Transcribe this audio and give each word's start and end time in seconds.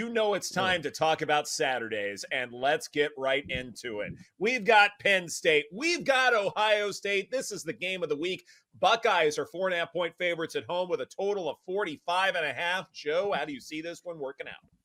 You 0.00 0.08
know 0.08 0.32
it's 0.32 0.48
time 0.48 0.80
to 0.80 0.90
talk 0.90 1.20
about 1.20 1.46
Saturdays, 1.46 2.24
and 2.32 2.54
let's 2.54 2.88
get 2.88 3.10
right 3.18 3.44
into 3.50 4.00
it. 4.00 4.14
We've 4.38 4.64
got 4.64 4.92
Penn 4.98 5.28
State. 5.28 5.66
We've 5.70 6.04
got 6.04 6.32
Ohio 6.32 6.90
State. 6.90 7.30
This 7.30 7.52
is 7.52 7.64
the 7.64 7.74
game 7.74 8.02
of 8.02 8.08
the 8.08 8.16
week. 8.16 8.46
Buckeyes 8.80 9.38
are 9.38 9.44
four 9.44 9.68
and 9.68 9.74
a 9.74 9.80
half 9.80 9.92
point 9.92 10.14
favorites 10.16 10.56
at 10.56 10.64
home 10.64 10.88
with 10.88 11.02
a 11.02 11.06
total 11.06 11.50
of 11.50 11.58
45 11.66 12.34
and 12.34 12.46
a 12.46 12.52
half. 12.54 12.90
Joe, 12.94 13.34
how 13.36 13.44
do 13.44 13.52
you 13.52 13.60
see 13.60 13.82
this 13.82 14.00
one 14.02 14.18
working 14.18 14.48
out? 14.48 14.79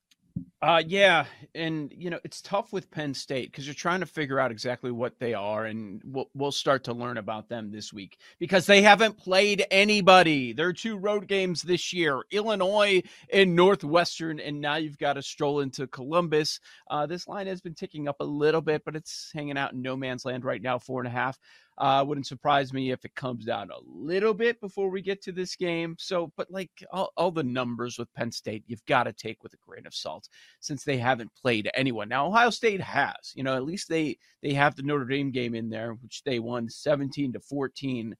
Uh, 0.61 0.81
yeah, 0.87 1.25
and 1.53 1.93
you 1.95 2.09
know 2.09 2.19
it's 2.23 2.41
tough 2.41 2.73
with 2.73 2.89
Penn 2.89 3.13
State 3.13 3.51
because 3.51 3.67
you're 3.67 3.75
trying 3.75 3.99
to 3.99 4.05
figure 4.05 4.39
out 4.39 4.51
exactly 4.51 4.89
what 4.89 5.19
they 5.19 5.33
are, 5.33 5.65
and 5.65 6.01
we'll 6.03 6.29
we'll 6.33 6.51
start 6.51 6.85
to 6.85 6.93
learn 6.93 7.17
about 7.17 7.49
them 7.49 7.71
this 7.71 7.93
week 7.93 8.17
because 8.39 8.65
they 8.65 8.81
haven't 8.81 9.17
played 9.17 9.65
anybody. 9.69 10.53
There 10.53 10.67
are 10.67 10.73
two 10.73 10.97
road 10.97 11.27
games 11.27 11.61
this 11.61 11.93
year: 11.93 12.23
Illinois 12.31 13.03
and 13.31 13.55
Northwestern, 13.55 14.39
and 14.39 14.61
now 14.61 14.77
you've 14.77 14.97
got 14.97 15.13
to 15.13 15.21
stroll 15.21 15.59
into 15.59 15.87
Columbus. 15.87 16.59
Uh, 16.89 17.05
this 17.05 17.27
line 17.27 17.47
has 17.47 17.61
been 17.61 17.75
ticking 17.75 18.07
up 18.07 18.17
a 18.21 18.25
little 18.25 18.61
bit, 18.61 18.83
but 18.85 18.95
it's 18.95 19.31
hanging 19.35 19.57
out 19.57 19.73
in 19.73 19.81
no 19.81 19.95
man's 19.97 20.25
land 20.25 20.45
right 20.45 20.61
now, 20.61 20.79
four 20.79 21.01
and 21.01 21.07
a 21.07 21.11
half. 21.11 21.37
Uh, 21.77 22.03
wouldn't 22.07 22.27
surprise 22.27 22.71
me 22.71 22.91
if 22.91 23.03
it 23.03 23.15
comes 23.15 23.43
down 23.43 23.69
a 23.69 23.79
little 23.85 24.33
bit 24.33 24.61
before 24.61 24.89
we 24.89 25.01
get 25.01 25.21
to 25.21 25.33
this 25.33 25.57
game. 25.57 25.95
So, 25.99 26.31
but 26.37 26.49
like 26.49 26.71
all, 26.91 27.11
all 27.17 27.31
the 27.31 27.43
numbers 27.43 27.99
with 27.99 28.13
Penn 28.13 28.31
State, 28.31 28.63
you've 28.65 28.85
got 28.85 29.03
to 29.03 29.13
take 29.13 29.43
with 29.43 29.53
a 29.53 29.57
grain 29.57 29.85
of 29.85 29.93
salt 29.93 30.29
since 30.61 30.85
they 30.85 30.97
haven't 30.97 31.35
played 31.35 31.69
anyone. 31.73 32.07
Now, 32.07 32.27
Ohio 32.27 32.49
State 32.49 32.79
has, 32.79 33.33
you 33.35 33.43
know, 33.43 33.55
at 33.55 33.65
least 33.65 33.89
they 33.89 34.17
they 34.41 34.53
have 34.53 34.75
the 34.75 34.83
Notre 34.83 35.05
Dame 35.05 35.31
game 35.31 35.53
in 35.53 35.69
there, 35.69 35.93
which 35.95 36.23
they 36.23 36.39
won 36.39 36.69
17 36.69 37.33
to 37.33 37.39
14. 37.41 38.15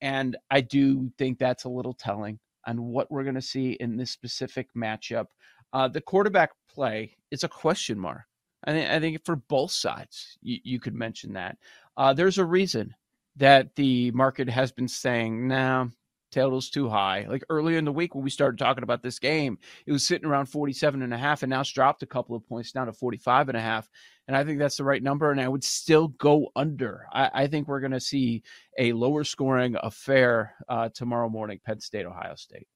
And 0.00 0.36
I 0.50 0.62
do 0.62 1.10
think 1.18 1.38
that's 1.38 1.64
a 1.64 1.68
little 1.68 1.94
telling 1.94 2.38
on 2.66 2.82
what 2.82 3.10
we're 3.10 3.22
going 3.22 3.34
to 3.34 3.42
see 3.42 3.72
in 3.72 3.96
this 3.96 4.10
specific 4.10 4.68
matchup. 4.74 5.26
Uh, 5.74 5.88
the 5.88 6.00
quarterback 6.00 6.50
play 6.70 7.16
is 7.30 7.44
a 7.44 7.48
question 7.48 7.98
mark. 7.98 8.22
I 8.64 8.72
think, 8.72 8.90
I 8.90 9.00
think 9.00 9.24
for 9.24 9.36
both 9.36 9.72
sides, 9.72 10.38
you, 10.40 10.58
you 10.62 10.80
could 10.80 10.94
mention 10.94 11.34
that. 11.34 11.58
Uh, 11.96 12.12
there's 12.12 12.38
a 12.38 12.44
reason 12.44 12.94
that 13.36 13.74
the 13.74 14.10
market 14.12 14.48
has 14.48 14.72
been 14.72 14.88
saying, 14.88 15.48
nah, 15.48 15.86
total's 16.34 16.68
too 16.68 16.88
high. 16.88 17.26
Like 17.28 17.44
earlier 17.48 17.78
in 17.78 17.84
the 17.84 17.92
week 17.92 18.14
when 18.14 18.24
we 18.24 18.30
started 18.30 18.58
talking 18.58 18.82
about 18.82 19.02
this 19.02 19.18
game, 19.18 19.58
it 19.86 19.92
was 19.92 20.06
sitting 20.06 20.28
around 20.28 20.46
47 20.46 21.02
and 21.02 21.14
a 21.14 21.18
half 21.18 21.42
and 21.42 21.50
now 21.50 21.60
it's 21.60 21.70
dropped 21.70 22.02
a 22.02 22.06
couple 22.06 22.34
of 22.36 22.46
points 22.46 22.72
down 22.72 22.86
to 22.86 22.92
45 22.92 23.48
and 23.48 23.58
a 23.58 23.60
half. 23.60 23.88
And 24.26 24.36
I 24.36 24.44
think 24.44 24.58
that's 24.58 24.76
the 24.76 24.84
right 24.84 25.02
number. 25.02 25.30
And 25.30 25.40
I 25.40 25.48
would 25.48 25.64
still 25.64 26.08
go 26.08 26.48
under. 26.56 27.06
I, 27.12 27.30
I 27.34 27.46
think 27.46 27.68
we're 27.68 27.80
going 27.80 27.92
to 27.92 28.00
see 28.00 28.42
a 28.78 28.92
lower 28.92 29.22
scoring 29.22 29.76
affair 29.80 30.54
uh, 30.68 30.88
tomorrow 30.94 31.28
morning, 31.28 31.60
Penn 31.64 31.80
State, 31.80 32.06
Ohio 32.06 32.34
State. 32.34 32.66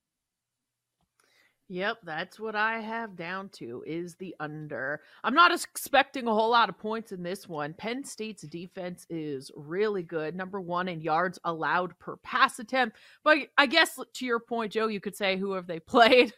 Yep, 1.71 1.99
that's 2.03 2.41
what 2.41 2.57
I 2.57 2.81
have 2.81 3.15
down 3.15 3.51
to 3.51 3.85
is 3.87 4.15
the 4.15 4.35
under. 4.41 5.03
I'm 5.23 5.35
not 5.35 5.53
expecting 5.53 6.27
a 6.27 6.33
whole 6.33 6.51
lot 6.51 6.71
of 6.71 6.79
points 6.79 7.13
in 7.13 7.23
this 7.23 7.47
one. 7.47 7.75
Penn 7.75 8.03
State's 8.05 8.43
defense 8.43 9.07
is 9.11 9.51
really 9.55 10.03
good, 10.03 10.35
number 10.35 10.63
one 10.63 10.89
in 10.89 11.03
yards 11.03 11.39
allowed 11.45 11.99
per 11.99 12.17
pass 12.17 12.59
attempt. 12.59 12.97
But 13.23 13.39
I 13.59 13.67
guess 13.67 13.99
to 14.15 14.25
your 14.25 14.41
point, 14.41 14.73
Joe, 14.73 14.87
you 14.87 14.99
could 15.01 15.15
say 15.15 15.37
who 15.37 15.53
have 15.53 15.67
they 15.67 15.79
played? 15.87 16.33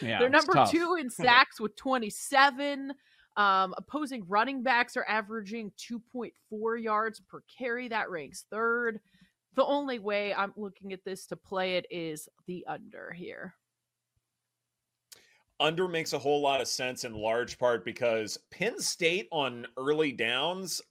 Yeah, 0.00 0.20
They're 0.20 0.28
number 0.28 0.52
tough. 0.52 0.70
two 0.70 0.96
in 1.00 1.10
sacks 1.10 1.60
with 1.60 1.74
27. 1.74 2.92
Um, 3.36 3.74
opposing 3.76 4.24
running 4.28 4.62
backs 4.62 4.96
are 4.96 5.04
averaging 5.08 5.72
2.4 5.90 6.82
yards 6.82 7.20
per 7.20 7.42
carry. 7.58 7.88
That 7.88 8.10
ranks 8.10 8.44
third. 8.48 9.00
The 9.56 9.64
only 9.64 9.98
way 9.98 10.32
I'm 10.32 10.52
looking 10.56 10.92
at 10.92 11.04
this 11.04 11.26
to 11.26 11.36
play 11.36 11.76
it 11.76 11.86
is 11.90 12.28
the 12.46 12.64
under 12.68 13.12
here. 13.12 13.54
Under 15.58 15.88
makes 15.88 16.12
a 16.12 16.18
whole 16.18 16.42
lot 16.42 16.60
of 16.60 16.68
sense 16.68 17.04
in 17.04 17.14
large 17.14 17.58
part 17.58 17.84
because 17.84 18.38
Penn 18.50 18.78
State 18.78 19.26
on 19.32 19.66
early 19.78 20.12
downs, 20.12 20.82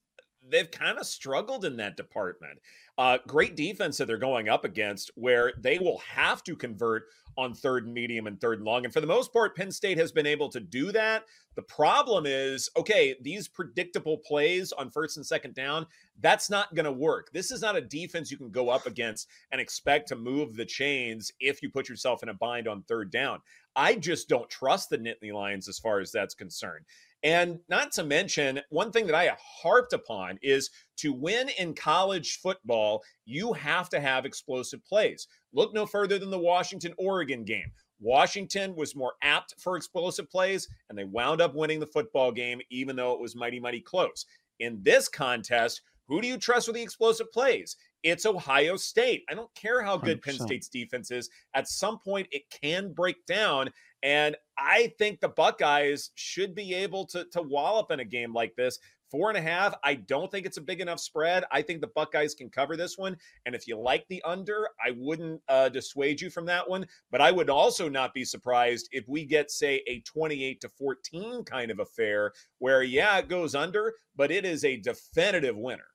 they've 0.49 0.69
kind 0.71 0.97
of 0.97 1.05
struggled 1.05 1.65
in 1.65 1.77
that 1.77 1.97
department. 1.97 2.59
Uh, 2.97 3.17
great 3.27 3.55
defense 3.55 3.97
that 3.97 4.05
they're 4.05 4.17
going 4.17 4.49
up 4.49 4.63
against, 4.63 5.11
where 5.15 5.53
they 5.57 5.79
will 5.79 5.99
have 5.99 6.43
to 6.43 6.55
convert 6.55 7.03
on 7.37 7.53
third 7.53 7.85
and 7.85 7.93
medium 7.93 8.27
and 8.27 8.39
third 8.39 8.59
and 8.59 8.65
long. 8.65 8.85
And 8.85 8.93
for 8.93 9.01
the 9.01 9.07
most 9.07 9.33
part, 9.33 9.55
Penn 9.55 9.71
State 9.71 9.97
has 9.97 10.11
been 10.11 10.25
able 10.25 10.49
to 10.49 10.59
do 10.59 10.91
that. 10.93 11.25
The 11.55 11.61
problem 11.61 12.25
is, 12.25 12.69
okay, 12.77 13.15
these 13.21 13.47
predictable 13.47 14.17
plays 14.17 14.71
on 14.71 14.89
first 14.89 15.17
and 15.17 15.25
second 15.25 15.53
down, 15.53 15.85
that's 16.21 16.49
not 16.49 16.73
going 16.75 16.85
to 16.85 16.91
work. 16.91 17.31
This 17.33 17.51
is 17.51 17.61
not 17.61 17.75
a 17.75 17.81
defense 17.81 18.31
you 18.31 18.37
can 18.37 18.51
go 18.51 18.69
up 18.69 18.85
against 18.85 19.27
and 19.51 19.59
expect 19.59 20.07
to 20.09 20.15
move 20.15 20.55
the 20.55 20.65
chains 20.65 21.31
if 21.39 21.61
you 21.61 21.69
put 21.69 21.89
yourself 21.89 22.23
in 22.23 22.29
a 22.29 22.33
bind 22.33 22.67
on 22.67 22.83
third 22.83 23.11
down. 23.11 23.39
I 23.75 23.95
just 23.95 24.29
don't 24.29 24.49
trust 24.49 24.89
the 24.89 24.97
Nittany 24.97 25.33
Lions 25.33 25.67
as 25.67 25.79
far 25.79 25.99
as 25.99 26.11
that's 26.11 26.33
concerned. 26.33 26.85
And 27.25 27.57
not 27.69 27.91
to 27.93 28.03
mention, 28.03 28.61
one 28.69 28.91
thing 28.91 29.07
that 29.07 29.15
I 29.15 29.35
harped 29.63 29.93
upon 29.93 30.37
is 30.43 30.69
to 30.97 31.11
win 31.11 31.49
in 31.57 31.73
college 31.73 32.37
football, 32.37 33.01
you 33.25 33.51
have 33.53 33.89
to 33.89 33.99
have 33.99 34.25
explosive 34.25 34.85
plays. 34.85 35.27
Look 35.51 35.73
no 35.73 35.87
further 35.87 36.19
than 36.19 36.29
the 36.29 36.37
Washington 36.37 36.93
Oregon 36.99 37.43
game. 37.43 37.71
Washington 37.99 38.75
was 38.75 38.95
more 38.95 39.13
apt 39.23 39.55
for 39.59 39.75
explosive 39.75 40.29
plays, 40.29 40.67
and 40.89 40.97
they 40.97 41.03
wound 41.03 41.41
up 41.41 41.55
winning 41.55 41.79
the 41.79 41.87
football 41.87 42.31
game, 42.31 42.61
even 42.69 42.95
though 42.95 43.13
it 43.13 43.19
was 43.19 43.35
mighty, 43.35 43.59
mighty 43.59 43.81
close. 43.81 44.25
In 44.59 44.77
this 44.83 45.09
contest, 45.09 45.81
who 46.07 46.21
do 46.21 46.27
you 46.27 46.37
trust 46.37 46.67
with 46.67 46.75
the 46.75 46.83
explosive 46.83 47.31
plays? 47.31 47.75
It's 48.03 48.27
Ohio 48.27 48.75
State. 48.75 49.23
I 49.31 49.33
don't 49.33 49.53
care 49.55 49.81
how 49.81 49.97
good 49.97 50.21
Penn 50.21 50.35
100%. 50.35 50.41
State's 50.43 50.69
defense 50.69 51.09
is. 51.09 51.27
At 51.55 51.67
some 51.67 51.97
point, 51.97 52.27
it 52.29 52.43
can 52.51 52.93
break 52.93 53.25
down. 53.25 53.71
And 54.03 54.35
I 54.57 54.93
think 54.97 55.19
the 55.19 55.29
Buckeyes 55.29 56.11
should 56.15 56.55
be 56.55 56.73
able 56.73 57.05
to, 57.07 57.25
to 57.31 57.41
wallop 57.41 57.91
in 57.91 57.99
a 57.99 58.05
game 58.05 58.33
like 58.33 58.55
this. 58.55 58.79
Four 59.11 59.29
and 59.29 59.37
a 59.37 59.41
half, 59.41 59.75
I 59.83 59.95
don't 59.95 60.31
think 60.31 60.45
it's 60.45 60.57
a 60.57 60.61
big 60.61 60.81
enough 60.81 60.99
spread. 60.99 61.43
I 61.51 61.61
think 61.61 61.81
the 61.81 61.87
Buckeyes 61.87 62.33
can 62.33 62.49
cover 62.49 62.75
this 62.75 62.97
one. 62.97 63.15
And 63.45 63.55
if 63.55 63.67
you 63.67 63.77
like 63.79 64.05
the 64.09 64.21
under, 64.23 64.67
I 64.83 64.91
wouldn't 64.97 65.41
uh, 65.47 65.69
dissuade 65.69 66.19
you 66.21 66.29
from 66.29 66.45
that 66.47 66.69
one. 66.69 66.87
But 67.11 67.21
I 67.21 67.31
would 67.31 67.49
also 67.49 67.87
not 67.87 68.13
be 68.13 68.25
surprised 68.25 68.89
if 68.91 69.07
we 69.07 69.25
get, 69.25 69.51
say, 69.51 69.83
a 69.87 70.01
28 70.01 70.59
to 70.61 70.69
14 70.69 71.43
kind 71.43 71.71
of 71.71 71.79
affair 71.79 72.33
where, 72.57 72.83
yeah, 72.83 73.17
it 73.19 73.29
goes 73.29 73.55
under, 73.55 73.93
but 74.15 74.31
it 74.31 74.43
is 74.43 74.65
a 74.65 74.77
definitive 74.77 75.55
winner. 75.55 75.87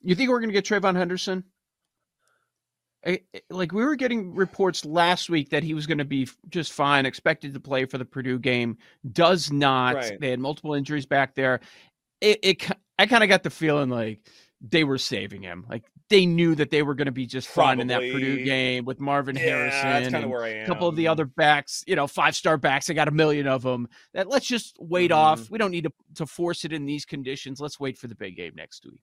You 0.00 0.14
think 0.14 0.30
we're 0.30 0.40
going 0.40 0.52
to 0.52 0.54
get 0.54 0.64
TreVeyon 0.64 0.96
Henderson? 0.96 1.44
I- 3.06 3.20
I- 3.34 3.40
Like 3.50 3.72
we 3.72 3.84
were 3.84 3.96
getting 3.96 4.34
reports 4.34 4.84
last 4.84 5.28
week 5.30 5.50
that 5.50 5.62
he 5.62 5.74
was 5.74 5.86
going 5.86 5.98
to 5.98 6.04
be 6.04 6.28
just 6.48 6.72
fine, 6.72 7.06
expected 7.06 7.54
to 7.54 7.60
play 7.60 7.84
for 7.84 7.98
the 7.98 8.04
Purdue 8.04 8.38
game. 8.38 8.78
Does 9.10 9.50
not. 9.50 9.94
Right. 9.96 10.20
They 10.20 10.30
had 10.30 10.40
multiple 10.40 10.74
injuries 10.74 11.06
back 11.06 11.34
there. 11.34 11.60
It, 12.20 12.38
it 12.42 12.70
I 12.98 13.06
kind 13.06 13.22
of 13.24 13.28
got 13.28 13.42
the 13.42 13.50
feeling 13.50 13.88
like 13.90 14.20
they 14.60 14.84
were 14.84 14.98
saving 14.98 15.42
him. 15.42 15.66
Like 15.68 15.82
they 16.08 16.24
knew 16.26 16.54
that 16.54 16.70
they 16.70 16.82
were 16.82 16.94
going 16.94 17.06
to 17.06 17.10
be 17.12 17.26
just 17.26 17.48
fine 17.48 17.80
in 17.80 17.88
that 17.88 18.00
Purdue 18.00 18.44
game 18.44 18.84
with 18.84 19.00
Marvin 19.00 19.34
Yeah, 19.34 19.42
Harrison. 19.42 19.80
that's 19.90 20.04
kind 20.04 20.14
of 20.16 20.22
and 20.22 20.30
where 20.30 20.44
I 20.44 20.48
am. 20.50 20.62
a 20.64 20.66
couple 20.66 20.86
of 20.86 20.94
the 20.94 21.08
other 21.08 21.24
backs, 21.24 21.82
you 21.86 21.96
know, 21.96 22.06
five 22.06 22.36
star 22.36 22.56
backs. 22.58 22.88
I 22.88 22.92
got 22.92 23.08
a 23.08 23.12
million 23.12 23.48
of 23.48 23.62
them. 23.62 23.88
That 24.14 24.28
let's 24.28 24.46
just 24.46 24.76
wait 24.78 25.10
off. 25.10 25.40
Mhm. 25.40 25.50
We 25.50 25.58
don't 25.58 25.70
need 25.72 25.84
to, 25.84 25.92
to 26.16 26.26
force 26.26 26.64
it 26.64 26.72
in 26.72 26.86
these 26.86 27.04
conditions. 27.04 27.60
Let's 27.60 27.80
wait 27.80 27.98
for 27.98 28.06
the 28.06 28.14
big 28.14 28.36
game 28.36 28.52
next 28.54 28.84
week. 28.84 29.00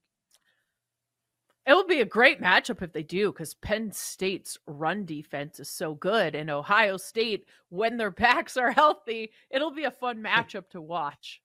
It 1.70 1.74
will 1.74 1.86
be 1.86 2.00
a 2.00 2.04
great 2.04 2.40
matchup 2.40 2.82
if 2.82 2.92
they 2.92 3.04
do, 3.04 3.30
because 3.30 3.54
Penn 3.54 3.92
State's 3.92 4.58
run 4.66 5.04
defense 5.04 5.60
is 5.60 5.70
so 5.70 5.94
good, 5.94 6.34
and 6.34 6.50
Ohio 6.50 6.96
State, 6.96 7.46
when 7.68 7.96
their 7.96 8.10
backs 8.10 8.56
are 8.56 8.72
healthy, 8.72 9.30
it'll 9.52 9.70
be 9.70 9.84
a 9.84 9.92
fun 9.92 10.20
matchup 10.20 10.68
to 10.70 10.80
watch. 10.80 11.40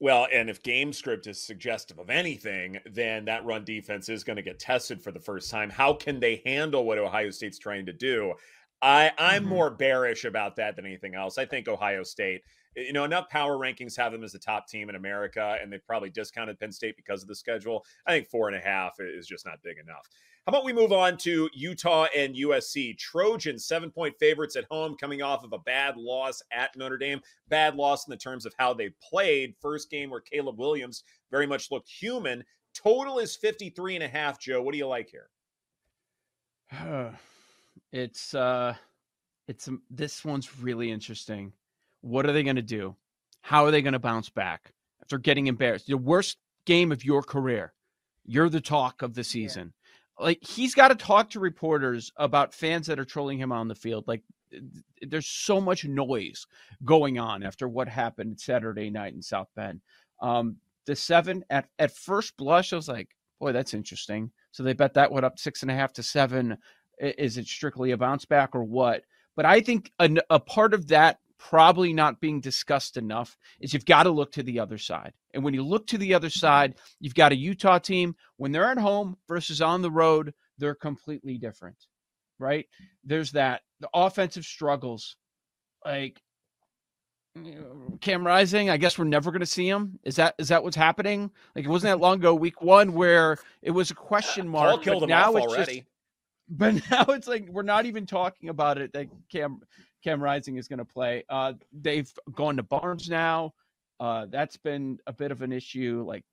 Well, 0.00 0.26
and 0.30 0.50
if 0.50 0.62
game 0.62 0.92
script 0.92 1.26
is 1.26 1.42
suggestive 1.42 1.98
of 1.98 2.10
anything, 2.10 2.78
then 2.84 3.24
that 3.24 3.46
run 3.46 3.64
defense 3.64 4.10
is 4.10 4.22
going 4.22 4.36
to 4.36 4.42
get 4.42 4.58
tested 4.58 5.02
for 5.02 5.12
the 5.12 5.20
first 5.20 5.50
time. 5.50 5.70
How 5.70 5.94
can 5.94 6.20
they 6.20 6.42
handle 6.44 6.84
what 6.84 6.98
Ohio 6.98 7.30
State's 7.30 7.58
trying 7.58 7.86
to 7.86 7.94
do? 7.94 8.34
I, 8.82 9.12
I'm 9.18 9.44
Mhm. 9.44 9.48
more 9.48 9.70
bearish 9.70 10.26
about 10.26 10.56
that 10.56 10.76
than 10.76 10.84
anything 10.84 11.14
else. 11.14 11.38
I 11.38 11.46
think 11.46 11.68
Ohio 11.68 12.02
State 12.02 12.42
you 12.76 12.92
know, 12.92 13.04
enough 13.04 13.28
power 13.28 13.56
rankings 13.56 13.96
have 13.96 14.12
them 14.12 14.22
as 14.22 14.32
the 14.32 14.38
top 14.38 14.68
team 14.68 14.88
in 14.88 14.94
America, 14.94 15.58
and 15.60 15.72
they've 15.72 15.86
probably 15.86 16.10
discounted 16.10 16.58
Penn 16.58 16.72
State 16.72 16.96
because 16.96 17.22
of 17.22 17.28
the 17.28 17.34
schedule. 17.34 17.84
I 18.06 18.12
think 18.12 18.28
four 18.28 18.48
and 18.48 18.56
a 18.56 18.60
half 18.60 18.94
is 19.00 19.26
just 19.26 19.46
not 19.46 19.62
big 19.62 19.78
enough. 19.78 20.06
How 20.46 20.50
about 20.50 20.64
we 20.64 20.72
move 20.72 20.92
on 20.92 21.16
to 21.18 21.50
Utah 21.52 22.06
and 22.16 22.34
USC? 22.34 22.96
Trojans, 22.96 23.66
seven 23.66 23.90
point 23.90 24.14
favorites 24.18 24.56
at 24.56 24.64
home, 24.70 24.96
coming 24.96 25.20
off 25.20 25.44
of 25.44 25.52
a 25.52 25.58
bad 25.58 25.96
loss 25.96 26.42
at 26.52 26.74
Notre 26.76 26.96
Dame. 26.96 27.20
Bad 27.48 27.76
loss 27.76 28.06
in 28.06 28.10
the 28.10 28.16
terms 28.16 28.46
of 28.46 28.54
how 28.58 28.72
they 28.72 28.90
played. 29.02 29.54
First 29.60 29.90
game 29.90 30.10
where 30.10 30.20
Caleb 30.20 30.58
Williams 30.58 31.04
very 31.30 31.46
much 31.46 31.70
looked 31.70 31.88
human. 31.88 32.42
Total 32.74 33.18
is 33.18 33.36
53 33.36 33.96
and 33.96 34.04
a 34.04 34.08
half, 34.08 34.40
Joe. 34.40 34.62
What 34.62 34.72
do 34.72 34.78
you 34.78 34.86
like 34.86 35.10
here? 35.10 35.28
it's 37.92 38.32
uh 38.34 38.74
it's 39.48 39.68
um, 39.68 39.82
this 39.90 40.24
one's 40.24 40.58
really 40.60 40.90
interesting. 40.90 41.52
What 42.00 42.26
are 42.26 42.32
they 42.32 42.42
going 42.42 42.56
to 42.56 42.62
do? 42.62 42.96
How 43.42 43.64
are 43.64 43.70
they 43.70 43.82
going 43.82 43.94
to 43.94 43.98
bounce 43.98 44.28
back 44.28 44.72
after 45.02 45.18
getting 45.18 45.46
embarrassed? 45.46 45.86
The 45.86 45.96
worst 45.96 46.38
game 46.64 46.92
of 46.92 47.04
your 47.04 47.22
career. 47.22 47.72
You're 48.26 48.48
the 48.48 48.60
talk 48.60 49.02
of 49.02 49.14
the 49.14 49.24
season. 49.24 49.72
Yeah. 50.18 50.24
Like 50.24 50.38
he's 50.42 50.74
got 50.74 50.88
to 50.88 50.94
talk 50.94 51.30
to 51.30 51.40
reporters 51.40 52.12
about 52.16 52.54
fans 52.54 52.86
that 52.86 52.98
are 53.00 53.04
trolling 53.04 53.38
him 53.38 53.52
on 53.52 53.68
the 53.68 53.74
field. 53.74 54.04
Like 54.06 54.22
there's 55.02 55.26
so 55.26 55.60
much 55.60 55.84
noise 55.84 56.46
going 56.84 57.18
on 57.18 57.42
after 57.42 57.68
what 57.68 57.88
happened 57.88 58.38
Saturday 58.38 58.90
night 58.90 59.14
in 59.14 59.22
South 59.22 59.48
Bend. 59.56 59.80
Um, 60.20 60.56
the 60.86 60.94
seven 60.96 61.44
at 61.50 61.68
at 61.78 61.96
first 61.96 62.36
blush, 62.36 62.72
I 62.72 62.76
was 62.76 62.88
like, 62.88 63.08
boy, 63.38 63.52
that's 63.52 63.74
interesting. 63.74 64.30
So 64.52 64.62
they 64.62 64.72
bet 64.72 64.94
that 64.94 65.10
one 65.10 65.24
up 65.24 65.38
six 65.38 65.62
and 65.62 65.70
a 65.70 65.74
half 65.74 65.92
to 65.94 66.02
seven. 66.02 66.58
Is 66.98 67.38
it 67.38 67.46
strictly 67.46 67.92
a 67.92 67.96
bounce 67.96 68.24
back 68.24 68.54
or 68.54 68.64
what? 68.64 69.04
But 69.36 69.46
I 69.46 69.60
think 69.60 69.90
a, 69.98 70.10
a 70.28 70.38
part 70.38 70.74
of 70.74 70.88
that 70.88 71.18
probably 71.40 71.92
not 71.92 72.20
being 72.20 72.40
discussed 72.40 72.96
enough 72.96 73.36
is 73.60 73.72
you've 73.72 73.86
got 73.86 74.04
to 74.04 74.10
look 74.10 74.30
to 74.32 74.42
the 74.42 74.60
other 74.60 74.78
side. 74.78 75.12
And 75.32 75.42
when 75.42 75.54
you 75.54 75.64
look 75.64 75.86
to 75.88 75.98
the 75.98 76.14
other 76.14 76.28
mm-hmm. 76.28 76.38
side, 76.38 76.74
you've 77.00 77.14
got 77.14 77.32
a 77.32 77.36
Utah 77.36 77.78
team 77.78 78.14
when 78.36 78.52
they're 78.52 78.70
at 78.70 78.78
home 78.78 79.16
versus 79.26 79.62
on 79.62 79.82
the 79.82 79.90
road, 79.90 80.34
they're 80.58 80.74
completely 80.74 81.38
different. 81.38 81.76
Right? 82.38 82.66
There's 83.04 83.32
that 83.32 83.62
the 83.80 83.88
offensive 83.94 84.44
struggles. 84.44 85.16
Like 85.84 86.20
Cam 88.00 88.26
Rising, 88.26 88.68
I 88.68 88.76
guess 88.76 88.98
we're 88.98 89.06
never 89.06 89.30
going 89.30 89.40
to 89.40 89.46
see 89.46 89.68
him. 89.68 89.98
Is 90.04 90.16
that 90.16 90.34
is 90.38 90.48
that 90.48 90.62
what's 90.62 90.76
happening? 90.76 91.30
Like 91.54 91.64
it 91.64 91.68
wasn't 91.68 91.92
that 91.92 92.02
long 92.02 92.18
ago, 92.18 92.34
week 92.34 92.60
one, 92.60 92.92
where 92.92 93.38
it 93.62 93.70
was 93.70 93.90
a 93.90 93.94
question 93.94 94.46
mark. 94.48 94.70
Paul 94.70 94.78
killed 94.78 95.02
him 95.04 95.08
now 95.10 95.34
off 95.34 95.42
already. 95.42 95.80
Just, 95.80 95.86
but 96.50 96.74
now 96.90 97.04
it's 97.14 97.28
like 97.28 97.48
we're 97.48 97.62
not 97.62 97.86
even 97.86 98.04
talking 98.04 98.50
about 98.50 98.78
it 98.78 98.92
that 98.92 99.08
Cam 99.30 99.60
Cam 100.02 100.22
Rising 100.22 100.56
is 100.56 100.68
going 100.68 100.78
to 100.78 100.84
play. 100.84 101.24
Uh, 101.28 101.54
they've 101.72 102.10
gone 102.34 102.56
to 102.56 102.62
Barnes 102.62 103.08
now. 103.08 103.52
Uh, 103.98 104.26
that's 104.30 104.56
been 104.56 104.98
a 105.06 105.12
bit 105.12 105.30
of 105.30 105.42
an 105.42 105.52
issue. 105.52 106.02
Like, 106.06 106.24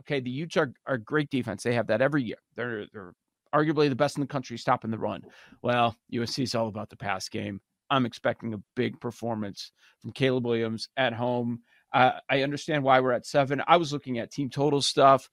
okay, 0.00 0.20
the 0.20 0.30
Utes 0.30 0.56
are, 0.56 0.72
are 0.86 0.98
great 0.98 1.30
defense. 1.30 1.62
They 1.62 1.74
have 1.74 1.86
that 1.86 2.02
every 2.02 2.24
year. 2.24 2.38
They're 2.56 2.86
they're 2.92 3.14
arguably 3.54 3.88
the 3.88 3.94
best 3.94 4.16
in 4.16 4.22
the 4.22 4.26
country 4.26 4.58
stopping 4.58 4.90
the 4.90 4.98
run. 4.98 5.22
Well, 5.62 5.96
USC 6.12 6.42
is 6.42 6.54
all 6.54 6.68
about 6.68 6.90
the 6.90 6.96
pass 6.96 7.28
game. 7.28 7.60
I'm 7.90 8.06
expecting 8.06 8.54
a 8.54 8.62
big 8.74 8.98
performance 9.00 9.70
from 10.00 10.12
Caleb 10.12 10.46
Williams 10.46 10.88
at 10.96 11.12
home. 11.12 11.60
Uh, 11.92 12.12
I 12.30 12.42
understand 12.42 12.82
why 12.82 13.00
we're 13.00 13.12
at 13.12 13.26
seven. 13.26 13.62
I 13.66 13.76
was 13.76 13.92
looking 13.92 14.18
at 14.18 14.32
team 14.32 14.48
total 14.48 14.80
stuff. 14.80 15.28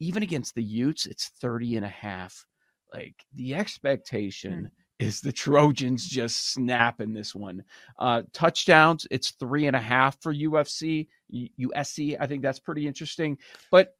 Even 0.00 0.22
against 0.22 0.54
the 0.54 0.62
Utes, 0.62 1.06
it's 1.06 1.30
30 1.40 1.76
and 1.76 1.84
a 1.84 1.88
half. 1.88 2.44
Like 2.92 3.14
the 3.34 3.52
hmm. 3.52 3.60
expectation. 3.60 4.70
Is 4.98 5.20
the 5.20 5.32
Trojans 5.32 6.06
just 6.06 6.52
snap 6.52 7.00
in 7.00 7.12
this 7.12 7.34
one. 7.34 7.64
Uh, 7.98 8.22
touchdowns, 8.32 9.06
it's 9.10 9.30
three 9.32 9.66
and 9.66 9.76
a 9.76 9.80
half 9.80 10.20
for 10.22 10.32
UFC, 10.32 11.08
USC. 11.32 12.16
I 12.18 12.26
think 12.26 12.42
that's 12.42 12.60
pretty 12.60 12.86
interesting. 12.86 13.38
But 13.70 13.96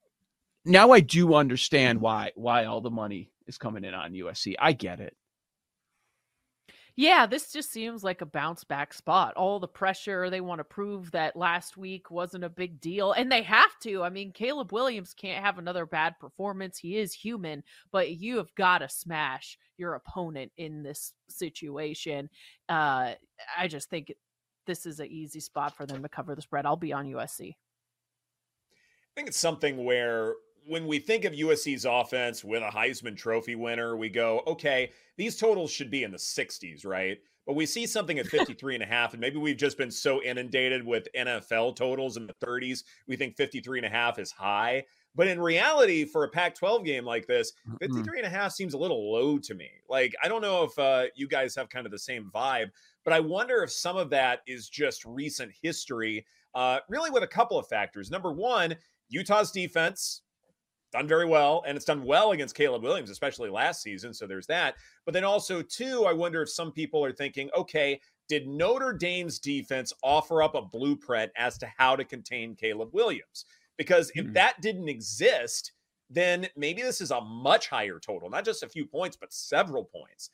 now 0.64 0.92
I 0.92 1.00
do 1.00 1.34
understand 1.34 2.00
why 2.00 2.32
why 2.36 2.64
all 2.64 2.80
the 2.80 2.90
money 2.90 3.30
is 3.46 3.58
coming 3.58 3.84
in 3.84 3.94
on 3.94 4.12
USC. 4.12 4.54
I 4.58 4.72
get 4.72 5.00
it. 5.00 5.16
Yeah, 6.96 7.26
this 7.26 7.50
just 7.50 7.72
seems 7.72 8.04
like 8.04 8.20
a 8.20 8.26
bounce 8.26 8.62
back 8.62 8.94
spot. 8.94 9.34
All 9.34 9.58
the 9.58 9.66
pressure, 9.66 10.30
they 10.30 10.40
want 10.40 10.60
to 10.60 10.64
prove 10.64 11.10
that 11.10 11.34
last 11.34 11.76
week 11.76 12.08
wasn't 12.08 12.44
a 12.44 12.48
big 12.48 12.80
deal, 12.80 13.12
and 13.12 13.30
they 13.32 13.42
have 13.42 13.76
to. 13.82 14.04
I 14.04 14.10
mean, 14.10 14.30
Caleb 14.30 14.72
Williams 14.72 15.12
can't 15.12 15.44
have 15.44 15.58
another 15.58 15.86
bad 15.86 16.18
performance. 16.20 16.78
He 16.78 16.96
is 16.96 17.12
human, 17.12 17.64
but 17.90 18.10
you 18.10 18.36
have 18.36 18.54
got 18.54 18.78
to 18.78 18.88
smash 18.88 19.58
your 19.76 19.94
opponent 19.94 20.52
in 20.56 20.84
this 20.84 21.12
situation. 21.28 22.30
Uh, 22.68 23.14
I 23.58 23.66
just 23.66 23.90
think 23.90 24.12
this 24.64 24.86
is 24.86 25.00
an 25.00 25.08
easy 25.08 25.40
spot 25.40 25.76
for 25.76 25.86
them 25.86 26.00
to 26.02 26.08
cover 26.08 26.36
the 26.36 26.42
spread. 26.42 26.64
I'll 26.64 26.76
be 26.76 26.92
on 26.92 27.06
USC. 27.06 27.50
I 27.50 29.14
think 29.16 29.28
it's 29.28 29.38
something 29.38 29.84
where 29.84 30.34
when 30.66 30.86
we 30.86 30.98
think 30.98 31.24
of 31.24 31.32
USC's 31.32 31.84
offense 31.84 32.42
with 32.42 32.62
a 32.62 32.68
Heisman 32.68 33.16
Trophy 33.16 33.54
winner, 33.54 33.96
we 33.96 34.08
go, 34.08 34.42
okay, 34.46 34.90
these 35.16 35.36
totals 35.36 35.70
should 35.70 35.90
be 35.90 36.04
in 36.04 36.10
the 36.10 36.16
60s, 36.16 36.86
right? 36.86 37.18
But 37.46 37.54
we 37.54 37.66
see 37.66 37.86
something 37.86 38.18
at 38.18 38.26
53 38.28 38.74
and 38.74 38.82
a 38.82 38.86
half, 38.86 39.12
and 39.12 39.20
maybe 39.20 39.38
we've 39.38 39.56
just 39.56 39.76
been 39.76 39.90
so 39.90 40.22
inundated 40.22 40.84
with 40.84 41.08
NFL 41.16 41.76
totals 41.76 42.16
in 42.16 42.26
the 42.26 42.34
30s, 42.44 42.84
we 43.06 43.16
think 43.16 43.36
53 43.36 43.80
and 43.80 43.86
a 43.86 43.90
half 43.90 44.18
is 44.18 44.30
high. 44.30 44.84
But 45.16 45.28
in 45.28 45.40
reality, 45.40 46.04
for 46.04 46.24
a 46.24 46.28
Pac 46.28 46.56
12 46.56 46.84
game 46.84 47.04
like 47.04 47.26
this, 47.26 47.52
53 47.80 48.18
and 48.18 48.26
a 48.26 48.30
half 48.30 48.52
seems 48.52 48.74
a 48.74 48.78
little 48.78 49.12
low 49.12 49.38
to 49.38 49.54
me. 49.54 49.70
Like, 49.88 50.12
I 50.24 50.28
don't 50.28 50.42
know 50.42 50.64
if 50.64 50.76
uh, 50.76 51.04
you 51.14 51.28
guys 51.28 51.54
have 51.54 51.68
kind 51.68 51.86
of 51.86 51.92
the 51.92 51.98
same 51.98 52.32
vibe, 52.34 52.70
but 53.04 53.12
I 53.12 53.20
wonder 53.20 53.62
if 53.62 53.70
some 53.70 53.96
of 53.96 54.10
that 54.10 54.40
is 54.48 54.68
just 54.68 55.04
recent 55.04 55.52
history, 55.62 56.26
uh, 56.56 56.80
really 56.88 57.10
with 57.10 57.22
a 57.22 57.28
couple 57.28 57.56
of 57.56 57.68
factors. 57.68 58.10
Number 58.10 58.32
one, 58.32 58.74
Utah's 59.08 59.52
defense 59.52 60.22
done 60.94 61.08
very 61.08 61.26
well, 61.26 61.64
and 61.66 61.76
it's 61.76 61.84
done 61.84 62.04
well 62.04 62.30
against 62.30 62.54
Caleb 62.54 62.84
Williams, 62.84 63.10
especially 63.10 63.50
last 63.50 63.82
season. 63.82 64.14
So 64.14 64.26
there's 64.26 64.46
that. 64.46 64.76
But 65.04 65.12
then 65.12 65.24
also, 65.24 65.60
too, 65.60 66.04
I 66.06 66.12
wonder 66.12 66.40
if 66.40 66.50
some 66.50 66.70
people 66.70 67.04
are 67.04 67.12
thinking, 67.12 67.50
okay, 67.56 68.00
did 68.28 68.46
Notre 68.46 68.92
Dame's 68.92 69.40
defense 69.40 69.92
offer 70.02 70.42
up 70.42 70.54
a 70.54 70.62
blueprint 70.62 71.32
as 71.36 71.58
to 71.58 71.68
how 71.76 71.96
to 71.96 72.04
contain 72.04 72.54
Caleb 72.54 72.90
Williams? 72.92 73.44
Because 73.76 74.12
if 74.14 74.24
mm-hmm. 74.24 74.34
that 74.34 74.60
didn't 74.60 74.88
exist, 74.88 75.72
then 76.08 76.46
maybe 76.56 76.80
this 76.80 77.00
is 77.00 77.10
a 77.10 77.20
much 77.20 77.68
higher 77.68 77.98
total, 77.98 78.30
not 78.30 78.44
just 78.44 78.62
a 78.62 78.68
few 78.68 78.86
points, 78.86 79.16
but 79.16 79.32
several 79.32 79.84
points. 79.84 80.30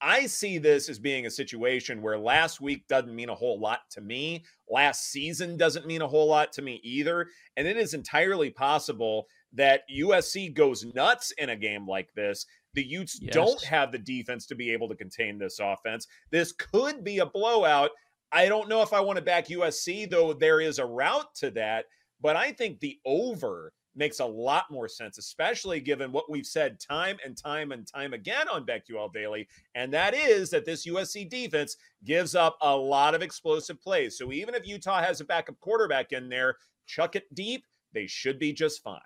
I 0.00 0.26
see 0.26 0.58
this 0.58 0.88
as 0.88 0.98
being 0.98 1.26
a 1.26 1.30
situation 1.30 2.02
where 2.02 2.18
last 2.18 2.60
week 2.60 2.86
doesn't 2.88 3.14
mean 3.14 3.30
a 3.30 3.34
whole 3.34 3.58
lot 3.58 3.80
to 3.92 4.00
me. 4.00 4.44
Last 4.68 5.10
season 5.10 5.56
doesn't 5.56 5.86
mean 5.86 6.02
a 6.02 6.08
whole 6.08 6.28
lot 6.28 6.52
to 6.52 6.62
me 6.62 6.80
either. 6.84 7.28
And 7.56 7.66
it 7.66 7.76
is 7.76 7.94
entirely 7.94 8.50
possible 8.50 9.26
that 9.54 9.82
USC 9.90 10.52
goes 10.52 10.84
nuts 10.94 11.32
in 11.38 11.50
a 11.50 11.56
game 11.56 11.86
like 11.86 12.12
this. 12.14 12.46
The 12.74 12.84
Utes 12.84 13.18
yes. 13.20 13.32
don't 13.32 13.62
have 13.64 13.92
the 13.92 13.98
defense 13.98 14.46
to 14.46 14.54
be 14.54 14.72
able 14.72 14.88
to 14.88 14.96
contain 14.96 15.38
this 15.38 15.60
offense. 15.60 16.06
This 16.30 16.52
could 16.52 17.04
be 17.04 17.18
a 17.18 17.26
blowout. 17.26 17.90
I 18.32 18.48
don't 18.48 18.68
know 18.68 18.82
if 18.82 18.92
I 18.92 19.00
want 19.00 19.16
to 19.16 19.24
back 19.24 19.46
USC, 19.46 20.10
though 20.10 20.32
there 20.32 20.60
is 20.60 20.78
a 20.78 20.86
route 20.86 21.32
to 21.36 21.50
that. 21.52 21.86
But 22.20 22.36
I 22.36 22.52
think 22.52 22.80
the 22.80 22.98
over 23.04 23.72
makes 23.96 24.18
a 24.18 24.24
lot 24.24 24.64
more 24.70 24.88
sense, 24.88 25.18
especially 25.18 25.80
given 25.80 26.10
what 26.10 26.28
we've 26.28 26.46
said 26.46 26.80
time 26.80 27.16
and 27.24 27.36
time 27.36 27.70
and 27.70 27.86
time 27.86 28.12
again 28.12 28.48
on 28.48 28.66
BetQL 28.66 29.12
Daily. 29.12 29.46
And 29.76 29.92
that 29.92 30.14
is 30.14 30.50
that 30.50 30.64
this 30.64 30.86
USC 30.86 31.28
defense 31.30 31.76
gives 32.04 32.34
up 32.34 32.56
a 32.60 32.76
lot 32.76 33.14
of 33.14 33.22
explosive 33.22 33.80
plays. 33.80 34.18
So 34.18 34.32
even 34.32 34.54
if 34.54 34.66
Utah 34.66 35.00
has 35.00 35.20
a 35.20 35.24
backup 35.24 35.60
quarterback 35.60 36.10
in 36.10 36.28
there, 36.28 36.56
chuck 36.86 37.14
it 37.14 37.32
deep, 37.34 37.64
they 37.92 38.08
should 38.08 38.40
be 38.40 38.52
just 38.52 38.82
fine. 38.82 39.00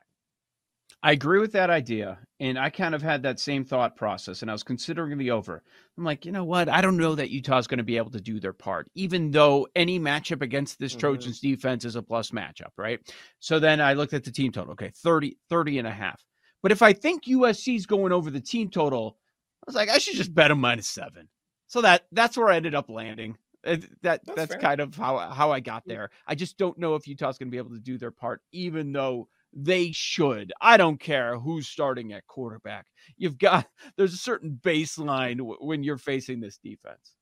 I 1.03 1.13
agree 1.13 1.39
with 1.39 1.53
that 1.53 1.71
idea. 1.71 2.19
And 2.41 2.59
I 2.59 2.71
kind 2.71 2.95
of 2.95 3.03
had 3.03 3.23
that 3.23 3.41
same 3.41 3.65
thought 3.65 3.97
process 3.97 4.43
and 4.43 4.51
I 4.51 4.55
was 4.55 4.63
considering 4.63 5.17
the 5.17 5.31
over. 5.31 5.63
I'm 5.97 6.05
like, 6.05 6.25
you 6.25 6.33
know 6.33 6.45
what? 6.45 6.69
I 6.69 6.81
don't 6.81 6.97
know 6.97 7.15
that 7.15 7.31
Utah's 7.31 7.67
going 7.67 7.79
to 7.79 7.85
be 7.85 7.97
able 7.97 8.11
to 8.13 8.21
do 8.21 8.41
their 8.41 8.53
part, 8.53 8.89
even 8.95 9.31
though 9.31 9.69
any 9.77 9.99
matchup 9.99 10.43
against 10.43 10.79
this 10.79 10.93
mm-hmm. 10.93 11.01
Trojans 11.01 11.41
defense 11.41 11.85
is 11.85 11.97
a 11.97 12.03
plus 12.03 12.31
matchup, 12.31 12.73
right? 12.77 13.01
So 13.39 13.59
then 13.59 13.81
I 13.81 13.95
looked 13.95 14.13
at 14.13 14.25
the 14.25 14.31
team 14.31 14.53
total. 14.53 14.73
Okay, 14.73 14.93
30, 14.95 15.37
30 15.49 15.79
and 15.79 15.89
a 15.89 15.93
half. 15.93 16.25
But 16.63 16.73
if 16.73 16.83
I 16.83 16.93
think 16.93 17.25
USC's 17.25 17.87
going 17.87 18.13
over 18.13 18.31
the 18.31 18.41
team 18.41 18.69
total, 18.69 19.17
I 19.63 19.65
was 19.67 19.77
like, 19.77 19.89
I 19.89 19.99
should 19.99 20.17
just 20.17 20.35
bet 20.35 20.49
them 20.49 20.61
minus 20.61 20.89
seven. 20.89 21.29
So 21.69 21.83
that 21.83 22.07
that's 22.13 22.37
where 22.37 22.49
I 22.49 22.57
ended 22.57 22.75
up 22.75 22.89
landing. 22.89 23.37
That 23.63 23.85
that's, 24.03 24.25
that's 24.35 24.57
kind 24.57 24.81
of 24.81 24.95
how 24.97 25.19
how 25.19 25.53
I 25.53 25.61
got 25.61 25.85
there. 25.87 26.11
I 26.27 26.35
just 26.35 26.57
don't 26.57 26.79
know 26.79 26.95
if 26.95 27.07
Utah's 27.07 27.39
going 27.39 27.49
to 27.49 27.53
be 27.53 27.59
able 27.59 27.75
to 27.75 27.81
do 27.81 27.99
their 27.99 28.11
part, 28.11 28.43
even 28.53 28.93
though 28.93 29.29
they 29.53 29.93
should. 29.93 30.53
I 30.61 30.77
don't 30.77 30.99
care 31.01 31.39
who's 31.39 31.69
starting 31.69 32.13
at 32.13 32.27
quarterback. 32.27 32.87
You've 33.17 33.39
got 33.39 33.67
there's 33.97 34.15
a 34.15 34.19
certain 34.19 34.59
baseline 34.63 35.39
w- 35.39 35.59
when 35.61 35.83
you're 35.83 35.99
facing 35.99 36.41
this 36.41 36.59
defense. 36.59 37.15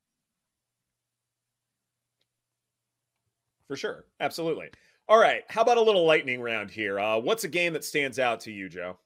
For 3.67 3.75
sure. 3.75 4.05
Absolutely. 4.19 4.69
All 5.09 5.19
right. 5.19 5.43
How 5.49 5.61
about 5.61 5.77
a 5.77 5.81
little 5.81 6.05
lightning 6.05 6.41
round 6.41 6.69
here? 6.71 6.99
Uh, 6.99 7.17
what's 7.17 7.43
a 7.43 7.47
game 7.49 7.73
that 7.73 7.83
stands 7.83 8.19
out 8.19 8.41
to 8.41 8.51
you, 8.51 8.69
Joe? 8.69 8.97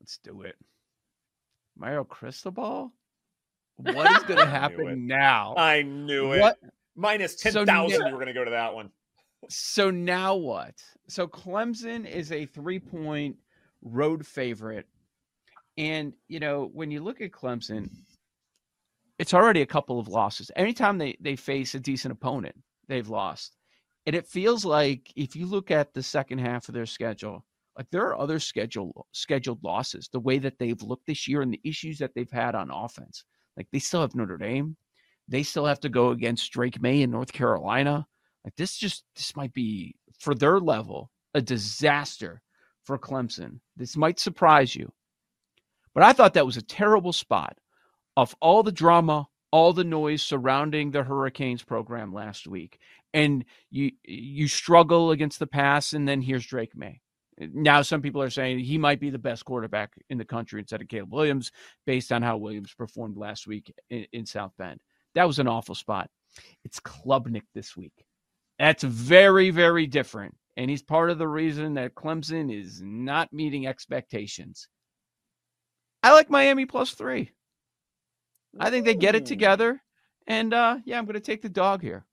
Let's 0.00 0.18
do 0.18 0.42
it. 0.42 0.56
Mario 1.76 2.04
Cristobal? 2.04 2.92
What 3.76 4.10
is 4.12 4.22
going 4.24 4.38
to 4.38 4.46
happen 4.46 5.06
now? 5.06 5.54
I 5.56 5.82
knew 5.82 6.32
it. 6.32 6.40
What 6.40 6.58
Minus 6.94 7.36
ten 7.36 7.52
So 7.52 7.64
thousand. 7.64 8.00
now- 8.00 8.06
you 8.06 8.12
were 8.12 8.18
going 8.18 8.26
to 8.26 8.32
go 8.34 8.44
to 8.44 8.50
that 8.50 8.74
one. 8.74 8.90
So 9.48 9.90
now 9.90 10.34
what? 10.34 10.74
So 11.08 11.26
Clemson 11.26 12.08
is 12.08 12.32
a 12.32 12.46
three 12.46 12.78
point 12.78 13.36
road 13.82 14.26
favorite. 14.26 14.86
And, 15.76 16.12
you 16.28 16.38
know, 16.38 16.70
when 16.72 16.90
you 16.90 17.00
look 17.02 17.20
at 17.20 17.32
Clemson, 17.32 17.88
it's 19.18 19.34
already 19.34 19.62
a 19.62 19.66
couple 19.66 19.98
of 19.98 20.08
losses. 20.08 20.50
Anytime 20.56 20.98
they, 20.98 21.16
they 21.20 21.36
face 21.36 21.74
a 21.74 21.80
decent 21.80 22.12
opponent, 22.12 22.56
they've 22.88 23.08
lost. 23.08 23.56
And 24.06 24.16
it 24.16 24.26
feels 24.26 24.64
like 24.64 25.12
if 25.16 25.36
you 25.36 25.46
look 25.46 25.70
at 25.70 25.94
the 25.94 26.02
second 26.02 26.38
half 26.38 26.68
of 26.68 26.74
their 26.74 26.86
schedule, 26.86 27.44
like 27.76 27.86
there 27.90 28.06
are 28.06 28.18
other 28.18 28.38
schedule 28.38 29.06
scheduled 29.12 29.62
losses, 29.64 30.08
the 30.12 30.20
way 30.20 30.38
that 30.38 30.58
they've 30.58 30.82
looked 30.82 31.06
this 31.06 31.26
year 31.26 31.40
and 31.40 31.52
the 31.52 31.60
issues 31.64 31.98
that 31.98 32.14
they've 32.14 32.30
had 32.30 32.54
on 32.54 32.70
offense. 32.70 33.24
Like 33.56 33.68
they 33.72 33.78
still 33.78 34.00
have 34.02 34.14
Notre 34.14 34.36
Dame. 34.36 34.76
They 35.28 35.42
still 35.42 35.66
have 35.66 35.80
to 35.80 35.88
go 35.88 36.10
against 36.10 36.52
Drake 36.52 36.82
Maye 36.82 37.02
in 37.02 37.10
North 37.10 37.32
Carolina. 37.32 38.06
Like 38.44 38.56
this 38.56 38.76
just 38.76 39.04
this 39.16 39.36
might 39.36 39.52
be 39.52 39.94
for 40.18 40.34
their 40.34 40.58
level 40.58 41.10
a 41.34 41.40
disaster 41.40 42.42
for 42.84 42.98
Clemson. 42.98 43.60
This 43.76 43.96
might 43.96 44.18
surprise 44.18 44.74
you. 44.74 44.92
But 45.94 46.04
I 46.04 46.12
thought 46.12 46.34
that 46.34 46.46
was 46.46 46.56
a 46.56 46.62
terrible 46.62 47.12
spot 47.12 47.56
of 48.16 48.34
all 48.40 48.62
the 48.62 48.72
drama, 48.72 49.28
all 49.50 49.72
the 49.72 49.84
noise 49.84 50.22
surrounding 50.22 50.90
the 50.90 51.02
Hurricanes 51.02 51.62
program 51.62 52.12
last 52.12 52.46
week. 52.46 52.78
And 53.14 53.44
you 53.70 53.92
you 54.04 54.48
struggle 54.48 55.10
against 55.10 55.38
the 55.38 55.46
pass 55.46 55.92
and 55.92 56.08
then 56.08 56.22
here's 56.22 56.46
Drake 56.46 56.76
Maye. 56.76 57.00
Now 57.38 57.82
some 57.82 58.02
people 58.02 58.22
are 58.22 58.30
saying 58.30 58.60
he 58.60 58.78
might 58.78 59.00
be 59.00 59.10
the 59.10 59.18
best 59.18 59.44
quarterback 59.44 59.92
in 60.10 60.18
the 60.18 60.24
country 60.24 60.60
instead 60.60 60.80
of 60.80 60.88
Caleb 60.88 61.12
Williams 61.12 61.52
based 61.86 62.12
on 62.12 62.22
how 62.22 62.36
Williams 62.36 62.74
performed 62.74 63.16
last 63.16 63.46
week 63.46 63.72
in, 63.90 64.06
in 64.12 64.26
South 64.26 64.52
Bend. 64.58 64.80
That 65.14 65.26
was 65.26 65.38
an 65.38 65.48
awful 65.48 65.74
spot. 65.74 66.10
It's 66.64 66.80
Klubnik 66.80 67.42
this 67.54 67.76
week. 67.76 68.04
That's 68.62 68.84
very, 68.84 69.50
very 69.50 69.88
different. 69.88 70.36
And 70.56 70.70
he's 70.70 70.82
part 70.82 71.10
of 71.10 71.18
the 71.18 71.26
reason 71.26 71.74
that 71.74 71.96
Clemson 71.96 72.56
is 72.56 72.80
not 72.80 73.32
meeting 73.32 73.66
expectations. 73.66 74.68
I 76.04 76.12
like 76.12 76.30
Miami 76.30 76.64
plus 76.64 76.92
three. 76.92 77.32
I 78.60 78.70
think 78.70 78.84
they 78.84 78.94
get 78.94 79.16
it 79.16 79.26
together. 79.26 79.82
And 80.28 80.54
uh, 80.54 80.76
yeah, 80.84 80.96
I'm 80.96 81.06
going 81.06 81.14
to 81.14 81.20
take 81.20 81.42
the 81.42 81.48
dog 81.48 81.82
here. 81.82 82.04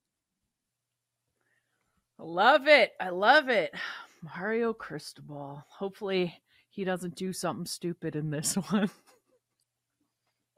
I 2.19 2.23
love 2.23 2.67
it. 2.67 2.93
I 2.99 3.09
love 3.09 3.49
it. 3.49 3.71
Mario 4.35 4.73
Cristobal. 4.73 5.63
Hopefully 5.69 6.33
he 6.71 6.83
doesn't 6.83 7.15
do 7.15 7.31
something 7.31 7.67
stupid 7.67 8.15
in 8.15 8.31
this 8.31 8.55
one. 8.71 8.89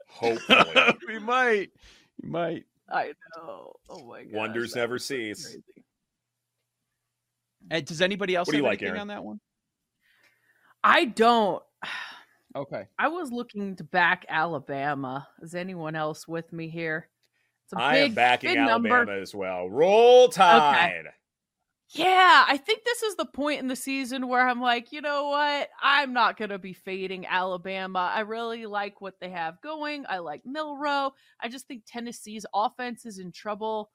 Hopefully, 0.08 0.96
we 1.06 1.18
might. 1.18 1.70
We 2.22 2.30
might. 2.30 2.64
I 2.90 3.12
know. 3.36 3.74
Oh 3.90 4.06
my 4.06 4.24
god. 4.24 4.32
wonders 4.32 4.74
never 4.74 4.98
cease. 4.98 5.56
And 7.70 7.84
does 7.84 8.00
anybody 8.02 8.34
else 8.36 8.46
What 8.48 8.52
do 8.52 8.58
you 8.58 8.64
have 8.64 8.72
like, 8.72 8.82
Erin? 8.82 9.00
on 9.00 9.08
that 9.08 9.24
one? 9.24 9.40
I 10.84 11.04
don't. 11.06 11.62
Okay. 12.54 12.86
I 12.98 13.08
was 13.08 13.32
looking 13.32 13.76
to 13.76 13.84
back 13.84 14.26
Alabama. 14.28 15.26
Is 15.40 15.54
anyone 15.54 15.94
else 15.96 16.28
with 16.28 16.52
me 16.52 16.68
here? 16.68 17.08
It's 17.64 17.72
a 17.72 17.82
I 17.82 17.92
big, 17.94 18.08
am 18.10 18.14
backing 18.14 18.50
big 18.50 18.58
Alabama 18.58 18.96
number. 18.96 19.20
as 19.20 19.34
well. 19.34 19.70
Roll 19.70 20.28
Tide. 20.28 21.04
Yeah, 21.94 22.44
I 22.48 22.56
think 22.56 22.84
this 22.84 23.02
is 23.02 23.16
the 23.16 23.26
point 23.26 23.60
in 23.60 23.68
the 23.68 23.76
season 23.76 24.26
where 24.28 24.46
I'm 24.48 24.60
like, 24.62 24.92
you 24.92 25.02
know 25.02 25.28
what? 25.28 25.68
I'm 25.82 26.14
not 26.14 26.38
going 26.38 26.48
to 26.50 26.58
be 26.58 26.72
fading 26.72 27.26
Alabama. 27.26 28.10
I 28.14 28.20
really 28.20 28.64
like 28.64 29.02
what 29.02 29.20
they 29.20 29.28
have 29.28 29.60
going. 29.60 30.06
I 30.08 30.18
like 30.18 30.40
Milroe. 30.46 31.12
I 31.38 31.48
just 31.48 31.66
think 31.68 31.82
Tennessee's 31.86 32.46
offense 32.54 33.04
is 33.04 33.18
in 33.18 33.30
trouble. 33.30 33.90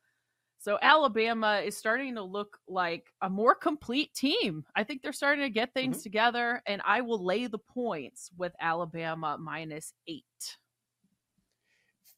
So 0.59 0.77
Alabama 0.81 1.61
is 1.63 1.77
starting 1.77 2.15
to 2.15 2.23
look 2.23 2.57
like 2.67 3.13
a 3.21 3.29
more 3.29 3.55
complete 3.55 4.13
team. 4.13 4.65
I 4.75 4.83
think 4.83 5.01
they're 5.01 5.13
starting 5.13 5.43
to 5.43 5.49
get 5.49 5.69
mm-hmm. 5.69 5.79
things 5.91 6.03
together, 6.03 6.61
and 6.65 6.81
I 6.85 7.01
will 7.01 7.23
lay 7.23 7.47
the 7.47 7.59
points 7.59 8.31
with 8.37 8.53
Alabama 8.59 9.37
minus 9.39 9.93
eight. 10.07 10.23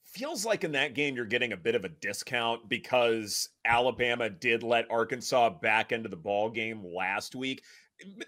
feels 0.05 0.45
like 0.45 0.63
in 0.63 0.71
that 0.71 0.95
game 0.95 1.15
you're 1.15 1.25
getting 1.25 1.53
a 1.53 1.57
bit 1.57 1.75
of 1.75 1.85
a 1.85 1.89
discount 1.89 2.67
because 2.67 3.49
Alabama 3.65 4.29
did 4.29 4.63
let 4.63 4.89
Arkansas 4.89 5.49
back 5.61 5.91
into 5.91 6.09
the 6.09 6.17
ball 6.17 6.49
game 6.49 6.83
last 6.83 7.35
week. 7.35 7.61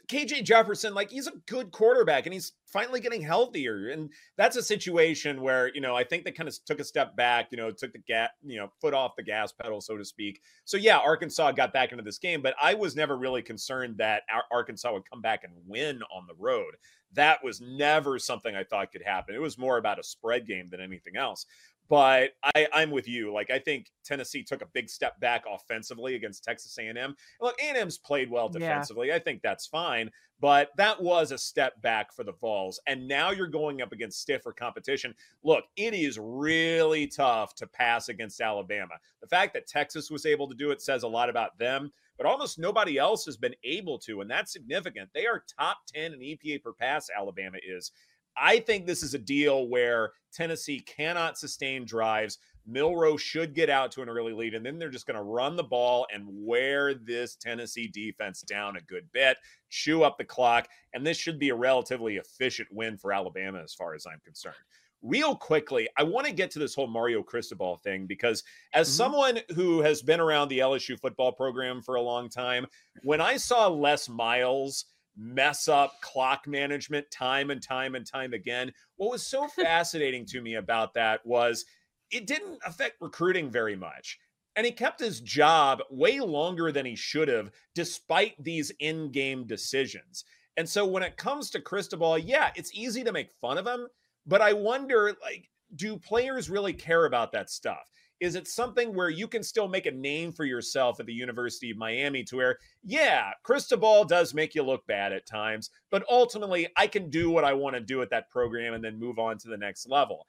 KJ 0.08 0.44
Jefferson, 0.44 0.94
like 0.94 1.10
he's 1.10 1.28
a 1.28 1.34
good 1.48 1.72
quarterback 1.72 2.26
and 2.26 2.34
he's 2.34 2.54
finally 2.66 3.00
getting 3.00 3.22
healthier. 3.22 3.90
And 3.90 4.10
that's 4.38 4.58
a 4.58 4.64
situation 4.64 5.42
where, 5.42 5.74
you 5.74 5.82
know, 5.82 5.96
I 5.96 6.04
think 6.04 6.24
they 6.24 6.32
kind 6.32 6.50
of 6.50 6.56
took 6.66 6.80
a 6.80 6.84
step 6.84 7.16
back, 7.16 7.48
you 7.52 7.58
know, 7.58 7.72
took 7.72 7.94
the 7.94 8.00
gas, 8.00 8.30
you 8.44 8.58
know, 8.58 8.70
foot 8.82 8.94
off 8.94 9.16
the 9.16 9.24
gas 9.24 9.52
pedal, 9.52 9.80
so 9.80 9.98
to 9.98 10.06
speak. 10.06 10.42
So 10.66 10.78
yeah, 10.78 10.98
Arkansas 10.98 11.52
got 11.54 11.74
back 11.74 11.92
into 11.92 12.04
this 12.04 12.18
game, 12.18 12.42
but 12.42 12.56
I 12.62 12.74
was 12.74 12.96
never 12.96 13.18
really 13.18 13.42
concerned 13.42 13.98
that 13.98 14.24
Ar- 14.34 14.46
Arkansas 14.52 14.92
would 14.92 15.10
come 15.10 15.22
back 15.22 15.44
and 15.44 15.54
win 15.66 16.02
on 16.14 16.28
the 16.28 16.36
road. 16.38 16.76
That 17.14 17.44
was 17.44 17.62
never 17.62 18.20
something 18.20 18.56
I 18.56 18.64
thought 18.64 18.92
could 18.92 19.04
happen. 19.04 19.36
It 19.36 19.42
was 19.42 19.58
more 19.58 19.78
about 19.78 20.00
a 20.00 20.04
spread 20.04 20.48
game 20.48 20.68
than 20.70 20.82
anything 20.82 21.18
else. 21.18 21.46
But 21.92 22.32
I, 22.56 22.70
I'm 22.72 22.90
with 22.90 23.06
you. 23.06 23.34
Like 23.34 23.52
I 23.52 23.60
think 23.60 23.92
Tennessee 24.06 24.44
took 24.44 24.62
a 24.62 24.66
big 24.68 24.90
step 24.90 25.20
back 25.20 25.44
offensively 25.46 26.16
against 26.16 26.42
Texas 26.42 26.78
A&M. 26.80 27.16
Look, 27.42 27.56
A&M's 27.62 27.98
played 27.98 28.32
well 28.32 28.50
Yeah. 28.54 28.60
defensively. 28.60 29.12
I 29.12 29.20
think 29.20 29.42
that's 29.42 29.68
fine. 29.68 30.10
But 30.40 30.70
that 30.78 31.02
was 31.04 31.34
a 31.34 31.38
step 31.38 31.82
back 31.82 32.14
for 32.14 32.24
the 32.24 32.32
Vols. 32.32 32.80
And 32.88 33.10
now 33.10 33.32
you're 33.32 33.46
going 33.46 33.82
up 33.82 33.92
against 33.92 34.22
stiffer 34.22 34.54
competition. 34.54 35.14
Look, 35.44 35.66
it 35.76 35.94
is 35.94 36.18
really 36.18 37.08
tough 37.08 37.56
to 37.56 37.68
pass 37.68 38.08
against 38.08 38.40
Alabama. 38.40 38.94
The 39.20 39.28
fact 39.28 39.54
that 39.54 39.68
Texas 39.68 40.10
was 40.10 40.26
able 40.26 40.48
to 40.48 40.56
do 40.56 40.72
it 40.72 40.82
says 40.82 41.04
a 41.04 41.08
lot 41.10 41.30
about 41.30 41.60
them, 41.60 41.92
but 42.18 42.26
almost 42.26 42.58
nobody 42.58 42.98
else 42.98 43.26
has 43.26 43.36
been 43.36 43.54
able 43.66 44.00
to. 44.00 44.22
And 44.22 44.32
that's 44.32 44.54
significant. 44.54 45.10
They 45.14 45.28
are 45.28 45.44
top 45.60 45.80
10 45.94 46.14
in 46.14 46.20
EPA 46.22 46.64
per 46.64 46.72
pass, 46.72 47.10
Alabama 47.16 47.58
is. 47.62 47.92
I 48.38 48.60
think 48.60 48.86
this 48.86 49.04
is 49.04 49.14
a 49.14 49.20
deal 49.20 49.68
where 49.68 50.14
Tennessee 50.34 50.80
cannot 50.80 51.38
sustain 51.38 51.86
drives. 51.86 52.38
Milroe 52.66 53.18
should 53.18 53.56
get 53.56 53.70
out 53.70 53.92
to 53.92 54.02
an 54.02 54.10
early 54.10 54.34
lead, 54.34 54.54
and 54.54 54.66
then 54.66 54.78
they're 54.78 54.90
just 54.90 55.08
going 55.08 55.18
to 55.18 55.24
run 55.24 55.56
the 55.56 55.64
ball 55.64 56.06
and 56.14 56.24
wear 56.28 56.94
this 56.94 57.36
Tennessee 57.36 57.88
defense 57.88 58.42
down 58.42 58.78
a 58.78 58.82
good 58.82 59.12
bit, 59.12 59.38
chew 59.70 60.04
up 60.04 60.18
the 60.18 60.24
clock, 60.24 60.68
and 60.94 61.06
this 61.06 61.18
should 61.18 61.40
be 61.40 61.50
a 61.50 61.56
relatively 61.56 62.18
efficient 62.18 62.70
win 62.72 62.98
for 62.98 63.12
Alabama 63.12 63.60
as 63.64 63.74
far 63.74 63.96
as 63.96 64.06
I'm 64.06 64.20
concerned. 64.24 64.56
Real 65.02 65.36
quickly, 65.36 65.90
I 65.98 66.04
want 66.04 66.28
to 66.28 66.32
get 66.34 66.52
to 66.52 66.60
this 66.60 66.76
whole 66.76 66.86
Mario 66.86 67.24
Cristobal 67.24 67.78
thing 67.78 68.06
because, 68.06 68.44
as 68.74 68.88
Mhm. 68.88 68.92
someone 68.92 69.40
who 69.56 69.82
has 69.82 70.04
been 70.04 70.20
around 70.20 70.50
the 70.50 70.60
LSU 70.60 70.96
football 70.96 71.32
program 71.32 71.82
for 71.82 71.96
a 71.96 72.02
long 72.02 72.30
time, 72.30 72.68
when 73.02 73.20
I 73.20 73.38
saw 73.38 73.68
Les 73.68 74.08
Miles 74.08 74.86
mess 75.16 75.68
up 75.68 76.00
clock 76.02 76.48
management 76.48 77.10
time 77.12 77.50
and 77.52 77.62
time 77.62 77.96
and 77.96 78.06
time 78.06 78.34
again. 78.34 78.72
What 78.98 79.12
was 79.12 79.26
so 79.26 79.48
fascinating 79.62 80.26
to 80.28 80.42
me 80.42 80.56
about 80.56 80.94
that 80.96 81.26
was 81.26 81.66
it 82.12 82.28
didn't 82.28 82.60
affect 82.66 83.02
recruiting 83.02 83.50
very 83.50 83.76
much. 83.76 84.20
And 84.56 84.66
he 84.66 84.72
kept 84.74 85.00
his 85.00 85.22
job 85.22 85.82
way 85.90 86.20
longer 86.20 86.74
than 86.74 86.86
he 86.86 86.96
should 86.96 87.30
have, 87.30 87.52
despite 87.74 88.36
these 88.38 88.72
in 88.80 89.12
game 89.12 89.48
decisions. 89.48 90.26
And 90.58 90.68
so 90.68 90.86
when 90.86 91.04
it 91.04 91.16
comes 91.16 91.50
to 91.52 91.62
Cristobal, 91.62 92.18
yeah, 92.18 92.52
it's 92.56 92.74
easy 92.74 93.04
to 93.06 93.14
make 93.14 93.32
fun 93.32 93.58
of 93.58 93.66
him, 93.66 93.88
but 94.26 94.42
I 94.42 94.54
wonder 94.54 95.16
like, 95.22 95.50
do 95.74 95.98
players 95.98 96.50
really 96.50 96.74
care 96.74 97.06
about 97.06 97.32
that 97.32 97.50
stuff? 97.50 97.90
Is 98.22 98.36
it 98.36 98.48
something 98.48 98.94
where 98.94 99.10
you 99.10 99.28
can 99.28 99.42
still 99.42 99.68
make 99.68 99.88
a 99.88 99.92
name 99.92 100.32
for 100.32 100.46
yourself 100.46 101.00
at 101.00 101.08
the 101.08 101.14
University 101.14 101.72
of 101.72 101.78
Miami 101.78 102.24
to 102.26 102.36
where, 102.38 102.58
yeah, 102.84 103.32
Cristobal 103.44 104.06
does 104.06 104.34
make 104.36 104.54
you 104.54 104.62
look 104.62 104.86
bad 104.86 105.12
at 105.12 105.26
times, 105.26 105.72
but 105.90 106.06
ultimately 106.10 106.68
I 106.78 106.86
can 106.86 107.10
do 107.10 107.32
what 107.32 107.44
I 107.44 107.54
want 107.54 107.76
to 107.76 107.82
do 107.82 108.02
at 108.04 108.12
that 108.12 108.30
program 108.30 108.76
and 108.76 108.84
then 108.84 109.00
move 109.00 109.18
on 109.18 109.40
to 109.40 109.50
the 109.50 109.58
next 109.58 109.90
level. 109.90 110.28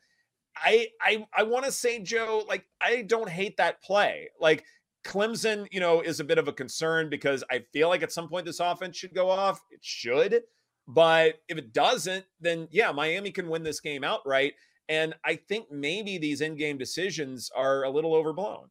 I 0.57 0.89
I 1.01 1.27
I 1.37 1.43
want 1.45 1.67
to 1.67 1.73
say, 1.73 1.99
Joe, 1.99 2.45
like 2.49 2.67
I 2.81 3.03
don't 3.03 3.29
hate 3.29 3.57
that 3.59 3.83
play. 3.83 4.31
Like 4.41 4.65
Clemson, 5.05 5.67
you 5.71 5.81
know, 5.81 6.01
is 6.01 6.21
a 6.21 6.25
bit 6.25 6.39
of 6.39 6.49
a 6.49 6.53
concern 6.53 7.11
because 7.11 7.45
I 7.51 7.65
feel 7.73 7.89
like 7.89 8.03
at 8.03 8.13
some 8.13 8.29
point 8.29 8.47
this 8.47 8.61
offense 8.61 8.97
should 8.97 9.15
go 9.15 9.31
off. 9.31 9.61
It 9.71 9.81
should. 9.83 10.43
But 10.89 11.37
if 11.49 11.59
it 11.59 11.73
doesn't, 11.73 12.25
then 12.41 12.69
yeah, 12.71 12.93
Miami 12.93 13.31
can 13.31 13.49
win 13.49 13.63
this 13.63 13.81
game 13.81 14.05
outright. 14.05 14.55
And 14.89 15.15
I 15.25 15.37
think 15.37 15.71
maybe 15.71 16.19
these 16.19 16.41
in-game 16.41 16.79
decisions 16.79 17.51
are 17.55 17.85
a 17.85 17.91
little 17.91 18.15
overblown. 18.15 18.69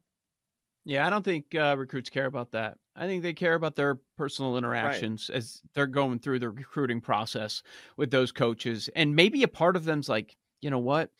Yeah, 0.84 1.06
I 1.06 1.10
don't 1.10 1.24
think 1.24 1.54
uh, 1.54 1.76
recruits 1.78 2.10
care 2.10 2.26
about 2.26 2.50
that. 2.52 2.76
I 2.96 3.06
think 3.06 3.22
they 3.22 3.32
care 3.32 3.54
about 3.54 3.76
their 3.76 4.00
personal 4.18 4.58
interactions 4.58 5.30
as 5.30 5.62
they're 5.74 5.86
going 5.86 6.18
through 6.18 6.40
the 6.40 6.50
recruiting 6.50 7.00
process 7.00 7.62
with 7.96 8.10
those 8.10 8.32
coaches. 8.32 8.90
And 8.96 9.14
maybe 9.14 9.42
a 9.44 9.48
part 9.48 9.76
of 9.76 9.84
them's 9.84 10.08
like, 10.08 10.36
you 10.60 10.70
know 10.70 10.80
what? 10.80 11.10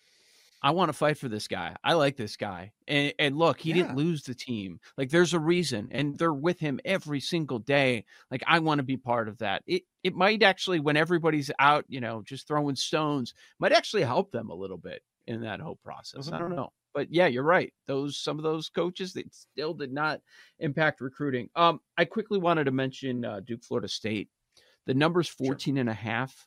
I 0.62 0.70
want 0.70 0.90
to 0.90 0.92
fight 0.92 1.18
for 1.18 1.28
this 1.28 1.48
guy. 1.48 1.74
I 1.82 1.94
like 1.94 2.16
this 2.16 2.36
guy. 2.36 2.72
And, 2.86 3.12
and 3.18 3.36
look, 3.36 3.60
he 3.60 3.70
Yeah. 3.70 3.74
didn't 3.76 3.96
lose 3.96 4.22
the 4.22 4.34
team. 4.34 4.78
Like 4.96 5.10
there's 5.10 5.34
a 5.34 5.40
reason. 5.40 5.88
And 5.90 6.16
they're 6.16 6.32
with 6.32 6.60
him 6.60 6.78
every 6.84 7.18
single 7.20 7.58
day. 7.58 8.04
Like 8.30 8.42
I 8.46 8.60
want 8.60 8.78
to 8.78 8.84
be 8.84 8.96
part 8.96 9.28
of 9.28 9.38
that. 9.38 9.62
It 9.66 9.82
it 10.04 10.14
might 10.14 10.42
actually, 10.42 10.80
when 10.80 10.96
everybody's 10.96 11.50
out, 11.58 11.84
you 11.88 12.00
know, 12.00 12.22
just 12.22 12.46
throwing 12.46 12.76
stones, 12.76 13.34
might 13.58 13.72
actually 13.72 14.02
help 14.02 14.30
them 14.32 14.50
a 14.50 14.54
little 14.54 14.78
bit 14.78 15.02
in 15.26 15.40
that 15.42 15.60
whole 15.60 15.76
process. 15.84 16.28
I 16.28 16.36
Mhm. 16.36 16.38
don't 16.38 16.56
know. 16.56 16.72
but 16.94 17.10
yeah, 17.10 17.26
you're 17.26 17.42
right. 17.42 17.72
Those 17.86 18.18
some 18.18 18.38
of 18.38 18.42
those 18.42 18.68
coaches 18.68 19.14
that 19.14 19.32
still 19.34 19.72
did 19.72 19.90
not 19.92 20.20
impact 20.58 21.00
recruiting. 21.00 21.48
Um, 21.56 21.80
I 21.96 22.04
quickly 22.04 22.38
wanted 22.38 22.64
to 22.64 22.70
mention 22.70 23.24
uh, 23.24 23.40
Duke, 23.40 23.64
Florida 23.64 23.88
State. 23.88 24.28
The 24.84 24.92
number's 24.92 25.26
14 25.28 25.76
sure. 25.76 25.80
and 25.80 25.88
a 25.88 25.94
half. 25.94 26.46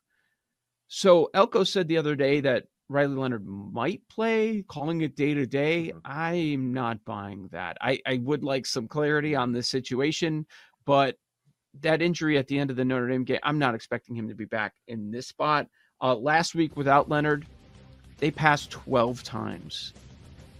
So 0.87 1.29
Elko 1.33 1.63
said 1.63 1.87
the 1.87 1.97
other 1.97 2.15
day 2.15 2.41
that 2.41 2.65
Riley 2.89 3.15
Leonard 3.15 3.45
might 3.45 4.01
play, 4.09 4.63
calling 4.67 5.01
it 5.01 5.15
day 5.15 5.33
to 5.33 5.45
day. 5.45 5.91
Mm-hmm. 5.95 5.99
I'm 6.05 6.73
not 6.73 7.03
buying 7.05 7.49
that. 7.51 7.77
I, 7.81 7.99
I 8.05 8.17
would 8.17 8.43
like 8.43 8.65
some 8.65 8.87
clarity 8.87 9.35
on 9.35 9.51
this 9.51 9.67
situation, 9.67 10.45
but 10.85 11.15
that 11.81 12.01
injury 12.01 12.37
at 12.37 12.47
the 12.47 12.57
end 12.57 12.69
of 12.69 12.75
the 12.75 12.85
Notre 12.85 13.07
Dame 13.07 13.23
game, 13.23 13.39
I'm 13.43 13.59
not 13.59 13.75
expecting 13.75 14.15
him 14.15 14.27
to 14.29 14.35
be 14.35 14.45
back 14.45 14.73
in 14.87 15.11
this 15.11 15.27
spot. 15.27 15.67
Uh, 16.01 16.15
last 16.15 16.55
week 16.55 16.77
without 16.77 17.09
Leonard, 17.09 17.45
they 18.17 18.31
passed 18.31 18.71
12 18.71 19.23
times. 19.23 19.93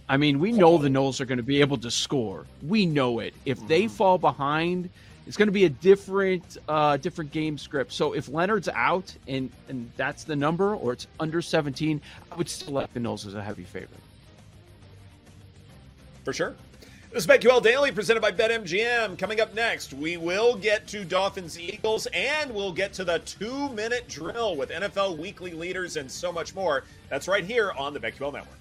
I 0.08 0.16
mean, 0.16 0.38
we 0.38 0.52
know 0.52 0.78
the 0.78 0.88
Noles 0.88 1.20
are 1.20 1.24
going 1.24 1.38
to 1.38 1.44
be 1.44 1.60
able 1.60 1.78
to 1.78 1.90
score. 1.90 2.46
We 2.62 2.86
know 2.86 3.18
it. 3.18 3.34
If 3.44 3.66
they 3.66 3.82
mm-hmm. 3.82 3.94
fall 3.94 4.18
behind, 4.18 4.90
it's 5.26 5.36
going 5.36 5.48
to 5.48 5.52
be 5.52 5.64
a 5.64 5.70
different 5.70 6.58
uh, 6.68 6.96
different 6.96 7.32
game 7.32 7.58
script. 7.58 7.92
So 7.92 8.12
if 8.12 8.28
Leonard's 8.28 8.68
out 8.68 9.14
and 9.26 9.50
and 9.68 9.90
that's 9.96 10.24
the 10.24 10.36
number, 10.36 10.74
or 10.74 10.92
it's 10.92 11.06
under 11.18 11.42
17, 11.42 12.00
I 12.30 12.34
would 12.36 12.48
still 12.48 12.74
like 12.74 12.92
the 12.92 13.00
Noles 13.00 13.26
as 13.26 13.34
a 13.34 13.42
heavy 13.42 13.64
favorite. 13.64 14.00
For 16.24 16.32
sure. 16.32 16.54
This 17.12 17.24
is 17.24 17.30
BetQL 17.30 17.62
Daily 17.62 17.92
presented 17.92 18.20
by 18.20 18.30
BetMGM. 18.30 19.16
Coming 19.16 19.40
up 19.40 19.54
next, 19.54 19.94
we 19.94 20.16
will 20.16 20.54
get 20.54 20.86
to 20.88 21.04
Dolphins 21.04 21.58
Eagles 21.58 22.06
and 22.12 22.52
we'll 22.52 22.72
get 22.72 22.92
to 22.94 23.04
the 23.04 23.20
two 23.20 23.70
minute 23.70 24.06
drill 24.08 24.54
with 24.54 24.70
NFL 24.70 25.16
weekly 25.16 25.52
leaders 25.52 25.96
and 25.96 26.10
so 26.10 26.30
much 26.30 26.54
more. 26.54 26.84
That's 27.08 27.26
right 27.26 27.44
here 27.44 27.72
on 27.72 27.94
the 27.94 28.00
BetQL 28.00 28.32
Network. 28.34 28.58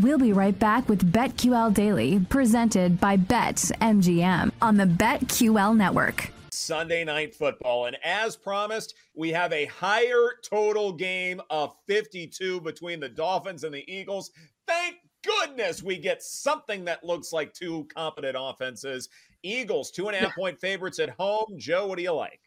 We'll 0.00 0.18
be 0.18 0.32
right 0.32 0.58
back 0.58 0.88
with 0.88 1.12
BetQL 1.12 1.74
Daily, 1.74 2.24
presented 2.30 2.98
by 2.98 3.18
BetMGM 3.18 4.50
on 4.62 4.78
the 4.78 4.86
BetQL 4.86 5.76
Network. 5.76 6.30
Sunday 6.50 7.04
night 7.04 7.34
football. 7.34 7.84
And 7.84 7.98
as 8.02 8.34
promised, 8.34 8.94
we 9.14 9.28
have 9.30 9.52
a 9.52 9.66
higher 9.66 10.36
total 10.42 10.90
game 10.92 11.42
of 11.50 11.74
52 11.86 12.62
between 12.62 12.98
the 12.98 13.10
Dolphins 13.10 13.62
and 13.62 13.74
the 13.74 13.84
Eagles. 13.92 14.30
Thank 14.66 14.96
goodness 15.22 15.82
we 15.82 15.98
get 15.98 16.22
something 16.22 16.86
that 16.86 17.04
looks 17.04 17.30
like 17.30 17.52
two 17.52 17.86
competent 17.94 18.36
offenses. 18.40 19.10
Eagles, 19.42 19.90
two 19.90 20.08
and 20.08 20.16
a 20.16 20.20
half 20.20 20.34
point 20.34 20.58
favorites 20.58 20.98
at 20.98 21.10
home. 21.10 21.56
Joe, 21.58 21.86
what 21.86 21.98
do 21.98 22.02
you 22.02 22.12
like? 22.12 22.40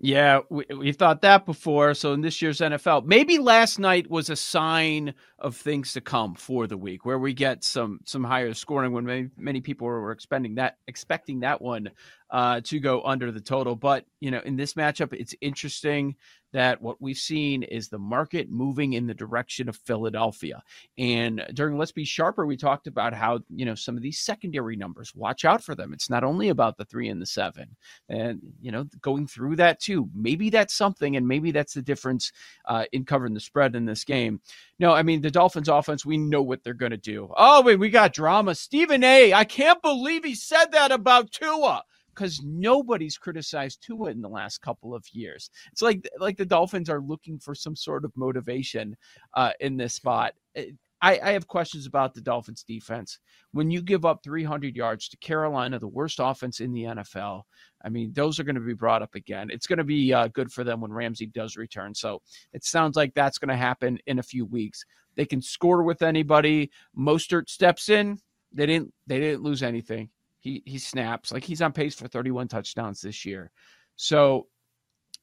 Yeah, 0.00 0.40
we, 0.50 0.64
we 0.76 0.92
thought 0.92 1.22
that 1.22 1.46
before. 1.46 1.94
So 1.94 2.12
in 2.12 2.20
this 2.20 2.42
year's 2.42 2.58
NFL, 2.58 3.06
maybe 3.06 3.38
last 3.38 3.78
night 3.78 4.10
was 4.10 4.28
a 4.28 4.36
sign 4.36 5.14
of 5.44 5.54
things 5.54 5.92
to 5.92 6.00
come 6.00 6.34
for 6.34 6.66
the 6.66 6.76
week, 6.76 7.04
where 7.04 7.18
we 7.18 7.34
get 7.34 7.62
some 7.62 8.00
some 8.04 8.24
higher 8.24 8.54
scoring 8.54 8.92
when 8.92 9.04
many, 9.04 9.28
many 9.36 9.60
people 9.60 9.86
were 9.86 10.10
expecting 10.10 10.54
that 10.56 10.78
expecting 10.88 11.40
that 11.40 11.60
one 11.60 11.90
uh, 12.30 12.60
to 12.62 12.80
go 12.80 13.02
under 13.04 13.30
the 13.30 13.40
total. 13.40 13.76
But 13.76 14.06
you 14.20 14.30
know, 14.30 14.40
in 14.44 14.56
this 14.56 14.74
matchup, 14.74 15.12
it's 15.12 15.34
interesting 15.40 16.16
that 16.54 16.80
what 16.80 17.02
we've 17.02 17.18
seen 17.18 17.64
is 17.64 17.88
the 17.88 17.98
market 17.98 18.48
moving 18.48 18.92
in 18.92 19.08
the 19.08 19.12
direction 19.12 19.68
of 19.68 19.76
Philadelphia. 19.76 20.62
And 20.96 21.44
during 21.52 21.76
Let's 21.76 21.90
Be 21.90 22.04
Sharper, 22.04 22.46
we 22.46 22.56
talked 22.56 22.86
about 22.86 23.12
how, 23.12 23.40
you 23.50 23.64
know, 23.64 23.74
some 23.74 23.96
of 23.96 24.02
these 24.04 24.20
secondary 24.20 24.76
numbers, 24.76 25.12
watch 25.16 25.44
out 25.44 25.64
for 25.64 25.74
them. 25.74 25.92
It's 25.92 26.08
not 26.08 26.22
only 26.22 26.50
about 26.50 26.76
the 26.76 26.84
three 26.84 27.08
and 27.08 27.20
the 27.20 27.26
seven. 27.26 27.74
And, 28.08 28.40
you 28.62 28.70
know, 28.70 28.84
going 29.00 29.26
through 29.26 29.56
that 29.56 29.80
too, 29.80 30.08
maybe 30.14 30.48
that's 30.48 30.74
something, 30.74 31.16
and 31.16 31.26
maybe 31.26 31.50
that's 31.50 31.74
the 31.74 31.82
difference 31.82 32.30
uh, 32.66 32.84
in 32.92 33.04
covering 33.04 33.34
the 33.34 33.40
spread 33.40 33.74
in 33.74 33.84
this 33.84 34.04
game. 34.04 34.40
No, 34.78 34.92
I 34.92 35.02
mean, 35.02 35.20
the 35.20 35.30
Dolphins 35.30 35.68
offense, 35.68 36.04
we 36.04 36.18
know 36.18 36.42
what 36.42 36.64
they're 36.64 36.74
going 36.74 36.90
to 36.90 36.96
do. 36.96 37.30
Oh, 37.36 37.62
wait, 37.62 37.78
we 37.78 37.90
got 37.90 38.12
drama. 38.12 38.54
Stephen 38.54 39.04
A., 39.04 39.32
I 39.32 39.44
can't 39.44 39.80
believe 39.82 40.24
he 40.24 40.34
said 40.34 40.66
that 40.72 40.90
about 40.90 41.30
Tua 41.30 41.82
because 42.14 42.42
nobody's 42.44 43.18
criticized 43.18 43.82
Tua 43.84 44.10
in 44.10 44.20
the 44.20 44.28
last 44.28 44.62
couple 44.62 44.94
of 44.94 45.04
years. 45.12 45.50
It's 45.72 45.82
like 45.82 46.08
like 46.18 46.36
the 46.36 46.46
Dolphins 46.46 46.88
are 46.88 47.00
looking 47.00 47.38
for 47.38 47.54
some 47.54 47.76
sort 47.76 48.04
of 48.04 48.12
motivation 48.16 48.96
uh, 49.34 49.52
in 49.60 49.76
this 49.76 49.94
spot. 49.94 50.34
Eh, 50.56 50.66
I, 51.02 51.20
I 51.22 51.32
have 51.32 51.46
questions 51.46 51.86
about 51.86 52.14
the 52.14 52.22
Dolphins 52.22 52.64
defense. 52.66 53.18
When 53.52 53.70
you 53.70 53.82
give 53.82 54.06
up 54.06 54.22
300 54.24 54.74
yards 54.74 55.08
to 55.10 55.18
Carolina, 55.18 55.78
the 55.78 55.86
worst 55.86 56.18
offense 56.18 56.60
in 56.60 56.72
the 56.72 56.84
NFL, 56.84 57.42
I 57.84 57.90
mean, 57.90 58.12
those 58.12 58.40
are 58.40 58.44
going 58.44 58.54
to 58.54 58.60
be 58.60 58.74
brought 58.74 59.02
up 59.02 59.14
again. 59.14 59.50
It's 59.50 59.66
going 59.66 59.78
to 59.78 59.84
be 59.84 60.12
uh, 60.12 60.28
good 60.28 60.50
for 60.50 60.64
them 60.64 60.80
when 60.80 60.92
Ramsey 60.92 61.26
does 61.26 61.56
return. 61.56 61.94
So 61.94 62.22
it 62.52 62.64
sounds 62.64 62.96
like 62.96 63.12
that's 63.14 63.38
going 63.38 63.50
to 63.50 63.56
happen 63.56 63.98
in 64.06 64.18
a 64.18 64.22
few 64.22 64.46
weeks. 64.46 64.84
They 65.16 65.26
can 65.26 65.42
score 65.42 65.82
with 65.82 66.02
anybody. 66.02 66.70
Mostert 66.98 67.48
steps 67.48 67.88
in. 67.88 68.18
They 68.52 68.66
didn't. 68.66 68.92
They 69.06 69.20
didn't 69.20 69.42
lose 69.42 69.62
anything. 69.62 70.10
He 70.40 70.62
he 70.64 70.78
snaps 70.78 71.32
like 71.32 71.44
he's 71.44 71.62
on 71.62 71.72
pace 71.72 71.94
for 71.94 72.08
31 72.08 72.48
touchdowns 72.48 73.00
this 73.00 73.24
year. 73.24 73.50
So 73.96 74.48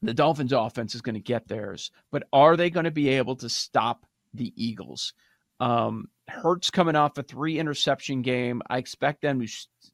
the 0.01 0.13
Dolphins 0.13 0.53
offense 0.53 0.95
is 0.95 1.01
going 1.01 1.15
to 1.15 1.21
get 1.21 1.47
theirs, 1.47 1.91
but 2.11 2.23
are 2.33 2.57
they 2.57 2.69
going 2.69 2.85
to 2.85 2.91
be 2.91 3.09
able 3.09 3.35
to 3.37 3.49
stop 3.49 4.05
the 4.33 4.53
Eagles? 4.55 5.13
Um, 5.59 6.07
Hurts 6.27 6.71
coming 6.71 6.95
off 6.95 7.17
a 7.17 7.23
three 7.23 7.59
interception 7.59 8.21
game. 8.21 8.61
I 8.69 8.77
expect 8.77 9.21
them 9.21 9.39
to, 9.41 9.47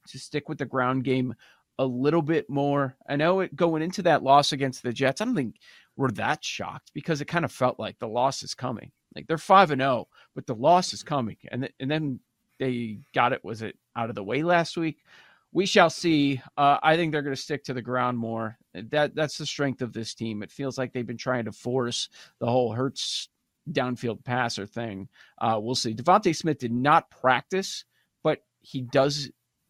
to 0.09 0.19
stick 0.19 0.47
with 0.47 0.59
the 0.59 0.65
ground 0.65 1.03
game 1.03 1.33
a 1.79 1.85
little 1.85 2.21
bit 2.21 2.49
more. 2.49 2.95
I 3.07 3.15
know 3.15 3.41
it 3.41 3.55
going 3.55 3.81
into 3.81 4.01
that 4.03 4.23
loss 4.23 4.51
against 4.51 4.83
the 4.83 4.93
Jets. 4.93 5.21
I 5.21 5.25
don't 5.25 5.35
think 5.35 5.57
we're 5.95 6.11
that 6.11 6.43
shocked 6.43 6.91
because 6.93 7.21
it 7.21 7.25
kind 7.25 7.45
of 7.45 7.51
felt 7.51 7.79
like 7.79 7.99
the 7.99 8.07
loss 8.07 8.43
is 8.43 8.53
coming. 8.53 8.91
Like 9.15 9.27
they're 9.27 9.37
five 9.37 9.71
and 9.71 9.81
zero, 9.81 9.91
oh, 9.91 10.07
but 10.35 10.45
the 10.45 10.55
loss 10.55 10.93
is 10.93 11.03
coming, 11.03 11.37
and 11.51 11.63
th- 11.63 11.73
and 11.79 11.89
then 11.89 12.19
they 12.59 12.99
got 13.13 13.33
it. 13.33 13.43
Was 13.43 13.61
it 13.61 13.75
out 13.95 14.09
of 14.09 14.15
the 14.15 14.23
way 14.23 14.43
last 14.43 14.77
week? 14.77 15.03
We 15.51 15.65
shall 15.65 15.89
see. 15.89 16.41
Uh, 16.57 16.77
I 16.83 16.95
think 16.95 17.11
they're 17.11 17.21
going 17.21 17.35
to 17.35 17.41
stick 17.41 17.63
to 17.65 17.73
the 17.73 17.81
ground 17.81 18.17
more. 18.17 18.57
That 18.73 19.15
that's 19.15 19.37
the 19.37 19.45
strength 19.45 19.81
of 19.81 19.93
this 19.93 20.13
team. 20.13 20.43
It 20.43 20.51
feels 20.51 20.77
like 20.77 20.93
they've 20.93 21.07
been 21.07 21.17
trying 21.17 21.45
to 21.45 21.51
force 21.51 22.09
the 22.39 22.47
whole 22.47 22.73
Hurts 22.73 23.29
downfield 23.71 24.23
passer 24.23 24.65
thing. 24.65 25.09
Uh, 25.39 25.59
we'll 25.61 25.75
see. 25.75 25.93
DeVonta 25.93 26.35
Smith 26.35 26.59
did 26.59 26.71
not 26.71 27.09
practice, 27.09 27.85
but 28.23 28.43
he 28.59 28.81
does 28.81 29.29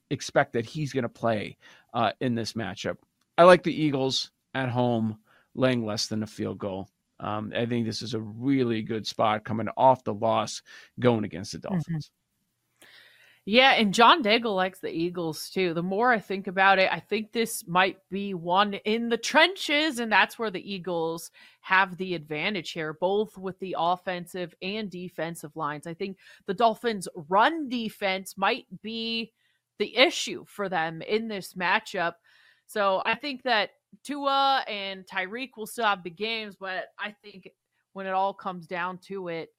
expect 0.10 0.54
that 0.54 0.65
he's 0.65 0.93
going 0.93 1.04
to 1.04 1.10
play 1.10 1.58
uh, 1.98 2.12
in 2.22 2.36
this 2.36 2.54
matchup. 2.54 2.98
I 3.40 3.44
like 3.44 3.64
the 3.64 3.74
Eagles 3.74 4.30
at 4.54 4.70
home, 4.70 5.18
laying 5.56 5.84
less 5.84 6.06
than 6.06 6.22
a 6.22 6.28
field 6.28 6.60
goal. 6.60 6.88
Um, 7.20 7.52
I 7.56 7.66
think 7.66 7.88
this 7.88 8.04
is 8.04 8.14
a 8.14 8.20
really 8.20 8.84
good 8.84 9.08
spot 9.08 9.44
coming 9.44 9.68
off 9.76 10.04
the 10.04 10.14
loss, 10.14 10.62
going 11.00 11.24
against 11.24 11.54
the 11.54 11.58
mm-hmm. 11.58 11.74
Dolphins. 11.74 12.06
Mm-hmm. 12.06 12.14
Yeah, 13.50 13.72
and 13.72 13.94
John 13.94 14.22
Daigle 14.22 14.56
likes 14.56 14.80
the 14.80 14.92
Eagles 14.92 15.50
too. 15.50 15.74
The 15.74 15.82
more 15.82 16.12
I 16.12 16.20
think 16.20 16.46
about 16.46 16.78
it, 16.78 16.92
I 16.92 17.00
think 17.00 17.32
this 17.32 17.66
might 17.66 17.98
be 18.12 18.36
one 18.36 18.76
in 18.76 19.10
the 19.10 19.18
trenches, 19.18 19.98
and 19.98 20.12
that's 20.12 20.38
where 20.38 20.52
the 20.52 20.72
Eagles 20.72 21.32
have 21.62 21.98
the 21.98 22.14
advantage 22.14 22.72
here, 22.72 22.94
both 22.94 23.38
with 23.38 23.58
the 23.60 23.76
offensive 23.80 24.54
and 24.62 24.92
defensive 24.92 25.56
lines. 25.56 25.88
I 25.88 25.96
think 25.96 26.18
the 26.46 26.54
Dolphins' 26.54 27.08
run 27.30 27.70
defense 27.70 28.38
might 28.38 28.66
be 28.84 29.32
the 29.80 29.96
issue 29.96 30.46
for 30.48 30.70
them 30.70 31.02
in 31.02 31.28
this 31.28 31.54
matchup. 31.54 32.13
So 32.66 33.02
I 33.06 33.16
think 33.16 33.44
that 33.44 33.72
Tua 34.04 34.63
and 34.68 35.06
Tyreek 35.06 35.52
will 35.58 35.68
still 35.68 35.86
have 35.86 36.04
the 36.04 36.10
games, 36.10 36.56
but 36.60 36.86
I 37.00 37.16
think 37.24 37.50
when 37.94 38.06
it 38.06 38.13
all 38.13 38.34
comes 38.34 38.68
down 38.68 38.98
to 39.08 39.30
it, 39.30 39.50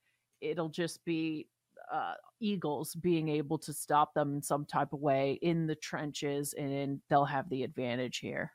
it'll 0.41 0.69
just 0.69 1.03
be 1.03 1.47
uh, 1.91 2.13
Eagles 2.39 2.95
being 2.95 3.29
able 3.29 3.57
to 3.57 3.73
stop 3.73 4.13
them 4.13 4.35
in 4.35 4.41
some 4.41 4.65
type 4.65 4.93
of 4.93 4.99
way 4.99 5.39
in 5.41 5.67
the 5.67 5.75
trenches, 5.75 6.53
and 6.53 7.01
they'll 7.09 7.25
have 7.25 7.49
the 7.49 7.63
advantage 7.63 8.19
here. 8.19 8.51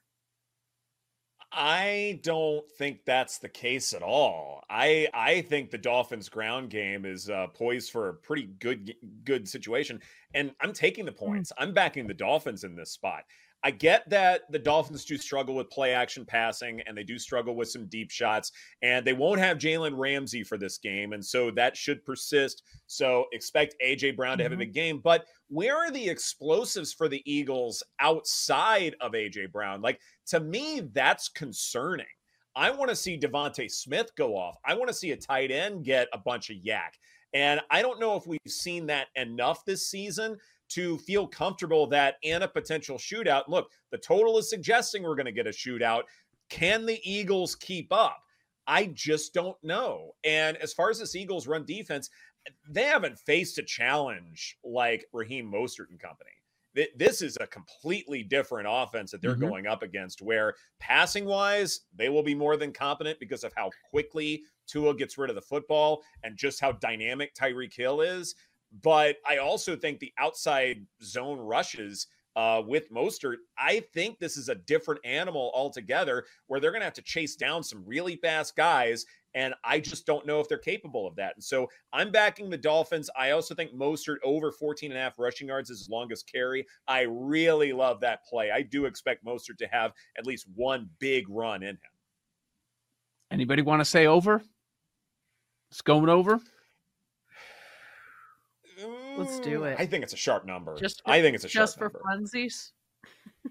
I 1.56 2.20
don't 2.22 2.68
think 2.72 3.04
that's 3.04 3.38
the 3.38 3.48
case 3.48 3.92
at 3.92 4.02
all. 4.02 4.64
I 4.68 5.08
I 5.14 5.42
think 5.42 5.70
the 5.70 5.78
Dolphins' 5.78 6.28
ground 6.28 6.70
game 6.70 7.04
is 7.04 7.30
uh, 7.30 7.46
poised 7.48 7.92
for 7.92 8.08
a 8.08 8.14
pretty 8.14 8.48
good 8.58 8.94
good 9.24 9.48
situation, 9.48 10.00
and 10.34 10.52
I'm 10.60 10.72
taking 10.72 11.04
the 11.04 11.12
mm. 11.12 11.16
points. 11.16 11.52
I'm 11.56 11.72
backing 11.72 12.06
the 12.06 12.14
Dolphins 12.14 12.64
in 12.64 12.74
this 12.74 12.90
spot. 12.90 13.24
I 13.64 13.70
get 13.70 14.08
that 14.10 14.42
the 14.50 14.58
Dolphins 14.58 15.06
do 15.06 15.16
struggle 15.16 15.54
with 15.54 15.70
play 15.70 15.92
action 15.94 16.26
passing 16.26 16.82
and 16.86 16.96
they 16.96 17.02
do 17.02 17.18
struggle 17.18 17.56
with 17.56 17.70
some 17.70 17.86
deep 17.86 18.10
shots, 18.10 18.52
and 18.82 19.06
they 19.06 19.14
won't 19.14 19.40
have 19.40 19.56
Jalen 19.56 19.96
Ramsey 19.96 20.44
for 20.44 20.58
this 20.58 20.76
game. 20.76 21.14
And 21.14 21.24
so 21.24 21.50
that 21.52 21.74
should 21.74 22.04
persist. 22.04 22.62
So 22.86 23.24
expect 23.32 23.74
AJ 23.84 24.16
Brown 24.16 24.36
to 24.36 24.44
have 24.44 24.52
mm-hmm. 24.52 24.60
a 24.60 24.66
big 24.66 24.74
game. 24.74 25.00
But 25.02 25.24
where 25.48 25.76
are 25.78 25.90
the 25.90 26.08
explosives 26.08 26.92
for 26.92 27.08
the 27.08 27.22
Eagles 27.24 27.82
outside 28.00 28.96
of 29.00 29.12
AJ 29.12 29.50
Brown? 29.50 29.80
Like 29.80 29.98
to 30.26 30.40
me, 30.40 30.80
that's 30.92 31.30
concerning. 31.30 32.06
I 32.54 32.70
want 32.70 32.90
to 32.90 32.96
see 32.96 33.18
DeVonta 33.18 33.70
Smith 33.70 34.14
go 34.14 34.36
off. 34.36 34.58
I 34.64 34.74
want 34.74 34.88
to 34.88 34.94
see 34.94 35.10
a 35.12 35.16
tight 35.16 35.50
end 35.50 35.84
get 35.84 36.08
a 36.12 36.18
bunch 36.18 36.50
of 36.50 36.56
YAC. 36.56 36.90
And 37.32 37.60
I 37.68 37.82
don't 37.82 37.98
know 37.98 38.14
if 38.14 38.28
we've 38.28 38.38
seen 38.46 38.86
that 38.86 39.08
enough 39.16 39.64
this 39.64 39.88
season 39.88 40.36
to 40.70 40.98
feel 40.98 41.26
comfortable 41.26 41.86
that 41.88 42.16
in 42.22 42.42
a 42.42 42.48
potential 42.48 42.96
shootout, 42.96 43.48
look, 43.48 43.70
the 43.90 43.98
total 43.98 44.38
is 44.38 44.50
suggesting 44.50 45.02
we're 45.02 45.14
going 45.14 45.26
to 45.26 45.32
get 45.32 45.46
a 45.46 45.50
shootout. 45.50 46.02
Can 46.48 46.86
the 46.86 47.00
Eagles 47.08 47.54
keep 47.54 47.92
up? 47.92 48.20
I 48.66 48.86
just 48.86 49.34
don't 49.34 49.56
know. 49.62 50.12
And 50.24 50.56
as 50.58 50.72
far 50.72 50.90
as 50.90 50.98
this 50.98 51.14
Eagles 51.14 51.46
run 51.46 51.64
defense, 51.64 52.10
they 52.68 52.84
haven't 52.84 53.18
faced 53.18 53.58
a 53.58 53.62
challenge 53.62 54.58
like 54.64 55.06
Raheem 55.12 55.50
Mostert 55.50 55.90
and 55.90 56.00
company. 56.00 56.30
This 56.96 57.22
is 57.22 57.38
a 57.40 57.46
completely 57.46 58.24
different 58.24 58.66
offense 58.68 59.12
that 59.12 59.22
they're 59.22 59.36
mm-hmm. 59.36 59.48
going 59.48 59.66
up 59.68 59.82
against, 59.82 60.20
where 60.20 60.54
passing 60.80 61.24
wise, 61.24 61.82
they 61.94 62.08
will 62.08 62.22
be 62.22 62.34
more 62.34 62.56
than 62.56 62.72
competent 62.72 63.20
because 63.20 63.44
of 63.44 63.52
how 63.56 63.70
quickly 63.90 64.42
Tua 64.66 64.94
gets 64.96 65.16
rid 65.16 65.30
of 65.30 65.36
the 65.36 65.42
football 65.42 66.02
and 66.24 66.36
just 66.36 66.60
how 66.60 66.72
dynamic 66.72 67.32
Tyreek 67.34 67.74
Hill 67.74 68.00
is. 68.00 68.34
But 68.82 69.16
I 69.26 69.38
also 69.38 69.76
think 69.76 70.00
the 70.00 70.12
outside 70.18 70.84
zone 71.02 71.38
rushes 71.38 72.06
uh, 72.36 72.62
with 72.66 72.90
Mostert, 72.90 73.36
I 73.56 73.84
think 73.92 74.18
this 74.18 74.36
is 74.36 74.48
a 74.48 74.56
different 74.56 75.00
animal 75.04 75.52
altogether 75.54 76.24
where 76.48 76.58
they're 76.58 76.72
going 76.72 76.80
to 76.80 76.86
have 76.86 76.94
to 76.94 77.02
chase 77.02 77.36
down 77.36 77.62
some 77.62 77.84
really 77.86 78.16
fast 78.16 78.56
guys. 78.56 79.04
And 79.34 79.54
I 79.64 79.80
just 79.80 80.06
don't 80.06 80.26
know 80.26 80.40
if 80.40 80.48
they're 80.48 80.58
capable 80.58 81.06
of 81.06 81.16
that. 81.16 81.34
And 81.36 81.44
so 81.44 81.68
I'm 81.92 82.10
backing 82.10 82.50
the 82.50 82.56
Dolphins. 82.56 83.10
I 83.16 83.30
also 83.32 83.54
think 83.54 83.72
Mostert 83.72 84.16
over 84.24 84.52
14 84.52 84.90
and 84.90 84.98
a 84.98 85.02
half 85.02 85.18
rushing 85.18 85.48
yards 85.48 85.70
is 85.70 85.80
his 85.80 85.88
longest 85.88 86.30
carry. 86.30 86.66
I 86.88 87.02
really 87.02 87.72
love 87.72 88.00
that 88.00 88.24
play. 88.24 88.50
I 88.50 88.62
do 88.62 88.86
expect 88.86 89.24
Mostert 89.24 89.58
to 89.58 89.66
have 89.68 89.92
at 90.18 90.26
least 90.26 90.46
one 90.54 90.88
big 90.98 91.28
run 91.28 91.62
in 91.62 91.70
him. 91.70 91.78
Anybody 93.30 93.62
want 93.62 93.80
to 93.80 93.84
say 93.84 94.06
over? 94.06 94.42
It's 95.70 95.82
going 95.82 96.08
over. 96.08 96.40
Let's 99.16 99.40
do 99.40 99.64
it. 99.64 99.76
I 99.78 99.86
think 99.86 100.02
it's 100.02 100.12
a 100.12 100.16
sharp 100.16 100.44
number. 100.44 100.76
Just 100.76 101.02
for, 101.02 101.10
I 101.10 101.22
think 101.22 101.34
it's 101.34 101.44
a 101.44 101.48
sharp 101.48 101.68
just 101.68 101.78
for 101.78 101.90
funsies. 101.90 102.72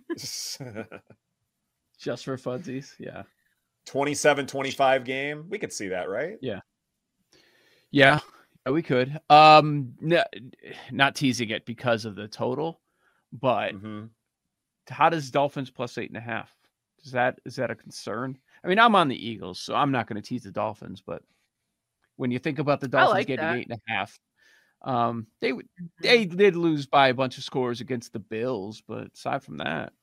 just 1.98 2.26
for 2.26 2.38
funsies, 2.38 2.94
yeah. 3.00 3.24
27-25 3.88 5.06
game. 5.06 5.46
We 5.50 5.58
could 5.58 5.74
see 5.74 5.90
that, 5.90 6.10
right? 6.10 6.38
Yeah. 6.42 6.60
Yeah, 7.92 8.20
we 8.66 8.82
could. 8.82 9.20
Um, 9.30 9.94
n- 10.02 10.52
not 10.92 11.16
teasing 11.16 11.50
it 11.50 11.66
because 11.66 12.06
of 12.06 12.16
the 12.16 12.28
total, 12.28 12.80
but 13.32 13.74
mm-hmm. 13.76 14.06
how 14.90 15.10
does 15.10 15.30
Dolphins 15.30 15.70
plus 15.70 15.98
eight 15.98 16.10
and 16.10 16.18
a 16.18 16.22
half? 16.22 16.52
Is 17.04 17.12
that 17.12 17.40
is 17.46 17.56
that 17.58 17.70
a 17.70 17.76
concern? 17.76 18.38
I 18.64 18.68
mean, 18.68 18.80
I'm 18.80 18.96
on 18.96 19.10
the 19.10 19.28
Eagles, 19.28 19.60
so 19.60 19.76
I'm 19.76 19.92
not 19.92 20.08
going 20.08 20.22
to 20.22 20.28
tease 20.28 20.44
the 20.44 20.52
Dolphins, 20.52 21.04
but 21.06 21.22
when 22.16 22.32
you 22.32 22.40
think 22.40 22.60
about 22.60 22.80
the 22.80 22.88
Dolphins 22.88 23.14
like 23.14 23.28
getting 23.28 23.46
that. 23.46 23.58
eight 23.58 23.68
and 23.70 23.78
a 23.78 23.92
half, 23.92 24.18
um, 24.84 25.28
they 25.42 25.52
mm-hmm. 25.52 25.86
they 26.02 26.26
did 26.26 26.56
lose 26.56 26.86
by 26.86 27.10
a 27.10 27.14
bunch 27.14 27.38
of 27.38 27.44
scores 27.44 27.82
against 27.82 28.14
the 28.14 28.20
Bills, 28.20 28.82
but 28.88 29.08
aside 29.14 29.44
from 29.44 29.58
that, 29.58 29.94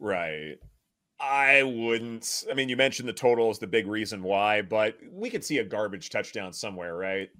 right. 0.00 0.56
I 1.18 1.62
wouldn't. 1.62 2.44
I 2.50 2.54
mean, 2.54 2.68
you 2.68 2.76
mentioned 2.76 3.08
the 3.08 3.14
total 3.14 3.50
is 3.50 3.58
the 3.58 3.66
big 3.66 3.86
reason 3.86 4.22
why, 4.22 4.60
but 4.60 4.98
we 5.10 5.30
could 5.30 5.44
see 5.44 5.58
a 5.58 5.64
garbage 5.64 6.10
touchdown 6.10 6.52
somewhere, 6.52 6.94
right? 6.94 7.30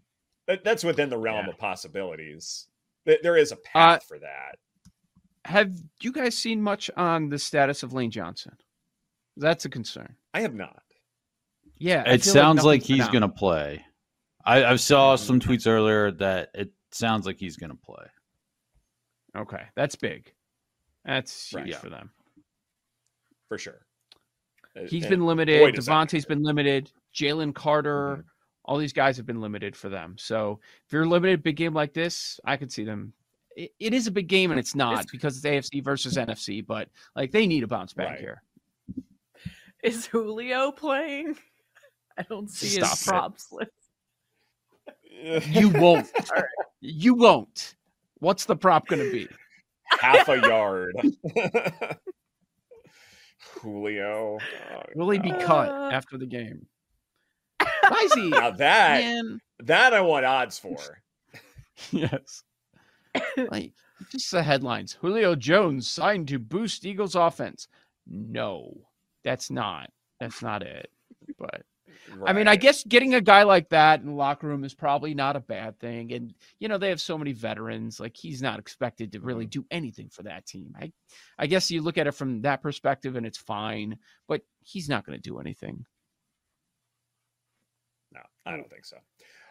That, 0.46 0.64
that's 0.64 0.83
within 0.83 1.11
the 1.11 1.18
realm 1.18 1.44
yeah. 1.44 1.53
of 1.53 1.59
possibilities. 1.59 2.68
There 3.05 3.37
is 3.37 3.53
a 3.53 3.57
uh 3.57 3.59
path 3.72 4.03
uh, 4.03 4.07
for 4.09 4.18
that. 4.20 4.57
Have 5.44 5.77
you 6.01 6.11
guys 6.11 6.37
seen 6.37 6.62
much 6.62 6.90
on 6.96 7.29
the 7.29 7.38
status 7.38 7.83
of 7.83 7.92
Lane 7.92 8.11
Johnson? 8.11 8.57
That's 9.37 9.64
a 9.64 9.68
concern. 9.68 10.16
I 10.33 10.40
have 10.40 10.55
not. 10.55 10.83
Yeah, 11.79 12.11
it 12.11 12.25
sounds 12.25 12.64
like, 12.64 12.81
like 12.81 12.83
he's 12.83 13.07
going 13.09 13.22
to 13.22 13.29
play. 13.29 13.85
I, 14.46 14.64
I 14.64 14.76
saw 14.76 15.16
some 15.16 15.40
tweets 15.40 15.66
earlier 15.66 16.12
that 16.12 16.50
it 16.54 16.70
sounds 16.92 17.26
like 17.26 17.38
he's 17.38 17.56
going 17.56 17.70
to 17.70 17.76
play. 17.76 18.06
Okay, 19.37 19.62
that's 19.74 19.96
big. 19.96 20.32
That's 21.04 21.50
huge 21.50 21.68
yeah. 21.68 21.78
for 21.78 21.90
them. 21.90 22.11
For 23.48 23.59
sure. 23.59 23.87
He's 24.88 25.04
and 25.04 25.11
been 25.11 25.26
limited. 25.26 25.74
DeVonta's 25.74 26.26
been 26.26 26.42
limited. 26.42 26.90
Jalen 27.14 27.54
Carter, 27.54 28.18
mm-hmm. 28.18 28.20
all 28.64 28.76
these 28.76 28.92
guys 28.92 29.16
have 29.16 29.26
been 29.26 29.40
limited 29.40 29.74
for 29.74 29.88
them. 29.88 30.16
So 30.18 30.61
if 30.87 30.92
you're 30.92 31.06
limited 31.06 31.42
big 31.42 31.56
game 31.56 31.74
like 31.74 31.92
this, 31.92 32.38
I 32.44 32.56
could 32.56 32.70
see 32.70 32.85
them. 32.85 33.12
it, 33.56 33.72
it 33.80 33.94
is 33.94 34.06
a 34.06 34.11
big 34.11 34.28
game, 34.28 34.50
and 34.50 34.61
it's 34.61 34.74
not 34.74 35.02
it's, 35.02 35.11
because 35.11 35.37
it's 35.37 35.46
AFC 35.46 35.82
versus 35.82 36.16
NFC. 36.16 36.64
But 36.64 36.88
like 37.14 37.32
they 37.32 37.46
need 37.46 37.62
a 37.62 37.66
bounce 37.66 37.94
back 37.94 38.11
right. 38.11 38.18
here. 38.18 38.42
Is 39.82 40.06
Julio 40.06 40.72
playing? 40.72 41.37
I 42.18 42.22
don't 42.22 42.50
see 42.50 42.68
Stop 42.68 42.90
his 42.90 43.02
props 43.04 43.52
list. 43.52 43.70
You 45.11 45.69
won't. 45.75 46.11
You 46.81 47.14
won't. 47.14 47.75
What's 48.19 48.45
the 48.45 48.57
prop 48.57 48.87
going 48.87 49.03
to 49.03 49.12
be? 49.12 49.29
Half 50.01 50.29
a 50.29 50.38
yard. 50.38 50.95
Julio. 53.61 54.38
Oh, 54.75 54.83
Will 54.95 55.11
he 55.11 55.19
be 55.19 55.31
cut 55.31 55.69
uh... 55.69 55.90
after 55.92 56.19
the 56.19 56.27
game? 56.27 56.66
Why 57.88 58.03
is 58.05 58.14
he? 58.14 58.29
Now 58.29 58.51
that 58.51 59.01
Man. 59.01 59.40
that 59.61 59.95
I 59.95 60.01
want 60.01 60.25
odds 60.25 60.59
for. 60.59 60.77
yes. 61.90 62.42
like 63.51 63.73
just 64.11 64.31
the 64.31 64.42
headlines. 64.42 64.92
Julio 65.01 65.35
Jones 65.35 65.88
signed 65.88 66.29
to 66.29 66.38
boost 66.38 66.85
Eagles 66.85 67.14
offense. 67.14 67.69
No, 68.07 68.73
that's 69.25 69.51
not. 69.51 69.90
That's 70.21 70.42
not 70.42 70.62
it. 70.62 70.90
But 71.38 71.62
Right. 72.16 72.30
I 72.30 72.32
mean, 72.32 72.48
I 72.48 72.56
guess 72.56 72.85
getting 72.85 73.14
a 73.14 73.20
guy 73.20 73.42
like 73.42 73.68
that 73.70 74.00
in 74.00 74.06
the 74.06 74.12
locker 74.12 74.46
room 74.46 74.64
is 74.64 74.74
probably 74.74 75.14
not 75.14 75.37
a 75.37 75.40
bad 75.40 75.78
thing. 75.78 76.12
And, 76.12 76.35
you 76.59 76.68
know, 76.68 76.78
they 76.78 76.88
have 76.88 77.00
so 77.00 77.18
many 77.18 77.32
veterans. 77.32 78.00
Like, 78.00 78.16
he's 78.16 78.42
not 78.42 78.59
expected 78.59 79.12
to 79.12 79.20
really 79.20 79.44
mm-hmm. 79.44 79.61
do 79.61 79.66
anything 79.70 80.09
for 80.09 80.22
that 80.24 80.46
team. 80.46 80.74
I, 80.80 80.92
I 81.38 81.46
guess 81.46 81.70
you 81.70 81.82
look 81.82 81.98
at 81.98 82.06
it 82.06 82.12
from 82.12 82.42
that 82.42 82.62
perspective 82.62 83.16
and 83.16 83.26
it's 83.26 83.38
fine, 83.38 83.98
but 84.28 84.42
he's 84.61 84.88
not 84.88 85.04
going 85.04 85.18
to 85.18 85.22
do 85.22 85.38
anything. 85.38 85.85
No, 88.12 88.20
I 88.44 88.52
don't 88.52 88.70
think 88.70 88.85
so. 88.85 88.96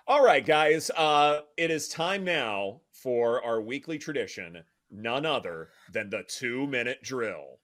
All 0.08 0.24
right, 0.24 0.46
guys. 0.46 0.92
Uh, 0.96 1.42
it 1.58 1.72
is 1.72 1.88
time 1.88 2.24
now 2.24 2.82
for 2.94 3.44
our 3.44 3.62
weekly 3.62 3.98
tradition, 3.98 4.64
none 4.92 5.26
other 5.26 5.70
than 5.92 6.10
the 6.10 6.24
two 6.28 6.68
minute 6.68 7.02
drill. 7.02 7.60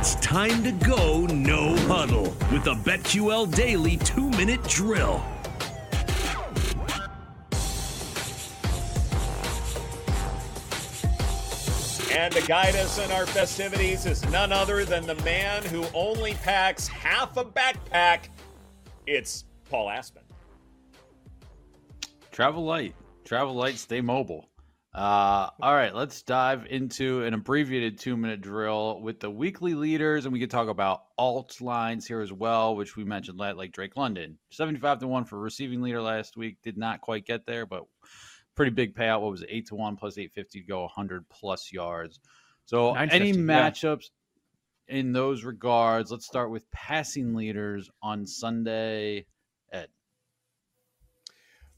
It's 0.00 0.14
time 0.14 0.64
to 0.64 0.72
go 0.72 1.26
no 1.26 1.76
huddle 1.80 2.34
with 2.50 2.64
the 2.64 2.72
BetQL 2.72 3.54
Daily 3.54 3.98
two 3.98 4.30
minute 4.30 4.62
drill. 4.64 5.22
And 12.10 12.32
to 12.32 12.40
guide 12.46 12.76
us 12.76 12.98
in 12.98 13.10
our 13.12 13.26
festivities 13.26 14.06
is 14.06 14.24
none 14.30 14.52
other 14.52 14.86
than 14.86 15.06
the 15.06 15.16
man 15.16 15.62
who 15.64 15.84
only 15.92 16.32
packs 16.32 16.88
half 16.88 17.36
a 17.36 17.44
backpack. 17.44 18.20
It's 19.06 19.44
Paul 19.68 19.90
Aspen. 19.90 20.22
Travel 22.32 22.64
light. 22.64 22.94
Travel 23.24 23.52
light, 23.52 23.76
stay 23.76 24.00
mobile. 24.00 24.49
Uh, 24.92 25.48
all 25.62 25.74
right, 25.74 25.94
let's 25.94 26.22
dive 26.22 26.66
into 26.68 27.22
an 27.22 27.32
abbreviated 27.32 27.96
two 27.96 28.16
minute 28.16 28.40
drill 28.40 29.00
with 29.00 29.20
the 29.20 29.30
weekly 29.30 29.74
leaders, 29.74 30.24
and 30.24 30.32
we 30.32 30.40
could 30.40 30.50
talk 30.50 30.68
about 30.68 31.02
alt 31.16 31.60
lines 31.60 32.06
here 32.06 32.20
as 32.20 32.32
well, 32.32 32.74
which 32.74 32.96
we 32.96 33.04
mentioned 33.04 33.38
like 33.38 33.70
Drake 33.70 33.96
London, 33.96 34.36
seventy 34.50 34.80
five 34.80 34.98
to 34.98 35.06
one 35.06 35.24
for 35.24 35.38
receiving 35.38 35.80
leader 35.80 36.02
last 36.02 36.36
week. 36.36 36.56
Did 36.62 36.76
not 36.76 37.00
quite 37.02 37.24
get 37.24 37.46
there, 37.46 37.66
but 37.66 37.84
pretty 38.56 38.72
big 38.72 38.96
payout. 38.96 39.20
What 39.20 39.30
was 39.30 39.42
it, 39.42 39.48
eight 39.52 39.68
to 39.68 39.76
one 39.76 39.96
plus 39.96 40.18
eight 40.18 40.32
fifty 40.32 40.60
to 40.60 40.66
go 40.66 40.88
hundred 40.88 41.24
plus 41.28 41.72
yards. 41.72 42.18
So 42.64 42.92
any 42.94 43.32
matchups 43.32 44.10
yeah. 44.88 44.96
in 44.96 45.12
those 45.12 45.44
regards? 45.44 46.10
Let's 46.10 46.26
start 46.26 46.50
with 46.50 46.68
passing 46.72 47.36
leaders 47.36 47.88
on 48.02 48.26
Sunday. 48.26 49.26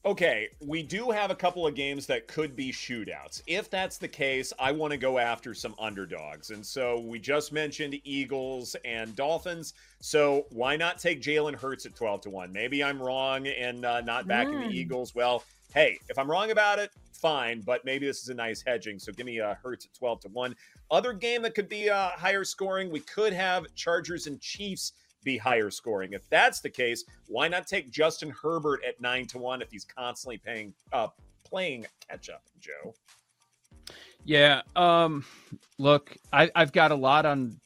Okay, 0.04 0.48
we 0.60 0.82
do 0.82 1.12
have 1.12 1.30
a 1.30 1.34
couple 1.34 1.64
of 1.64 1.76
games 1.76 2.06
that 2.06 2.26
could 2.26 2.56
be 2.56 2.72
shootouts. 2.72 3.40
If 3.46 3.70
that's 3.70 3.98
the 3.98 4.08
case, 4.08 4.52
I 4.58 4.72
want 4.72 4.90
to 4.90 4.96
go 4.96 5.18
after 5.18 5.54
some 5.54 5.76
underdogs. 5.78 6.50
And 6.50 6.66
so 6.66 6.98
we 6.98 7.20
just 7.20 7.52
mentioned 7.52 7.96
Eagles 8.02 8.74
and 8.84 9.14
Dolphins. 9.14 9.74
So 10.00 10.46
why 10.50 10.74
not 10.74 10.98
take 10.98 11.22
Jalen 11.22 11.54
Hurts 11.54 11.86
at 11.86 11.94
12 11.94 12.22
to 12.22 12.30
1? 12.30 12.52
Maybe 12.52 12.82
I'm 12.82 13.00
wrong 13.00 13.46
and 13.46 13.84
uh, 13.84 14.00
not 14.00 14.26
backing 14.26 14.54
mm. 14.54 14.68
the 14.70 14.76
Eagles. 14.76 15.14
Well, 15.14 15.44
hey, 15.72 16.00
if 16.08 16.18
I'm 16.18 16.28
wrong 16.28 16.50
about 16.50 16.80
it, 16.80 16.90
fine, 17.12 17.60
but 17.60 17.84
maybe 17.84 18.04
this 18.04 18.22
is 18.22 18.28
a 18.28 18.34
nice 18.34 18.60
hedging. 18.60 18.98
So 18.98 19.12
give 19.12 19.26
me 19.26 19.38
a 19.38 19.50
uh, 19.50 19.54
Hurts 19.62 19.84
at 19.84 19.94
12 19.94 20.22
to 20.22 20.28
1. 20.30 20.56
Other 20.90 21.12
game 21.12 21.42
that 21.42 21.54
could 21.54 21.68
be 21.68 21.88
uh, 21.88 22.08
higher 22.08 22.42
scoring, 22.42 22.90
we 22.90 23.00
could 23.00 23.32
have 23.32 23.72
Chargers 23.76 24.26
and 24.26 24.40
Chiefs 24.40 24.94
be 25.22 25.36
higher 25.36 25.70
scoring. 25.70 26.12
If 26.12 26.28
that's 26.28 26.60
the 26.60 26.70
case, 26.70 27.04
why 27.26 27.48
not 27.48 27.66
take 27.66 27.90
Justin 27.90 28.30
Herbert 28.30 28.82
at 28.86 29.00
nine 29.00 29.26
to 29.28 29.38
one 29.38 29.62
if 29.62 29.70
he's 29.70 29.84
constantly 29.84 30.38
paying 30.38 30.74
uh, 30.92 31.08
playing 31.44 31.86
catch 32.08 32.30
up, 32.30 32.42
Joe? 32.60 32.94
Yeah. 34.24 34.62
Um, 34.76 35.24
look, 35.78 36.16
I, 36.32 36.50
I've 36.54 36.72
got 36.72 36.92
a 36.92 36.94
lot 36.94 37.26
on 37.26 37.60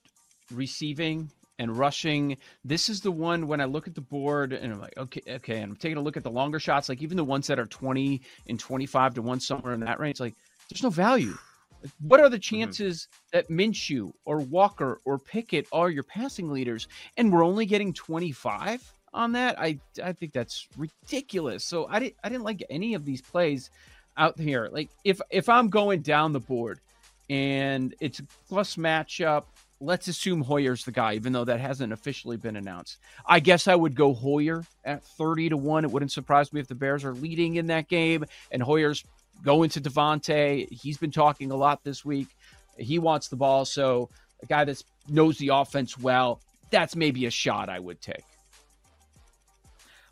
receiving 0.53 1.31
and 1.59 1.77
rushing. 1.77 2.37
This 2.65 2.89
is 2.89 3.01
the 3.01 3.11
one 3.11 3.47
when 3.47 3.61
I 3.61 3.65
look 3.65 3.87
at 3.87 3.95
the 3.95 4.01
board 4.01 4.53
and 4.53 4.73
I'm 4.73 4.81
like, 4.81 4.97
okay, 4.97 5.23
okay. 5.29 5.61
And 5.61 5.73
I'm 5.73 5.77
taking 5.77 5.99
a 5.99 6.03
look 6.03 6.17
at 6.17 6.23
the 6.23 6.31
longer 6.31 6.59
shots, 6.59 6.89
like 6.89 7.03
even 7.03 7.17
the 7.17 7.25
ones 7.25 7.47
that 7.47 7.59
are 7.59 7.67
20 7.67 8.21
and 8.49 8.59
25 8.59 9.15
to 9.15 9.23
one 9.23 9.41
somewhere 9.41 9.75
in 9.75 9.81
that 9.81 10.01
range, 10.01 10.21
like 10.21 10.35
there's 10.71 10.83
no 10.83 10.91
value. 10.91 11.37
What 12.01 12.21
are 12.21 12.29
the 12.29 12.37
mm-hmm. 12.37 12.57
chances 12.57 13.09
that 13.33 13.49
Minshew 13.49 14.13
or 14.25 14.39
Walker 14.39 15.01
or 15.05 15.19
Pickett 15.19 15.67
are 15.73 15.91
your 15.91 16.03
passing 16.03 16.51
leaders, 16.51 16.89
and 17.17 17.33
we're 17.33 17.45
only 17.45 17.67
getting 17.67 17.93
25 17.93 18.93
on 19.13 19.33
that? 19.33 19.59
I 19.59 19.79
I 20.03 20.13
think 20.13 20.33
that's 20.33 20.69
ridiculous. 20.77 21.65
So 21.65 21.87
I 21.89 21.99
didn't 21.99 22.17
I 22.23 22.29
didn't 22.29 22.45
like 22.45 22.65
any 22.71 22.95
of 22.95 23.05
these 23.05 23.23
plays 23.23 23.71
out 24.17 24.39
here. 24.39 24.69
Like 24.71 24.91
if 25.05 25.21
if 25.31 25.49
I'm 25.49 25.69
going 25.69 26.03
down 26.03 26.33
the 26.33 26.41
board 26.41 26.81
and 27.29 27.95
it's 28.01 28.21
a 28.21 28.25
plus 28.49 28.77
matchup, 28.77 29.45
let's 29.81 30.09
assume 30.09 30.43
Hoyer's 30.43 30.85
the 30.85 30.93
guy, 30.93 31.15
even 31.15 31.33
though 31.33 31.45
that 31.45 31.61
hasn't 31.61 31.93
officially 31.93 32.37
been 32.37 32.57
announced. 32.57 32.99
I 33.27 33.41
guess 33.41 33.69
I 33.69 33.75
would 33.75 33.95
go 33.95 34.15
Hoyer 34.15 34.65
at 34.85 35.05
30 35.05 35.51
to 35.51 35.57
1. 35.57 35.85
It 35.85 35.91
wouldn't 35.91 36.13
surprise 36.13 36.53
me 36.53 36.61
if 36.61 36.69
the 36.69 36.75
Bears 36.75 37.05
are 37.05 37.15
leading 37.15 37.57
in 37.57 37.67
that 37.67 37.89
game 37.89 38.25
and 38.51 38.63
Hoyer's 38.63 39.05
going 39.43 39.71
to 39.71 39.81
Davante. 39.81 40.71
He's 40.71 40.99
been 40.99 41.11
talking 41.11 41.51
a 41.51 41.57
lot 41.57 41.85
this 41.85 42.05
week. 42.05 42.29
He 42.79 42.99
wants 42.99 43.29
the 43.29 43.37
ball. 43.37 43.65
So 43.65 44.11
a 44.43 44.47
guy 44.47 44.65
that 44.65 44.83
knows 45.09 45.39
the 45.39 45.49
offense 45.49 45.99
well, 45.99 46.41
that's 46.71 46.97
maybe 46.97 47.27
a 47.27 47.31
shot 47.31 47.69
I 47.69 47.79
would 47.79 48.01
take. 48.01 48.25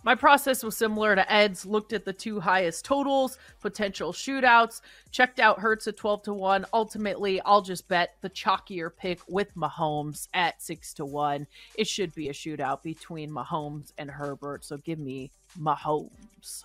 My 0.05 0.15
process 0.15 0.63
was 0.63 0.77
similar 0.77 1.15
to 1.15 1.33
Ed's. 1.33 1.65
Looked 1.65 1.95
at 1.95 2.05
the 2.05 2.13
two 2.13 2.39
highest 2.39 2.85
totals, 2.85 3.39
potential 3.63 4.13
shootouts, 4.13 4.83
checked 5.11 5.41
out 5.41 5.59
Hurts 5.59 5.87
at 5.87 5.97
12 5.97 6.25
to 6.25 6.35
1. 6.35 6.67
Ultimately, 6.75 7.41
I'll 7.41 7.63
just 7.63 7.89
bet 7.89 8.17
the 8.21 8.29
chalkier 8.29 8.91
pick 8.95 9.21
with 9.29 9.55
Mahomes 9.57 10.29
at 10.35 10.61
6 10.63 10.93
to 10.95 11.07
1. 11.07 11.47
It 11.77 11.89
should 11.89 12.15
be 12.15 12.29
a 12.29 12.35
shootout 12.35 12.83
between 12.83 13.31
Mahomes 13.31 13.93
and 13.97 14.11
Herbert. 14.11 14.67
So 14.67 14.77
give 14.77 14.99
me 14.99 15.31
Mahomes. 15.59 16.65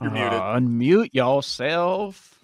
You're 0.00 0.10
muted. 0.10 0.32
Uh, 0.32 0.42
unmute 0.58 1.10
yourself. 1.14 2.38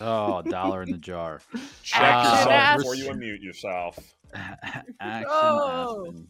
Oh, 0.00 0.42
dollar 0.42 0.82
in 0.82 0.90
the 0.90 0.98
jar. 0.98 1.40
Check 1.82 2.02
Uh, 2.02 2.22
yourself 2.30 2.50
ass. 2.52 2.76
before 2.78 2.94
you 2.96 3.04
unmute 3.10 3.42
yourself. 3.42 3.98
Action 5.00 5.26
Oh. 5.30 6.06
Aspen. 6.08 6.28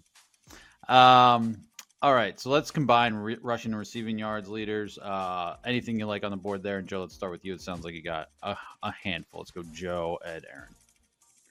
Um. 0.89 1.57
All 2.03 2.15
right, 2.15 2.39
so 2.39 2.51
let's 2.51 2.71
combine 2.71 3.15
re- 3.15 3.39
rushing 3.41 3.73
and 3.73 3.79
receiving 3.79 4.19
yards 4.19 4.49
leaders. 4.49 4.99
Uh, 4.99 5.57
anything 5.65 5.99
you 5.99 6.07
like 6.07 6.23
on 6.25 6.31
the 6.31 6.37
board 6.37 6.63
there, 6.63 6.79
and 6.79 6.87
Joe. 6.87 7.01
Let's 7.01 7.15
start 7.15 7.33
with 7.33 7.45
you. 7.45 7.55
It 7.55 7.61
sounds 7.63 7.85
like 7.85 7.95
you 7.95 8.03
got 8.03 8.29
a, 8.43 8.57
a 8.83 8.93
handful. 9.03 9.41
Let's 9.41 9.51
go, 9.51 9.63
Joe, 9.73 10.19
Ed, 10.25 10.45
Erin. 10.53 10.69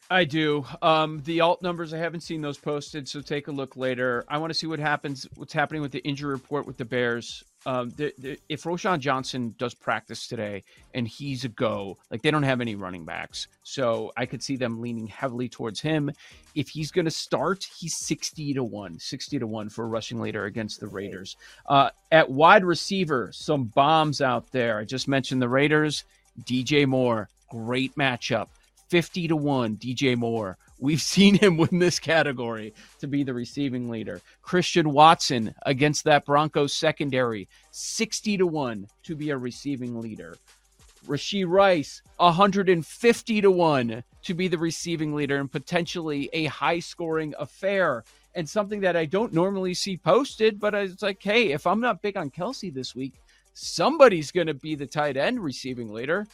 I 0.10 0.24
do. 0.24 0.64
Um, 0.84 1.22
the 1.26 1.42
alt 1.42 1.64
numbers, 1.64 1.94
I 1.94 1.98
haven't 1.98 2.22
seen 2.22 2.42
those 2.42 2.60
posted, 2.60 3.08
so 3.10 3.22
take 3.22 3.48
a 3.48 3.52
look 3.52 3.76
later. 3.76 4.24
I 4.30 4.38
want 4.38 4.52
to 4.52 4.54
see 4.54 4.68
what 4.68 4.78
happens, 4.80 5.28
what's 5.36 5.52
happening 5.52 5.82
with 5.82 5.92
the 5.92 6.00
injury 6.08 6.32
report 6.32 6.68
with 6.68 6.78
the 6.78 6.86
Bears. 6.86 7.44
Um, 7.66 7.90
the, 7.98 8.14
the, 8.20 8.40
if 8.48 8.64
Roschon 8.64 9.00
Johnson 9.00 9.56
does 9.58 9.74
practice 9.74 10.28
today 10.28 10.64
and 10.94 11.08
he's 11.08 11.46
a 11.46 11.50
go, 11.50 11.98
like 12.12 12.22
they 12.22 12.30
don't 12.30 12.44
have 12.44 12.62
any 12.62 12.76
running 12.76 13.06
backs, 13.06 13.48
so 13.64 14.12
I 14.16 14.26
could 14.26 14.44
see 14.44 14.56
them 14.56 14.82
leaning 14.82 15.08
heavily 15.08 15.50
towards 15.50 15.80
him. 15.80 16.12
If 16.54 16.70
he's 16.70 16.92
going 16.92 17.06
to 17.06 17.12
start, 17.12 17.68
he's 17.78 17.98
60 17.98 18.54
to 18.54 18.64
1, 18.64 19.00
60 19.00 19.40
to 19.40 19.48
1 19.48 19.70
for 19.70 19.86
a 19.86 19.88
rushing 19.88 20.20
leader 20.20 20.46
against 20.46 20.80
the 20.80 20.88
Raiders. 20.88 21.38
Uh, 21.66 21.90
at 22.12 22.30
wide 22.30 22.64
receiver, 22.64 23.32
some 23.34 23.66
bombs 23.66 24.22
out 24.22 24.52
there. 24.52 24.78
I 24.78 24.86
just 24.86 25.08
mentioned 25.08 25.42
the 25.42 25.50
Raiders. 25.50 26.04
DJ 26.44 26.86
Moore, 26.86 27.30
great 27.50 27.96
matchup. 27.96 28.48
50 28.90 29.30
to 29.30 29.36
1 29.36 29.78
DJ 29.78 30.16
Moore. 30.16 30.58
We've 30.80 31.02
seen 31.02 31.36
him 31.36 31.58
win 31.58 31.80
this 31.80 32.00
category 32.00 32.74
to 33.00 33.08
be 33.08 33.24
the 33.24 33.34
receiving 33.34 33.90
leader. 33.90 34.22
Christian 34.42 34.92
Watson 34.92 35.56
against 35.66 36.04
that 36.04 36.26
Broncos 36.26 36.74
secondary, 36.74 37.48
60 37.72 38.38
to 38.38 38.48
1 38.48 38.88
to 39.04 39.16
be 39.16 39.30
a 39.30 39.38
receiving 39.38 40.00
leader. 40.02 40.36
Rashee 41.08 41.48
Rice, 41.48 42.02
150 42.18 43.42
to 43.42 43.52
1 43.52 44.04
to 44.24 44.34
be 44.34 44.48
the 44.48 44.58
receiving 44.58 45.14
leader 45.14 45.38
and 45.38 45.52
potentially 45.52 46.30
a 46.34 46.46
high 46.46 46.80
scoring 46.80 47.34
affair. 47.40 48.04
And 48.34 48.50
something 48.50 48.82
that 48.82 48.98
I 48.98 49.06
don't 49.06 49.34
normally 49.34 49.74
see 49.74 49.96
posted, 49.96 50.60
but 50.60 50.74
it's 50.74 51.02
like, 51.02 51.24
hey, 51.24 51.54
if 51.54 51.66
I'm 51.66 51.80
not 51.80 52.02
big 52.02 52.18
on 52.18 52.30
Kelce 52.30 52.74
this 52.74 52.94
week, 52.94 53.14
somebody's 53.54 54.32
going 54.32 54.48
to 54.48 54.54
be 54.54 54.76
the 54.76 54.88
tight 54.88 55.16
end 55.16 55.42
receiving 55.42 55.94
leader. 55.94 56.28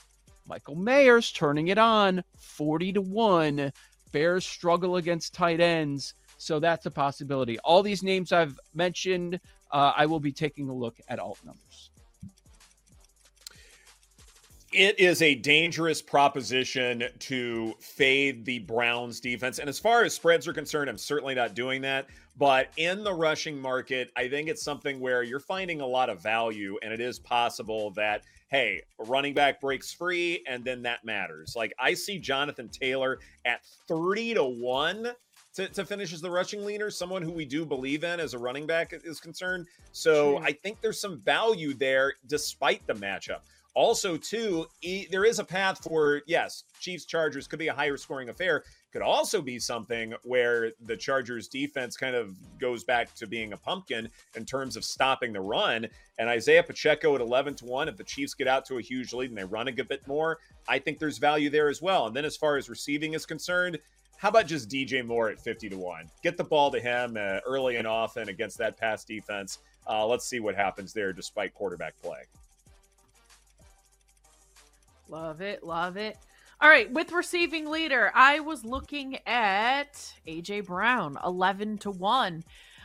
Michael 0.48 0.76
Mayer's 0.76 1.32
turning 1.32 1.68
it 1.68 1.78
on 1.78 2.24
40 2.38 2.94
to 2.94 3.02
1. 3.02 3.72
Bears 4.12 4.46
struggle 4.46 4.98
against 4.98 5.34
tight 5.34 5.60
ends. 5.60 6.14
So 6.38 6.60
that's 6.60 6.86
a 6.86 6.92
possibility. 6.92 7.60
All 7.60 7.84
these 7.84 8.02
names 8.02 8.32
I've 8.32 8.60
mentioned, 8.74 9.40
uh, 9.72 9.94
I 9.96 10.06
will 10.08 10.20
be 10.20 10.32
taking 10.32 10.70
a 10.70 10.74
look 10.74 10.98
at 11.08 11.20
alt 11.20 11.40
numbers. 11.46 11.92
It 14.74 15.00
is 15.00 15.22
a 15.22 15.36
dangerous 15.36 16.02
proposition 16.02 17.04
to 17.20 17.74
fade 17.82 18.46
the 18.46 18.60
Browns 18.60 19.20
defense. 19.20 19.60
And 19.60 19.68
as 19.68 19.78
far 19.78 20.04
as 20.04 20.14
spreads 20.14 20.48
are 20.48 20.54
concerned, 20.54 20.90
I'm 20.90 20.98
certainly 20.98 21.36
not 21.36 21.56
doing 21.56 21.82
that. 21.82 22.08
But 22.38 22.70
in 22.78 23.04
the 23.04 23.14
rushing 23.14 23.62
market, 23.62 24.12
I 24.16 24.30
think 24.30 24.48
it's 24.48 24.64
something 24.64 25.02
where 25.02 25.24
you're 25.24 25.42
finding 25.42 25.82
a 25.82 25.86
lot 25.86 26.10
of 26.10 26.24
value. 26.24 26.80
And 26.82 26.94
it 26.94 27.02
is 27.02 27.20
possible 27.20 27.92
that, 27.92 28.24
hey, 28.52 28.82
a 29.00 29.04
running 29.06 29.34
back 29.34 29.62
breaks 29.62 29.94
free 29.94 30.44
and 30.48 30.64
then 30.64 30.84
that 30.84 31.04
matters. 31.06 31.56
Like 31.56 31.74
I 31.80 31.94
see 31.94 32.20
Jonathan 32.20 32.68
Taylor 32.68 33.20
at 33.46 33.66
30 33.88 34.36
to 34.36 34.44
1 34.44 35.08
to, 35.54 35.68
to 35.70 35.86
finish 35.86 36.14
as 36.14 36.22
the 36.22 36.30
rushing 36.30 36.66
leader, 36.66 36.92
someone 36.92 37.22
who 37.22 37.32
we 37.32 37.46
do 37.46 37.66
believe 37.66 38.04
in 38.04 38.20
as 38.20 38.34
a 38.34 38.40
running 38.40 38.68
back 38.68 38.94
is 38.94 39.20
concerned. 39.20 39.68
So. 39.94 40.38
I 40.40 40.52
think 40.52 40.82
there's 40.82 41.00
some 41.00 41.20
value 41.22 41.74
there 41.74 42.14
despite 42.28 42.86
the 42.88 42.94
matchup. 42.94 43.40
Also, 43.74 44.18
too, 44.18 44.68
e- 44.82 45.08
there 45.10 45.24
is 45.24 45.40
a 45.40 45.46
path 45.46 45.82
for 45.84 46.22
yes, 46.28 46.66
Chiefs 46.82 47.06
Chargers 47.06 47.48
could 47.48 47.60
be 47.60 47.70
a 47.70 47.74
higher 47.74 47.96
scoring 47.96 48.28
affair. 48.28 48.64
Could 48.92 49.02
also 49.02 49.42
be 49.42 49.58
something 49.58 50.14
where 50.24 50.72
the 50.86 50.98
Chargers 50.98 51.48
defense 51.48 51.96
kind 51.96 52.14
of 52.14 52.36
goes 52.60 52.84
back 52.84 53.16
to 53.16 53.26
being 53.26 53.54
a 53.54 53.58
pumpkin 53.58 54.10
in 54.36 54.46
terms 54.46 54.76
of 54.76 54.84
stopping 54.84 55.32
the 55.32 55.40
run. 55.40 55.88
And 56.20 56.28
Isaiah 56.28 56.62
Pacheco 56.62 57.16
at 57.16 57.22
11 57.22 57.56
to 57.56 57.66
1, 57.66 57.88
if 57.88 57.96
the 57.96 58.04
Chiefs 58.04 58.34
get 58.34 58.50
out 58.50 58.66
to 58.66 58.80
a 58.80 58.82
huge 58.82 59.14
lead 59.14 59.30
and 59.30 59.38
they 59.38 59.46
run 59.46 59.70
a 59.70 59.72
bit 59.72 60.06
more, 60.08 60.40
I 60.68 60.78
think 60.78 61.00
there's 61.00 61.20
value 61.20 61.50
there 61.50 61.70
as 61.70 61.82
well. 61.82 62.08
And 62.08 62.16
then 62.16 62.26
as 62.26 62.36
far 62.36 62.58
as 62.58 62.70
receiving 62.70 63.14
is 63.14 63.26
concerned, 63.26 63.80
how 64.18 64.30
about 64.30 64.46
just 64.46 64.70
DJ 64.70 65.06
Moore 65.06 65.30
at 65.30 65.40
50 65.40 65.70
to 65.70 65.78
1? 65.78 66.10
Get 66.22 66.36
the 66.36 66.44
ball 66.44 66.70
to 66.72 66.80
him 66.80 67.18
uh, 67.18 67.40
early 67.48 67.78
and 67.78 67.88
often 67.88 68.30
against 68.30 68.58
that 68.58 68.78
pass 68.78 69.06
defense. 69.06 69.60
Uh, 69.90 70.06
let's 70.06 70.26
see 70.26 70.40
what 70.40 70.54
happens 70.54 70.94
there 70.94 71.14
despite 71.14 71.54
quarterback 71.54 72.00
play. 72.04 72.20
Love 75.10 75.42
it, 75.42 75.64
love 75.64 75.98
it. 75.98 76.18
All 76.62 76.70
right, 76.70 76.92
with 76.94 77.12
receiving 77.12 77.66
leader, 77.66 78.12
I 78.14 78.40
was 78.40 78.64
looking 78.64 79.18
at 79.26 80.14
AJ 80.28 80.68
Brown, 80.68 81.18
eleven 81.26 81.80
to 81.80 81.90
one. 81.90 82.44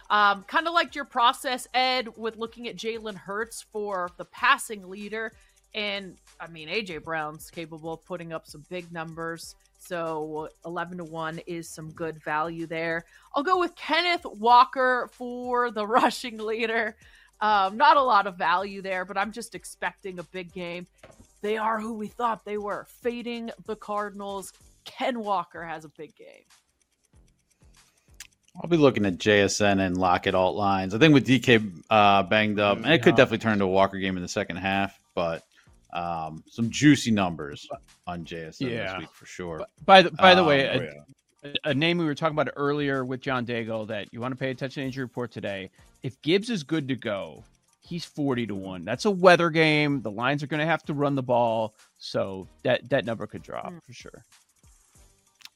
Um, 0.09 0.45
kind 0.45 0.67
of 0.67 0.73
like 0.73 0.95
your 0.95 1.05
process, 1.05 1.69
Ed, 1.75 2.09
with 2.17 2.39
looking 2.39 2.69
at 2.69 2.77
Jalen 2.79 3.17
Hurts 3.17 3.67
for 3.71 4.09
the 4.17 4.25
passing 4.25 4.89
leader, 4.89 5.35
and 5.75 6.17
I 6.41 6.47
mean 6.47 6.71
AJ 6.71 7.05
Brown's 7.05 7.51
capable 7.51 7.93
of 7.93 8.05
putting 8.07 8.33
up 8.33 8.47
some 8.47 8.65
big 8.71 8.91
numbers. 8.93 9.57
So 9.79 10.49
eleven 10.65 10.97
to 10.97 11.05
one 11.05 11.39
is 11.47 11.69
some 11.69 11.91
good 11.91 12.17
value 12.25 12.67
there. 12.67 13.05
I'll 13.35 13.43
go 13.43 13.59
with 13.59 13.77
Kenneth 13.77 14.25
Walker 14.25 15.11
for 15.13 15.71
the 15.71 15.87
rushing 15.87 16.39
leader. 16.39 16.97
Um, 17.43 17.77
not 17.77 17.99
a 17.99 18.03
lot 18.03 18.27
of 18.27 18.39
value 18.39 18.81
there, 18.81 19.05
but 19.05 19.19
I'm 19.19 19.33
just 19.33 19.55
expecting 19.55 20.19
a 20.19 20.23
big 20.23 20.51
game. 20.55 20.87
They 21.43 21.57
are 21.57 21.79
who 21.81 21.95
we 21.95 22.09
thought 22.09 22.45
they 22.45 22.59
were. 22.59 22.87
Fading 23.03 23.51
the 23.67 23.77
Cardinals. 23.77 24.53
Ken 24.85 25.21
Walker 25.21 25.63
has 25.65 25.85
a 25.85 25.89
big 25.91 26.15
game. 26.17 26.45
I'll 28.63 28.71
be 28.71 28.77
looking 28.79 29.05
at 29.05 29.19
JSN 29.19 29.81
and 29.85 29.99
Lockett 29.99 30.35
alt 30.35 30.57
lines. 30.57 30.95
I 30.95 30.99
think 30.99 31.13
with 31.13 31.27
DK 31.27 31.83
uh, 31.91 32.23
banged 32.23 32.59
up, 32.59 32.79
and 32.79 32.87
it 32.87 33.03
could 33.03 33.15
definitely 33.15 33.39
turn 33.39 33.55
into 33.55 33.67
a 33.67 33.69
Walker 33.69 33.99
game 33.99 34.17
in 34.17 34.23
the 34.23 34.29
second 34.29 34.57
half, 34.57 34.99
but 35.15 35.43
um, 35.93 36.43
some 36.49 36.71
juicy 36.71 37.11
numbers 37.11 37.69
on 38.07 38.25
JSN 38.25 38.71
Yeah. 38.71 38.93
this 38.93 38.99
week 39.01 39.11
for 39.13 39.27
sure. 39.27 39.67
By 39.85 40.03
the 40.03 40.11
by 40.13 40.35
the 40.35 40.41
Um, 40.41 40.47
way, 40.47 40.69
Oh, 40.71 40.79
a, 41.45 41.49
yeah. 41.51 41.53
a 41.65 41.75
name 41.75 41.99
we 41.99 42.07
were 42.07 42.15
talking 42.15 42.35
about 42.39 42.53
earlier 42.57 43.05
with 43.05 43.21
John 43.21 43.45
Daigle 43.45 43.87
that 43.89 44.11
you 44.13 44.21
want 44.21 44.33
to 44.33 44.37
pay 44.39 44.51
attention 44.51 44.81
to 44.83 44.87
injury 44.87 45.05
report 45.05 45.33
today. 45.33 45.71
If 46.03 46.21
Gibbs 46.23 46.49
is 46.49 46.63
good 46.63 46.89
to 46.89 46.97
go, 46.97 47.45
he's 47.87 48.05
40 48.05 48.49
to 48.49 48.55
1. 48.55 48.85
That's 48.85 49.05
a 49.05 49.11
weather 49.11 49.51
game. 49.51 50.03
The 50.03 50.11
lines 50.11 50.43
are 50.43 50.47
going 50.47 50.61
to 50.61 50.67
have 50.67 50.83
to 50.85 50.95
run 50.95 51.15
the 51.15 51.23
ball, 51.23 51.75
so 51.99 52.49
that 52.63 52.89
that 52.91 53.05
number 53.05 53.27
could 53.27 53.43
drop 53.43 53.73
Mm. 53.73 53.83
for 53.85 53.93
sure. 53.93 54.25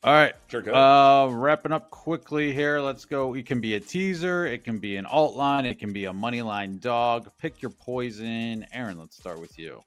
All 0.03 0.15
right. 0.15 0.35
Sure 0.49 0.63
could. 0.63 0.73
Uh, 0.73 1.29
wrapping 1.31 1.73
up 1.73 1.91
quickly 1.91 2.55
here. 2.55 2.81
Let's 2.81 3.05
go. 3.05 3.35
It 3.35 3.45
can 3.45 3.61
be 3.61 3.75
a 3.75 3.81
teaser. 3.81 4.47
It 4.47 4.65
can 4.65 4.79
be 4.79 4.97
an 4.97 5.05
alt 5.05 5.37
line. 5.37 5.67
It 5.67 5.79
can 5.79 5.93
be 5.93 6.07
a 6.07 6.13
money 6.13 6.41
line 6.41 6.79
dog. 6.79 7.31
Pick 7.39 7.61
your 7.61 7.71
poison. 7.71 8.65
Erin, 8.73 8.99
let's 8.99 9.17
start 9.17 9.39
with 9.41 9.59
you. 9.59 9.83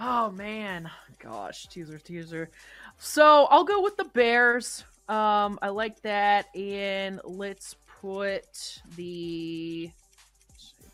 Oh 0.00 0.30
man, 0.32 0.90
gosh, 1.20 1.68
teaser, 1.68 1.98
teaser. 1.98 2.50
So 2.98 3.46
I'll 3.50 3.64
go 3.64 3.80
with 3.82 3.96
the 3.96 4.04
Bears. 4.04 4.84
Um, 5.08 5.58
I 5.62 5.68
like 5.68 6.02
that, 6.02 6.54
and 6.56 7.20
let's 7.24 7.76
put 8.02 8.80
the 8.96 9.84
should 9.84 9.92
I 9.92 10.05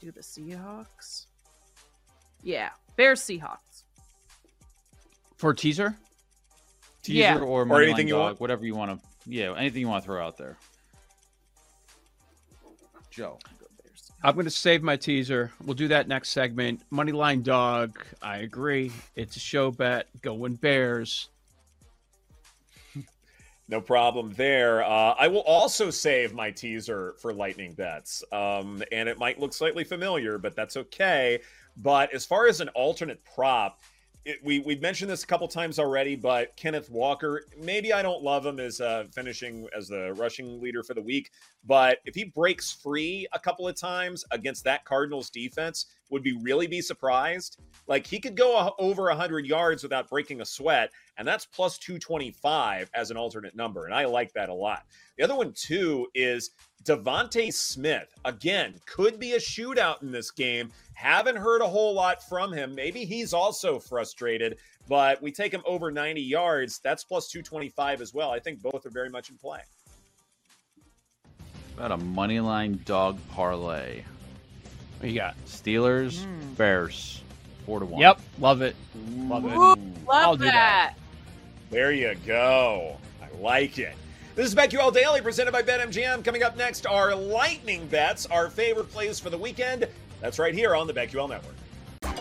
do 0.03 0.11
the 0.11 0.21
Seahawks. 0.21 1.27
Yeah, 2.43 2.71
Bears 2.97 3.21
Seahawks. 3.21 3.85
For 5.37 5.55
teaser? 5.55 5.97
Teaser 7.05 7.19
Yeah. 7.19 7.39
or, 7.39 7.69
Or 7.69 7.81
anything 7.83 7.97
line 7.99 8.09
you 8.09 8.15
dog, 8.15 8.23
want. 8.23 8.41
whatever 8.41 8.65
you 8.67 8.75
want 8.75 9.01
to. 9.01 9.09
Yeah, 9.31 9.55
anything 9.57 9.81
you 9.81 9.89
want 9.89 10.03
to 10.03 10.07
throw 10.07 10.25
out 10.25 10.37
there. 10.37 10.57
Joe. 13.11 13.39
I'm 14.25 14.35
going 14.35 14.45
to 14.45 14.51
save 14.51 14.83
my 14.83 14.97
teaser. 14.97 15.53
We'll 15.65 15.75
do 15.75 15.89
that 15.89 16.07
next 16.09 16.31
segment. 16.31 16.83
Moneyline 16.93 17.43
dog. 17.43 18.05
I 18.23 18.39
agree. 18.39 18.93
It's 19.17 19.37
a 19.37 19.41
show 19.41 19.71
bet. 19.71 20.07
Going 20.23 20.55
Bears. 20.55 21.29
No 23.73 23.81
problem 23.81 24.35
there. 24.35 24.85
Uh, 24.85 25.15
I 25.19 25.29
will 25.29 25.41
also 25.41 25.89
save 25.89 26.35
my 26.35 26.51
teaser 26.51 27.15
for 27.19 27.33
lightning 27.33 27.73
bets. 27.73 28.23
Um, 28.31 28.83
and 28.93 29.09
it 29.09 29.19
might 29.19 29.41
look 29.41 29.55
slightly 29.55 29.83
familiar, 29.83 30.37
but 30.37 30.55
that's 30.55 30.77
okay. 30.77 31.41
But 31.79 32.13
as 32.13 32.27
far 32.27 32.47
as 32.47 32.61
an 32.61 32.69
alternate 32.75 33.25
prop, 33.25 33.81
it, 34.25 34.39
we 34.45 34.61
we've 34.61 34.81
mentioned 34.81 35.11
this 35.11 35.25
a 35.25 35.27
couple 35.27 35.49
times 35.49 35.79
already, 35.79 36.17
but 36.17 36.57
Kenneth 36.57 36.91
Walker, 36.91 37.45
maybe 37.59 37.93
I 37.93 38.03
don't 38.03 38.23
love 38.23 38.47
him 38.47 38.61
as 38.61 38.81
uh, 38.81 39.05
finishing 39.13 39.67
as 39.77 39.89
the 39.89 40.15
rushing 40.15 40.61
leader 40.61 40.83
for 40.83 40.95
the 40.95 41.03
week, 41.03 41.31
but 41.65 41.99
if 42.05 42.15
he 42.15 42.25
breaks 42.25 42.73
free 42.73 43.27
a 43.33 43.39
couple 43.39 43.67
of 43.67 43.75
times 43.75 44.25
against 44.31 44.65
that 44.65 44.85
Cardinals 44.85 45.31
defense, 45.31 45.87
would 46.13 46.23
be 46.23 46.35
really 46.35 46.67
be 46.67 46.81
surprised. 46.81 47.59
Like 47.89 48.07
he 48.07 48.21
could 48.21 48.37
go 48.37 48.57
a- 48.57 48.75
over 48.79 49.05
100 49.05 49.47
yards 49.47 49.83
without 49.83 50.09
breaking 50.09 50.41
a 50.41 50.45
sweat, 50.45 50.93
and 51.17 51.27
that's 51.27 51.47
plus 51.47 51.79
225 51.79 52.91
as 52.95 53.11
an 53.11 53.17
alternate 53.17 53.57
number, 53.57 53.87
and 53.87 53.95
I 53.95 54.05
like 54.05 54.33
that 54.35 54.51
a 54.51 54.55
lot. 54.55 54.85
The 55.17 55.25
other 55.25 55.35
one 55.35 55.53
too 55.53 56.07
is 56.15 56.51
DeVonta 56.85 57.53
Smith. 57.53 58.09
Again, 58.25 58.75
could 58.87 59.19
be 59.19 59.33
a 59.33 59.39
shootout 59.39 60.03
in 60.03 60.11
this 60.11 60.31
game. 60.31 60.71
Haven't 60.95 61.37
heard 61.37 61.61
a 61.63 61.67
whole 61.69 61.95
lot 61.95 62.23
from 62.29 62.53
him. 62.53 62.75
Maybe 62.75 63.05
he's 63.05 63.33
also 63.33 63.79
frustrated, 63.79 64.59
but 64.89 65.21
we 65.23 65.33
take 65.33 65.53
him 65.53 65.63
over 65.65 65.91
90 65.91 66.21
yards. 66.21 66.81
That's 66.83 67.05
plus 67.05 67.29
225 67.29 68.01
as 68.01 68.13
well. 68.15 68.31
I 68.31 68.39
think 68.39 68.61
both 68.63 68.85
are 68.87 68.91
very 68.91 69.09
much 69.11 69.31
in 69.31 69.37
play. 69.37 69.61
About 71.77 71.93
a 71.93 71.97
money 71.97 72.41
line 72.41 72.81
dog 72.85 73.19
parlay. 73.31 74.03
What 74.99 75.11
you 75.11 75.19
got? 75.19 75.35
Steelers, 75.47 76.25
Mm. 76.25 76.57
Bears, 76.57 77.23
four 77.67 77.81
to 77.81 77.87
one. 77.87 78.01
Yep. 78.01 78.21
Love 78.39 78.63
it. 78.63 78.77
Love 79.17 79.45
it. 79.47 79.53
Ooh, 79.57 79.93
I'll 80.09 80.31
love 80.31 80.39
do 80.39 80.45
that. 80.45 80.53
that. 80.53 80.95
There 81.71 81.93
you 81.93 82.15
go. 82.27 82.99
I 83.23 83.37
like 83.41 83.79
it. 83.79 83.95
This 84.35 84.47
is 84.47 84.55
BetQL 84.55 84.95
Daily 84.95 85.21
presented 85.21 85.53
by 85.53 85.63
BetMGM. 85.63 86.25
Coming 86.25 86.43
up 86.43 86.57
next 86.57 86.87
are 86.87 87.15
lightning 87.15 87.87
bets, 87.89 88.25
our 88.25 88.49
favorite 88.49 88.91
plays 88.91 89.21
for 89.21 89.29
the 89.29 89.37
weekend. 89.37 89.87
That's 90.23 90.39
right 90.39 90.55
here 90.55 90.75
on 90.75 90.87
the 90.87 90.95
BetQL 90.95 91.29
Network. 91.29 91.55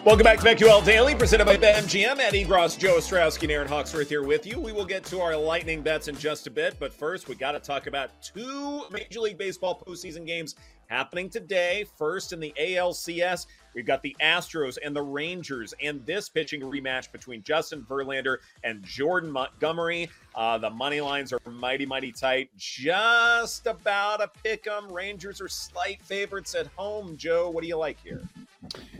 Welcome 0.04 0.24
back 0.24 0.40
to 0.40 0.46
BetQL 0.46 0.84
Daily, 0.84 1.14
presented 1.14 1.46
by 1.46 1.58
BetMGM. 1.58 2.18
Eddie 2.18 2.44
Gross, 2.44 2.76
Joe 2.76 2.98
Ostrowski, 2.98 3.44
and 3.44 3.52
Erin 3.52 3.68
Hawksworth 3.68 4.10
here 4.10 4.24
with 4.24 4.48
you. 4.48 4.60
We 4.60 4.72
will 4.72 4.84
get 4.84 5.04
to 5.06 5.22
our 5.22 5.36
lightning 5.36 5.84
bets 5.84 6.08
in 6.08 6.18
just 6.18 6.48
a 6.48 6.50
bit, 6.50 6.76
but 6.80 6.92
first 6.92 7.28
we 7.28 7.36
got 7.36 7.52
to 7.52 7.60
talk 7.60 7.86
about 7.86 8.10
two 8.20 8.82
Major 8.90 9.20
League 9.20 9.38
Baseball 9.38 9.80
postseason 9.88 10.26
games 10.26 10.56
happening 10.88 11.30
today. 11.30 11.86
First 12.00 12.34
in 12.34 12.40
the 12.40 12.52
ALCS, 12.60 13.46
we've 13.76 13.86
got 13.86 14.02
the 14.02 14.16
Astros 14.20 14.80
and 14.84 14.96
the 14.96 15.04
Rangers, 15.04 15.72
and 15.84 16.04
this 16.04 16.30
pitching 16.30 16.62
rematch 16.62 17.12
between 17.12 17.44
Justin 17.44 17.86
Verlander 17.88 18.38
and 18.64 18.84
Jordan 18.84 19.30
Montgomery. 19.30 20.10
Uh, 20.34 20.58
the 20.58 20.72
money 20.72 21.00
lines 21.00 21.32
are 21.32 21.40
mighty, 21.46 21.86
mighty 21.86 22.12
tight. 22.12 22.50
Just 22.58 23.68
about 23.68 24.20
a 24.20 24.32
pick 24.44 24.66
'em. 24.66 24.92
Rangers 24.92 25.40
are 25.42 25.48
slight 25.48 26.02
favorites 26.02 26.56
at 26.56 26.66
home. 26.76 27.18
Joe, 27.18 27.52
what 27.52 27.62
do 27.62 27.68
you 27.68 27.78
like 27.78 28.02
here? 28.02 28.24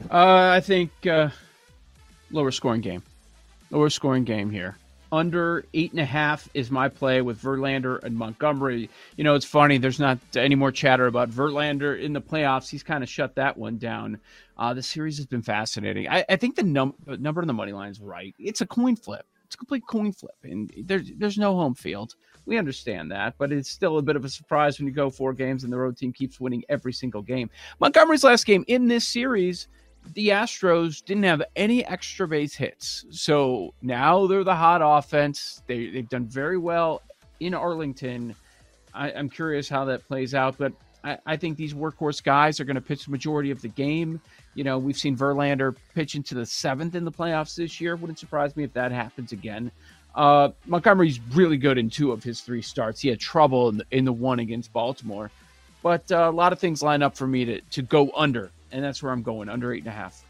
Uh, 0.10 0.50
I 0.54 0.60
think 0.60 0.92
uh, 1.08 1.30
lower 2.32 2.52
scoring 2.52 2.82
game. 2.82 3.04
Lower 3.70 3.90
scoring 3.90 4.24
game 4.24 4.50
here. 4.50 4.78
Under 5.14 5.66
eight 5.74 5.92
and 5.92 6.00
a 6.00 6.06
half 6.06 6.48
is 6.54 6.72
my 6.72 6.88
play 6.88 7.22
with 7.22 7.42
Verlander 7.42 8.02
and 8.04 8.16
Montgomery. 8.16 8.90
You 9.18 9.26
know, 9.26 9.36
it's 9.36 9.46
funny. 9.46 9.78
There's 9.78 10.00
not 10.00 10.20
any 10.36 10.56
more 10.56 10.72
chatter 10.72 11.06
about 11.08 11.30
Verlander 11.30 12.02
in 12.02 12.14
the 12.14 12.22
playoffs. 12.22 12.70
He's 12.70 12.84
kind 12.84 13.04
of 13.04 13.10
shut 13.10 13.36
that 13.36 13.58
one 13.58 13.78
down. 13.78 14.20
Uh, 14.58 14.74
the 14.74 14.82
series 14.82 15.18
has 15.18 15.26
been 15.26 15.42
fascinating. 15.42 16.08
I, 16.08 16.24
I 16.30 16.38
think 16.38 16.56
the 16.56 16.64
num- 16.64 16.96
number 17.06 17.42
on 17.42 17.48
the 17.48 17.54
money 17.54 17.74
line 17.74 17.92
is 17.92 18.00
right. 18.00 18.34
It's 18.40 18.62
a 18.62 18.66
coin 18.66 18.96
flip. 18.96 19.26
It's 19.46 19.56
a 19.56 19.58
complete 19.58 19.84
coin 19.86 20.14
flip, 20.14 20.36
and 20.44 20.72
there's 20.86 21.12
there's 21.18 21.38
no 21.38 21.56
home 21.56 21.76
field. 21.76 22.16
We 22.46 22.58
understand 22.58 23.12
that, 23.12 23.36
but 23.38 23.52
it's 23.52 23.70
still 23.70 23.98
a 23.98 24.02
bit 24.02 24.16
of 24.16 24.26
a 24.26 24.30
surprise 24.30 24.80
when 24.80 24.88
you 24.88 24.94
go 24.94 25.10
four 25.10 25.34
games 25.34 25.64
and 25.64 25.72
the 25.72 25.78
road 25.78 25.98
team 25.98 26.12
keeps 26.12 26.40
winning 26.40 26.64
every 26.70 26.94
single 26.94 27.22
game. 27.22 27.50
Montgomery's 27.80 28.24
last 28.24 28.46
game 28.46 28.66
in 28.68 28.88
this 28.88 29.08
series 29.08 29.68
the 30.14 30.30
Astros 30.30 31.04
didn't 31.04 31.24
have 31.24 31.44
any 31.56 31.86
extra 31.86 32.28
base 32.28 32.56
hits. 32.56 33.06
So 33.12 33.74
now 33.82 34.28
they're 34.28 34.44
the 34.44 34.56
hot 34.56 34.82
offense. 34.84 35.62
They, 35.68 35.90
they've 35.90 36.10
done 36.10 36.26
very 36.26 36.58
well 36.58 37.02
in 37.40 37.54
Arlington. 37.54 38.36
I, 38.94 39.12
I'm 39.12 39.30
curious 39.30 39.70
how 39.70 39.86
that 39.86 40.08
plays 40.08 40.34
out, 40.34 40.58
but 40.58 40.74
I, 41.04 41.18
I 41.26 41.38
think 41.38 41.58
these 41.58 41.74
workhorse 41.74 42.24
guys 42.24 42.60
are 42.60 42.66
going 42.66 42.76
to 42.76 42.82
pitch 42.82 43.06
the 43.06 43.12
majority 43.12 43.52
of 43.52 43.62
the 43.62 43.70
game. 43.70 44.20
You 44.54 44.64
know, 44.64 44.78
we've 44.78 44.98
seen 44.98 45.16
Verlander 45.16 45.76
pitch 45.96 46.16
into 46.16 46.36
the 46.36 46.46
seventh 46.46 46.96
in 46.96 47.06
the 47.06 47.12
playoffs 47.12 47.56
this 47.56 47.80
year. 47.80 47.96
Wouldn't 47.96 48.20
surprise 48.20 48.56
me 48.56 48.64
if 48.64 48.74
that 48.74 48.92
happens 48.92 49.32
again. 49.32 49.72
Uh, 50.16 50.50
Montgomery's 50.66 51.20
really 51.34 51.58
good 51.58 51.78
in 51.78 51.90
two 51.90 52.12
of 52.12 52.24
his 52.24 52.42
three 52.42 52.62
starts. 52.62 53.00
He 53.00 53.08
had 53.10 53.20
trouble 53.20 53.70
in 53.70 53.78
the, 53.78 53.86
in 53.92 54.06
the 54.06 54.14
one 54.14 54.40
against 54.40 54.74
Baltimore, 54.74 55.32
but 55.82 56.12
uh, 56.12 56.30
a 56.30 56.32
lot 56.32 56.52
of 56.52 56.60
things 56.60 56.84
line 56.84 57.02
up 57.02 57.16
for 57.16 57.28
me 57.28 57.46
to, 57.46 57.62
to 57.62 57.82
go 57.82 58.12
under 58.16 58.52
and 58.72 58.84
that's 58.84 59.04
where 59.04 59.12
I'm 59.12 59.22
going 59.22 59.50
under 59.50 59.74
eight 59.74 59.80
and 59.80 59.88
a 59.88 59.92
half. 59.92 60.24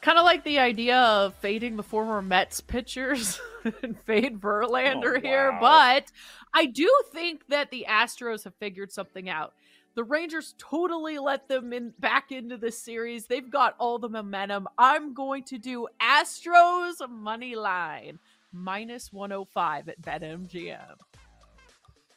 Kind 0.00 0.18
of 0.18 0.24
like 0.24 0.44
the 0.44 0.58
idea 0.58 0.98
of 0.98 1.34
fading 1.36 1.76
the 1.76 1.82
former 1.82 2.20
Mets 2.20 2.60
pitchers 2.60 3.40
and 3.82 3.98
fade 4.00 4.38
Verlander 4.38 5.16
Oh, 5.16 5.20
here, 5.20 5.52
wow. 5.52 5.60
but 5.60 6.12
I 6.52 6.66
do 6.66 6.90
think 7.12 7.46
that 7.48 7.70
the 7.70 7.86
Astros 7.88 8.44
have 8.44 8.54
figured 8.56 8.92
something 8.92 9.30
out. 9.30 9.54
The 9.94 10.04
Rangers 10.04 10.54
totally 10.58 11.18
let 11.18 11.46
them 11.48 11.72
in 11.72 11.92
back 12.00 12.32
into 12.32 12.56
this 12.56 12.78
series. 12.78 13.26
They've 13.26 13.50
got 13.50 13.76
all 13.78 13.98
the 14.00 14.08
momentum. 14.08 14.66
I'm 14.76 15.14
going 15.14 15.44
to 15.44 15.58
do 15.58 15.86
Astros 16.02 17.08
money 17.08 17.54
line 17.54 18.18
minus 18.52 19.12
105 19.12 19.88
at 19.88 20.02
BetMGM. 20.02 20.96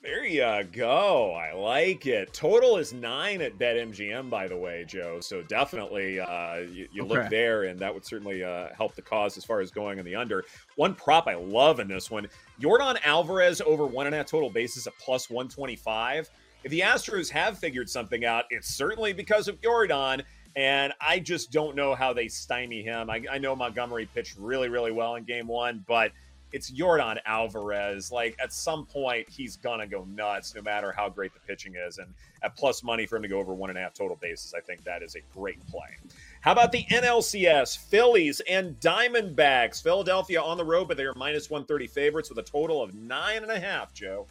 There 0.01 0.25
you 0.25 0.63
go. 0.71 1.33
I 1.33 1.53
like 1.53 2.05
it. 2.05 2.31
Total 2.31 2.77
is 2.77 2.93
nine 2.93 3.41
at 3.41 3.57
BetMGM, 3.57 4.29
by 4.29 4.47
the 4.47 4.55
way, 4.55 4.85
Joe. 4.87 5.19
So 5.19 5.41
definitely 5.41 6.19
uh, 6.19 6.57
you, 6.57 6.87
you 6.93 7.03
look 7.03 7.29
there, 7.29 7.63
and 7.63 7.79
that 7.79 7.93
would 7.93 8.05
certainly 8.05 8.43
uh, 8.43 8.69
help 8.75 8.95
the 8.95 9.01
cause 9.01 9.37
as 9.37 9.43
far 9.43 9.59
as 9.59 9.69
going 9.69 9.99
in 9.99 10.05
the 10.05 10.15
under. 10.15 10.45
One 10.77 10.95
prop 10.95 11.27
I 11.27 11.35
love 11.35 11.79
in 11.79 11.87
this 11.87 12.09
one 12.09 12.27
Yordan 12.61 12.97
Alvarez 13.03 13.59
over 13.61 13.85
one 13.85 14.05
and 14.05 14.15
a 14.15 14.19
half 14.19 14.27
total 14.27 14.49
bases 14.49 14.87
at 14.87 14.93
plus 14.97 15.29
125. 15.29 16.29
If 16.67 16.71
the 16.71 16.81
Astros 16.81 17.29
have 17.29 17.57
figured 17.57 17.89
something 17.89 18.25
out, 18.25 18.43
it's 18.49 18.67
certainly 18.67 19.13
because 19.13 19.47
of 19.47 19.61
Yordan. 19.61 20.21
And 20.57 20.91
I 20.99 21.17
just 21.17 21.49
don't 21.49 21.77
know 21.77 21.95
how 21.95 22.11
they 22.11 22.27
stymie 22.27 22.83
him. 22.83 23.09
I, 23.09 23.23
I 23.31 23.37
know 23.37 23.55
Montgomery 23.55 24.05
pitched 24.13 24.35
really, 24.37 24.67
really 24.67 24.91
well 24.91 25.15
in 25.15 25.23
game 25.23 25.47
one, 25.47 25.85
but 25.87 26.11
it's 26.51 26.69
Yordan 26.69 27.19
Alvarez. 27.25 28.11
Like 28.11 28.35
at 28.43 28.51
some 28.51 28.85
point, 28.85 29.29
he's 29.29 29.55
gonna 29.55 29.87
go 29.87 30.03
nuts, 30.03 30.53
no 30.55 30.61
matter 30.61 30.91
how 30.91 31.07
great 31.07 31.33
the 31.33 31.39
pitching 31.39 31.75
is. 31.75 31.99
And 31.99 32.13
at 32.43 32.57
plus 32.57 32.83
money 32.83 33.05
for 33.05 33.15
him 33.15 33.21
to 33.21 33.29
go 33.29 33.39
over 33.39 33.53
one 33.53 33.69
and 33.69 33.79
a 33.79 33.81
half 33.81 33.93
total 33.93 34.17
bases, 34.17 34.53
I 34.53 34.59
think 34.59 34.83
that 34.83 35.01
is 35.01 35.15
a 35.15 35.21
great 35.33 35.65
play. 35.67 35.95
How 36.41 36.51
about 36.51 36.73
the 36.73 36.83
NLCS? 36.91 37.77
Phillies 37.77 38.41
and 38.41 38.77
Diamondbacks. 38.81 39.81
Philadelphia 39.81 40.41
on 40.41 40.57
the 40.57 40.65
road, 40.65 40.89
but 40.89 40.97
they 40.97 41.05
are 41.05 41.13
minus 41.15 41.49
130 41.49 41.87
favorites 41.87 42.27
with 42.27 42.39
a 42.39 42.43
total 42.43 42.83
of 42.83 42.93
nine 42.93 43.43
and 43.43 43.51
a 43.53 43.59
half, 43.61 43.93
Joe. 43.93 44.27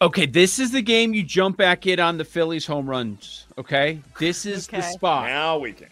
Okay, 0.00 0.26
this 0.26 0.58
is 0.58 0.72
the 0.72 0.82
game 0.82 1.14
you 1.14 1.22
jump 1.22 1.56
back 1.56 1.86
in 1.86 1.98
on 1.98 2.18
the 2.18 2.24
Phillies 2.24 2.66
home 2.66 2.88
runs. 2.88 3.46
Okay, 3.56 4.00
this 4.18 4.44
is 4.44 4.66
the 4.66 4.82
spot. 4.82 5.26
Now 5.26 5.58
we 5.58 5.72
can. 5.72 5.88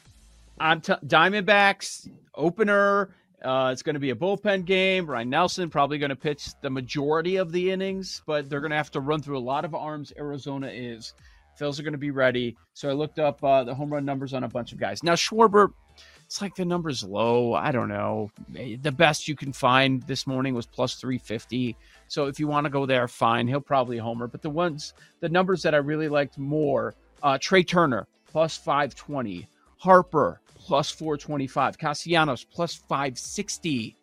I'm 0.59 0.83
t- 0.83 0.93
Diamondbacks 1.07 2.11
opener. 2.35 3.15
Uh, 3.43 3.71
it's 3.73 3.83
going 3.83 3.95
to 3.95 4.01
be 4.01 4.11
a 4.11 4.15
bullpen 4.15 4.67
game. 4.67 5.07
Ryne 5.07 5.31
Nelson 5.31 5.71
probably 5.71 5.97
going 5.99 6.11
to 6.11 6.17
pitch 6.17 6.49
the 6.61 6.69
majority 6.69 7.37
of 7.37 7.51
the 7.51 7.71
innings, 7.71 8.23
but 8.27 8.51
they're 8.51 8.61
going 8.61 8.71
to 8.71 8.77
have 8.77 8.91
to 8.91 9.01
run 9.01 9.23
through 9.23 9.39
a 9.39 9.41
lot 9.41 9.65
of 9.65 9.75
arms. 9.75 10.13
Arizona 10.19 10.69
is. 10.69 11.15
Phils 11.59 11.79
are 11.79 11.83
going 11.83 11.93
to 11.93 11.99
be 11.99 12.11
ready. 12.11 12.57
So 12.75 12.91
I 12.91 12.93
looked 12.93 13.19
up 13.19 13.43
uh, 13.43 13.65
the 13.65 13.75
home 13.75 13.93
run 13.93 14.05
numbers 14.05 14.35
on 14.35 14.45
a 14.45 14.49
bunch 14.49 14.73
of 14.73 14.79
guys. 14.79 15.03
Now 15.03 15.15
Schwarber, 15.15 15.73
it's 16.27 16.41
like 16.43 16.55
the 16.55 16.65
number's 16.65 17.05
low. 17.05 17.55
I 17.55 17.71
don't 17.73 17.89
know. 17.89 18.31
The 18.53 18.93
best 18.93 19.29
you 19.29 19.37
can 19.37 19.53
find 19.53 20.03
this 20.05 20.27
morning 20.27 20.55
was 20.55 20.67
plus 20.67 20.95
350. 20.97 21.77
So 22.09 22.27
if 22.27 22.41
you 22.41 22.49
want 22.49 22.65
to 22.65 22.71
go 22.71 22.87
there, 22.87 23.07
fine. 23.09 23.47
He'll 23.47 23.61
probably 23.61 23.99
homer. 23.99 24.27
But 24.27 24.43
the 24.43 24.51
ones, 24.51 24.95
the 25.21 25.29
numbers 25.29 25.63
that 25.63 25.75
I 25.75 25.79
really 25.79 26.09
liked 26.09 26.39
more, 26.39 26.95
uh, 27.23 27.39
Trea 27.41 27.63
Turner 27.65 28.07
plus 28.27 28.57
520, 28.57 29.47
Harper 29.79 30.41
plus 30.57 30.91
425, 30.91 31.79
Castellanos 31.79 32.45
plus 32.45 32.75
560, 32.75 33.97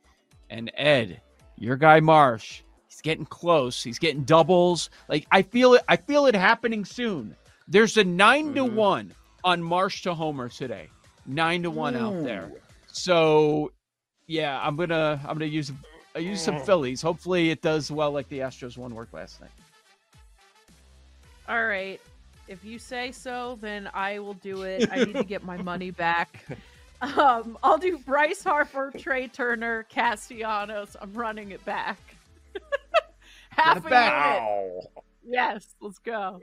and 0.49 0.72
Ed, 0.76 1.22
your 1.57 1.76
guy 1.76 1.99
Marsh, 1.99 2.61
he's 2.88 3.01
getting 3.01 3.26
close. 3.26 3.84
He's 3.84 3.99
getting 3.99 4.24
doubles. 4.24 4.89
Like 5.09 5.26
I 5.32 5.41
feel 5.41 5.74
it. 5.74 5.82
I 5.88 5.95
feel 5.97 6.28
it 6.28 6.36
happening 6.36 6.86
soon. 6.86 7.36
There's 7.67 7.97
a 7.97 8.03
9 8.03 8.53
to 8.55 8.63
Mhm. 8.65 8.74
one 8.74 9.15
on 9.43 9.61
Marsh 9.63 10.03
to 10.03 10.13
homer 10.13 10.49
today. 10.49 10.88
Nine 11.26 11.63
to 11.63 11.72
one 11.72 11.95
out 11.95 12.24
there. 12.24 12.51
So, 12.88 13.72
yeah, 14.28 14.59
I'm 14.61 14.76
gonna 14.76 15.19
I'm 15.24 15.36
gonna 15.36 15.45
use 15.45 15.72
I 16.15 16.19
use 16.19 16.41
some 16.41 16.59
Phillies. 16.59 17.01
Hopefully, 17.01 17.51
it 17.51 17.61
does 17.61 17.91
well 17.91 18.11
like 18.11 18.28
the 18.30 18.39
Astros 18.39 18.78
one 18.78 18.93
work 18.93 19.09
last 19.13 19.39
night. 19.39 19.51
All 21.47 21.65
right. 21.65 21.99
If 22.47 22.65
you 22.65 22.80
say 22.80 23.11
so, 23.11 23.57
then 23.61 23.89
I 23.93 24.19
will 24.19 24.34
do 24.36 24.63
it. 24.63 24.89
I 24.91 25.03
need 25.05 25.15
to 25.15 25.24
get 25.28 25.43
my 25.43 25.57
money 25.57 25.91
back. 25.91 26.45
Um, 27.01 27.57
I'll 27.63 27.78
do 27.78 27.97
Bryce 27.97 28.43
Harper, 28.43 28.91
Trea 28.97 29.28
Turner, 29.28 29.84
Castellanos. 29.84 30.95
I'm 31.01 31.13
running 31.13 31.51
it 31.51 31.63
back. 31.65 31.99
Half 33.49 33.86
a 33.86 33.89
back. 33.89 34.41
unit. 34.43 34.88
Yes, 35.26 35.76
let's 35.80 35.99
go. 35.99 36.39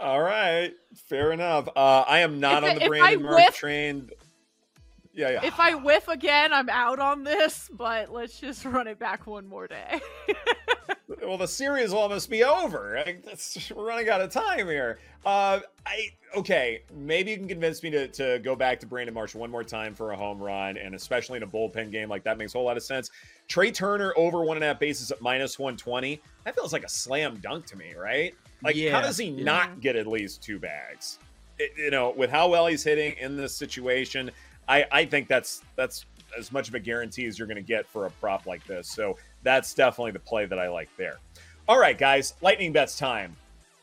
All 0.00 0.22
right, 0.22 0.72
fair 1.08 1.30
enough. 1.32 1.68
Uh, 1.76 2.04
I 2.08 2.20
am 2.20 2.40
not 2.40 2.64
If 2.64 2.70
on 2.70 2.78
the 2.78 2.88
Brandon 2.88 3.22
Mark 3.22 3.36
whiff- 3.36 3.54
train. 3.54 4.10
Yeah, 5.12 5.30
yeah. 5.30 5.44
If 5.44 5.60
I 5.60 5.74
whiff 5.74 6.08
again, 6.08 6.52
I'm 6.52 6.70
out 6.70 6.98
on 7.00 7.24
this, 7.24 7.68
but 7.72 8.10
let's 8.10 8.38
just 8.40 8.64
run 8.64 8.86
it 8.86 8.98
back 8.98 9.26
one 9.26 9.46
more 9.46 9.66
day. 9.66 10.00
well, 11.22 11.36
the 11.36 11.48
series 11.48 11.90
will 11.90 11.98
almost 11.98 12.30
be 12.30 12.44
over. 12.44 12.96
I, 12.98 13.18
we're 13.74 13.86
running 13.86 14.08
out 14.08 14.22
of 14.22 14.32
time 14.32 14.66
here. 14.68 15.00
Uh, 15.26 15.60
I 15.84 16.10
okay. 16.34 16.82
Maybe 16.94 17.32
you 17.32 17.36
can 17.36 17.48
convince 17.48 17.82
me 17.82 17.90
to, 17.90 18.08
to 18.08 18.38
go 18.38 18.56
back 18.56 18.80
to 18.80 18.86
Brandon 18.86 19.12
Marsh 19.14 19.34
one 19.34 19.50
more 19.50 19.64
time 19.64 19.94
for 19.94 20.12
a 20.12 20.16
home 20.16 20.38
run, 20.38 20.78
and 20.78 20.94
especially 20.94 21.36
in 21.36 21.42
a 21.42 21.46
bullpen 21.46 21.90
game 21.90 22.08
like 22.08 22.24
that 22.24 22.38
makes 22.38 22.54
a 22.54 22.58
whole 22.58 22.64
lot 22.66 22.78
of 22.78 22.82
sense. 22.82 23.10
Trea 23.48 23.70
Turner 23.72 24.14
over 24.16 24.42
one 24.44 24.56
and 24.56 24.64
a 24.64 24.68
half 24.68 24.78
bases 24.78 25.10
at 25.10 25.20
minus 25.20 25.58
one 25.58 25.76
twenty. 25.76 26.22
That 26.44 26.54
feels 26.54 26.72
like 26.72 26.84
a 26.84 26.88
slam 26.88 27.36
dunk 27.42 27.66
to 27.66 27.76
me, 27.76 27.92
right? 27.94 28.34
Like, 28.62 28.76
how 28.90 29.00
does 29.00 29.18
he 29.18 29.26
Yeah. 29.26 29.44
not 29.44 29.80
get 29.80 29.96
at 29.96 30.06
least 30.06 30.42
two 30.42 30.58
bags? 30.58 31.18
It- 31.58 31.72
you 31.76 31.90
know, 31.90 32.10
with 32.10 32.30
how 32.30 32.48
well 32.48 32.66
he's 32.66 32.82
hitting 32.84 33.14
in 33.18 33.36
this 33.36 33.54
situation, 33.54 34.30
I, 34.68 34.84
I 34.92 35.04
think 35.04 35.28
that's 35.28 35.62
that's 35.76 36.06
as 36.38 36.52
much 36.52 36.68
of 36.68 36.74
a 36.74 36.80
guarantee 36.80 37.26
as 37.26 37.38
you're 37.38 37.48
going 37.48 37.56
to 37.56 37.62
get 37.62 37.86
for 37.88 38.06
a 38.06 38.10
prop 38.12 38.46
like 38.46 38.64
this. 38.66 38.88
So 38.88 39.18
that's 39.42 39.74
definitely 39.74 40.12
the 40.12 40.20
play 40.20 40.46
that 40.46 40.58
I 40.58 40.68
like 40.68 40.88
there. 40.96 41.18
All 41.68 41.78
right, 41.78 41.98
guys, 41.98 42.34
lightning 42.40 42.72
bets 42.72 42.96
time. 42.96 43.34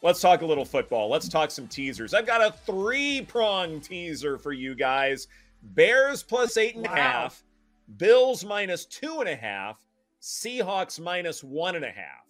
Let's 0.01 0.21
talk 0.21 0.41
a 0.43 0.45
little 0.45 0.63
football. 0.65 1.09
Let's 1.09 1.28
talk 1.28 1.51
some 1.51 1.67
teasers. 1.67 2.13
I've 2.13 2.25
got 2.28 2.41
a 2.41 2.51
three 2.65 3.21
prong 3.28 3.82
teaser 3.82 4.38
for 4.38 4.53
you 4.53 4.75
guys 4.75 5.28
Bears 5.63 6.21
plus 6.23 6.55
eight 6.55 6.75
and 6.75 6.86
a 6.86 6.89
half, 6.89 7.43
Bills 7.97 8.45
minus 8.45 8.86
two 8.86 9.19
and 9.19 9.28
a 9.28 9.36
half, 9.36 9.84
Seahawks 10.21 10.99
minus 10.99 11.43
one 11.43 11.75
and 11.75 11.84
a 11.84 11.89
half. 11.91 12.26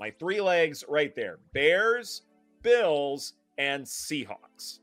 My 0.00 0.10
three 0.10 0.40
legs 0.40 0.82
right 0.88 1.14
there 1.14 1.38
Bears, 1.52 2.22
Bills, 2.62 3.34
and 3.58 3.84
Seahawks. 3.84 4.78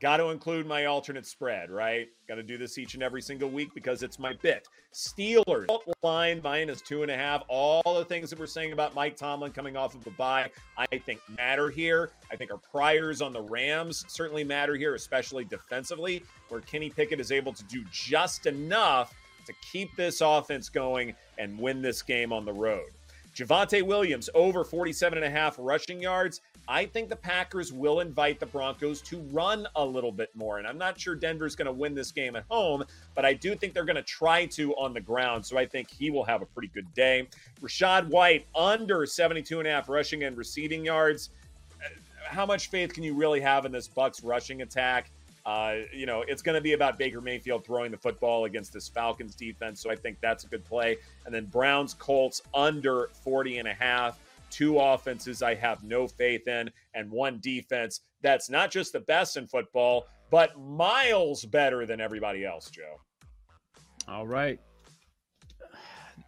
Got 0.00 0.18
to 0.18 0.28
include 0.28 0.66
my 0.66 0.84
alternate 0.84 1.26
spread, 1.26 1.70
right? 1.70 2.08
Got 2.28 2.36
to 2.36 2.44
do 2.44 2.56
this 2.56 2.78
each 2.78 2.94
and 2.94 3.02
every 3.02 3.22
single 3.22 3.48
week 3.48 3.70
because 3.74 4.04
it's 4.04 4.18
my 4.18 4.34
bit. 4.42 4.68
Steelers 4.94 5.66
line 6.02 6.40
minus 6.44 6.80
two 6.82 7.02
and 7.02 7.10
a 7.10 7.16
half. 7.16 7.42
All 7.48 7.82
the 7.82 8.04
things 8.04 8.30
that 8.30 8.38
we're 8.38 8.46
saying 8.46 8.72
about 8.72 8.94
Mike 8.94 9.16
Tomlin 9.16 9.50
coming 9.50 9.76
off 9.76 9.96
of 9.96 10.06
a 10.06 10.10
bye, 10.10 10.50
I 10.76 10.86
think 10.98 11.20
matter 11.36 11.68
here. 11.68 12.10
I 12.30 12.36
think 12.36 12.52
our 12.52 12.58
priors 12.58 13.20
on 13.20 13.32
the 13.32 13.42
Rams 13.42 14.04
certainly 14.08 14.44
matter 14.44 14.76
here, 14.76 14.94
especially 14.94 15.46
defensively, 15.46 16.22
where 16.48 16.60
Kenny 16.60 16.90
Pickett 16.90 17.18
is 17.18 17.32
able 17.32 17.54
to 17.54 17.64
do 17.64 17.82
just 17.90 18.46
enough 18.46 19.12
to 19.46 19.54
keep 19.72 19.96
this 19.96 20.20
offense 20.20 20.68
going 20.68 21.14
and 21.38 21.58
win 21.58 21.82
this 21.82 22.02
game 22.02 22.32
on 22.32 22.44
the 22.44 22.52
road. 22.52 22.90
Javonte 23.38 23.82
Williams 23.82 24.28
over 24.34 24.64
47 24.64 25.18
and 25.18 25.24
a 25.24 25.30
half 25.30 25.54
rushing 25.60 26.02
yards. 26.02 26.40
I 26.66 26.84
think 26.86 27.08
the 27.08 27.16
Packers 27.16 27.72
will 27.72 28.00
invite 28.00 28.40
the 28.40 28.46
Broncos 28.46 29.00
to 29.02 29.20
run 29.30 29.68
a 29.76 29.84
little 29.84 30.10
bit 30.10 30.34
more. 30.34 30.58
And 30.58 30.66
I'm 30.66 30.76
not 30.76 30.98
sure 30.98 31.14
Denver's 31.14 31.54
going 31.54 31.66
to 31.66 31.72
win 31.72 31.94
this 31.94 32.10
game 32.10 32.34
at 32.34 32.44
home, 32.50 32.82
but 33.14 33.24
I 33.24 33.34
do 33.34 33.54
think 33.54 33.74
they're 33.74 33.84
going 33.84 33.94
to 33.94 34.02
try 34.02 34.46
to 34.46 34.74
on 34.74 34.92
the 34.92 35.00
ground. 35.00 35.46
So 35.46 35.56
I 35.56 35.66
think 35.66 35.88
he 35.88 36.10
will 36.10 36.24
have 36.24 36.42
a 36.42 36.46
pretty 36.46 36.68
good 36.74 36.92
day. 36.94 37.28
Rachaad 37.62 38.08
White 38.08 38.44
under 38.56 39.06
72 39.06 39.60
and 39.60 39.68
a 39.68 39.70
half 39.70 39.88
rushing 39.88 40.24
and 40.24 40.36
receiving 40.36 40.84
yards. 40.84 41.30
Uh, 41.80 41.88
How 42.24 42.44
much 42.44 42.70
faith 42.70 42.92
can 42.92 43.04
you 43.04 43.14
really 43.14 43.40
have 43.40 43.64
in 43.64 43.70
this 43.70 43.86
Bucks 43.86 44.24
rushing 44.24 44.62
attack? 44.62 45.12
Uh, 45.48 45.76
you 45.94 46.04
know, 46.04 46.22
it's 46.28 46.42
going 46.42 46.56
to 46.56 46.60
be 46.60 46.74
about 46.74 46.98
Baker 46.98 47.22
Mayfield 47.22 47.64
throwing 47.64 47.90
the 47.90 47.96
football 47.96 48.44
against 48.44 48.70
this 48.70 48.86
Falcons 48.86 49.34
defense. 49.34 49.80
So 49.80 49.90
I 49.90 49.96
think 49.96 50.18
that's 50.20 50.44
a 50.44 50.46
good 50.46 50.62
play. 50.62 50.98
And 51.24 51.34
then 51.34 51.46
Browns 51.46 51.94
Colts 51.94 52.42
under 52.52 53.08
40 53.24 53.56
and 53.56 53.66
a 53.66 53.72
half. 53.72 54.20
Two 54.50 54.78
offenses 54.78 55.42
I 55.42 55.54
have 55.54 55.82
no 55.82 56.06
faith 56.06 56.46
in, 56.48 56.70
and 56.92 57.10
one 57.10 57.38
defense 57.40 58.00
that's 58.20 58.50
not 58.50 58.70
just 58.70 58.92
the 58.92 59.00
best 59.00 59.38
in 59.38 59.46
football, 59.46 60.06
but 60.30 60.58
miles 60.60 61.46
better 61.46 61.86
than 61.86 61.98
everybody 61.98 62.44
else, 62.44 62.70
Joe. 62.70 63.00
All 64.06 64.26
right. 64.26 64.60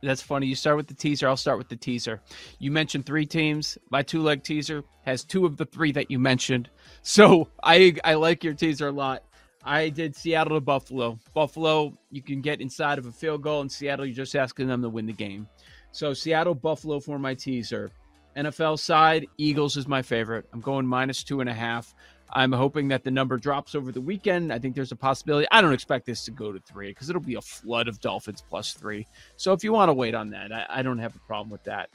That's 0.02 0.22
funny. 0.22 0.46
You 0.46 0.54
start 0.54 0.78
with 0.78 0.86
the 0.86 0.94
teaser. 0.94 1.28
I'll 1.28 1.36
start 1.36 1.58
with 1.58 1.68
the 1.68 1.76
teaser. 1.76 2.22
You 2.58 2.70
mentioned 2.70 3.04
three 3.04 3.26
teams. 3.26 3.76
My 3.90 4.02
two 4.02 4.22
leg 4.22 4.42
teaser 4.42 4.82
has 5.04 5.24
two 5.24 5.44
of 5.44 5.58
the 5.58 5.66
three 5.66 5.92
that 5.92 6.10
you 6.10 6.18
mentioned. 6.18 6.70
So 7.02 7.48
I 7.62 7.94
I 8.04 8.14
like 8.14 8.44
your 8.44 8.54
teaser 8.54 8.88
a 8.88 8.92
lot. 8.92 9.22
I 9.64 9.90
did 9.90 10.16
Seattle 10.16 10.56
to 10.56 10.60
Buffalo. 10.60 11.18
Buffalo, 11.34 11.96
you 12.10 12.22
can 12.22 12.40
get 12.40 12.60
inside 12.60 12.98
of 12.98 13.06
a 13.06 13.12
field 13.12 13.42
goal, 13.42 13.60
in 13.60 13.68
Seattle, 13.68 14.06
you're 14.06 14.14
just 14.14 14.34
asking 14.34 14.68
them 14.68 14.80
to 14.82 14.88
win 14.88 15.06
the 15.06 15.12
game. 15.12 15.46
So 15.92 16.14
Seattle, 16.14 16.54
Buffalo 16.54 16.98
for 17.00 17.18
my 17.18 17.34
teaser. 17.34 17.90
NFL 18.36 18.78
side, 18.78 19.26
Eagles 19.38 19.76
is 19.76 19.86
my 19.86 20.02
favorite. 20.02 20.46
I'm 20.52 20.60
going 20.60 20.86
minus 20.86 21.22
two 21.22 21.40
and 21.40 21.50
a 21.50 21.54
half. 21.54 21.94
I'm 22.32 22.52
hoping 22.52 22.88
that 22.88 23.02
the 23.02 23.10
number 23.10 23.36
drops 23.36 23.74
over 23.74 23.90
the 23.90 24.00
weekend. 24.00 24.52
I 24.52 24.58
think 24.58 24.76
there's 24.76 24.92
a 24.92 24.96
possibility. 24.96 25.48
I 25.50 25.60
don't 25.60 25.72
expect 25.72 26.06
this 26.06 26.24
to 26.26 26.30
go 26.30 26.52
to 26.52 26.60
three 26.60 26.90
because 26.90 27.10
it'll 27.10 27.20
be 27.20 27.34
a 27.34 27.42
flood 27.42 27.88
of 27.88 28.00
Dolphins 28.00 28.44
plus 28.48 28.72
three. 28.72 29.06
So 29.36 29.52
if 29.52 29.64
you 29.64 29.72
want 29.72 29.88
to 29.88 29.94
wait 29.94 30.14
on 30.14 30.30
that, 30.30 30.52
I, 30.52 30.66
I 30.68 30.82
don't 30.82 30.98
have 30.98 31.16
a 31.16 31.20
problem 31.20 31.50
with 31.50 31.64
that. 31.64 31.90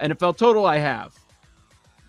NFL 0.00 0.36
total, 0.36 0.66
I 0.66 0.76
have 0.76 1.14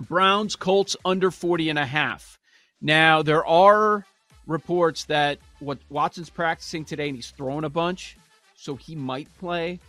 Browns, 0.01 0.55
Colts 0.55 0.97
under 1.05 1.31
40 1.31 1.69
and 1.69 1.79
a 1.79 1.85
half. 1.85 2.38
Now, 2.81 3.21
there 3.21 3.45
are 3.45 4.05
reports 4.47 5.05
that 5.05 5.39
what 5.59 5.77
Watson's 5.89 6.29
practicing 6.29 6.85
today 6.85 7.07
and 7.07 7.15
he's 7.15 7.31
throwing 7.31 7.65
a 7.65 7.69
bunch, 7.69 8.17
so 8.55 8.75
he 8.75 8.95
might 8.95 9.27
play. 9.37 9.79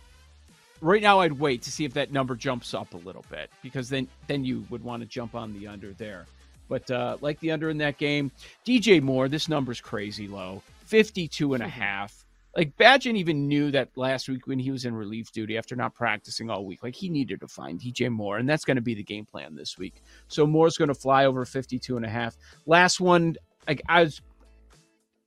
Right 0.81 1.01
now, 1.01 1.19
I'd 1.19 1.33
wait 1.33 1.61
to 1.63 1.71
see 1.71 1.85
if 1.85 1.93
that 1.93 2.11
number 2.11 2.35
jumps 2.35 2.73
up 2.73 2.93
a 2.93 2.97
little 2.97 3.25
bit 3.29 3.49
because 3.61 3.89
then 3.89 4.07
then 4.27 4.43
you 4.43 4.65
would 4.69 4.83
want 4.83 5.01
to 5.01 5.07
jump 5.07 5.35
on 5.35 5.53
the 5.53 5.67
under 5.67 5.93
there. 5.93 6.25
But 6.67 6.89
uh, 6.89 7.17
like 7.21 7.39
the 7.39 7.51
under 7.51 7.69
in 7.69 7.77
that 7.79 7.97
game, 7.97 8.31
DJ 8.65 9.01
Moore, 9.01 9.27
this 9.27 9.49
number's 9.49 9.81
crazy 9.81 10.27
low, 10.27 10.63
52 10.85 11.53
and 11.53 11.61
a 11.61 11.67
half. 11.67 12.20
Like 12.55 12.75
Bagent 12.75 13.15
even 13.15 13.47
knew 13.47 13.71
that 13.71 13.89
last 13.95 14.27
week 14.27 14.45
when 14.45 14.59
he 14.59 14.71
was 14.71 14.83
in 14.83 14.93
relief 14.93 15.31
duty 15.31 15.57
after 15.57 15.75
not 15.75 15.95
practicing 15.95 16.49
all 16.49 16.65
week. 16.65 16.83
Like 16.83 16.95
he 16.95 17.09
needed 17.09 17.39
to 17.39 17.47
find 17.47 17.79
DJ 17.79 18.09
Moore, 18.09 18.37
and 18.37 18.47
that's 18.47 18.65
going 18.65 18.75
to 18.75 18.81
be 18.81 18.93
the 18.93 19.03
game 19.03 19.25
plan 19.25 19.55
this 19.55 19.77
week. 19.77 20.01
So 20.27 20.45
Moore's 20.45 20.77
going 20.77 20.89
to 20.89 20.95
fly 20.95 21.25
over 21.25 21.45
52 21.45 21.95
and 21.95 22.05
a 22.05 22.09
half. 22.09 22.35
Last 22.65 22.99
one, 22.99 23.35
like 23.67 23.81
I 23.87 24.03
was, 24.03 24.21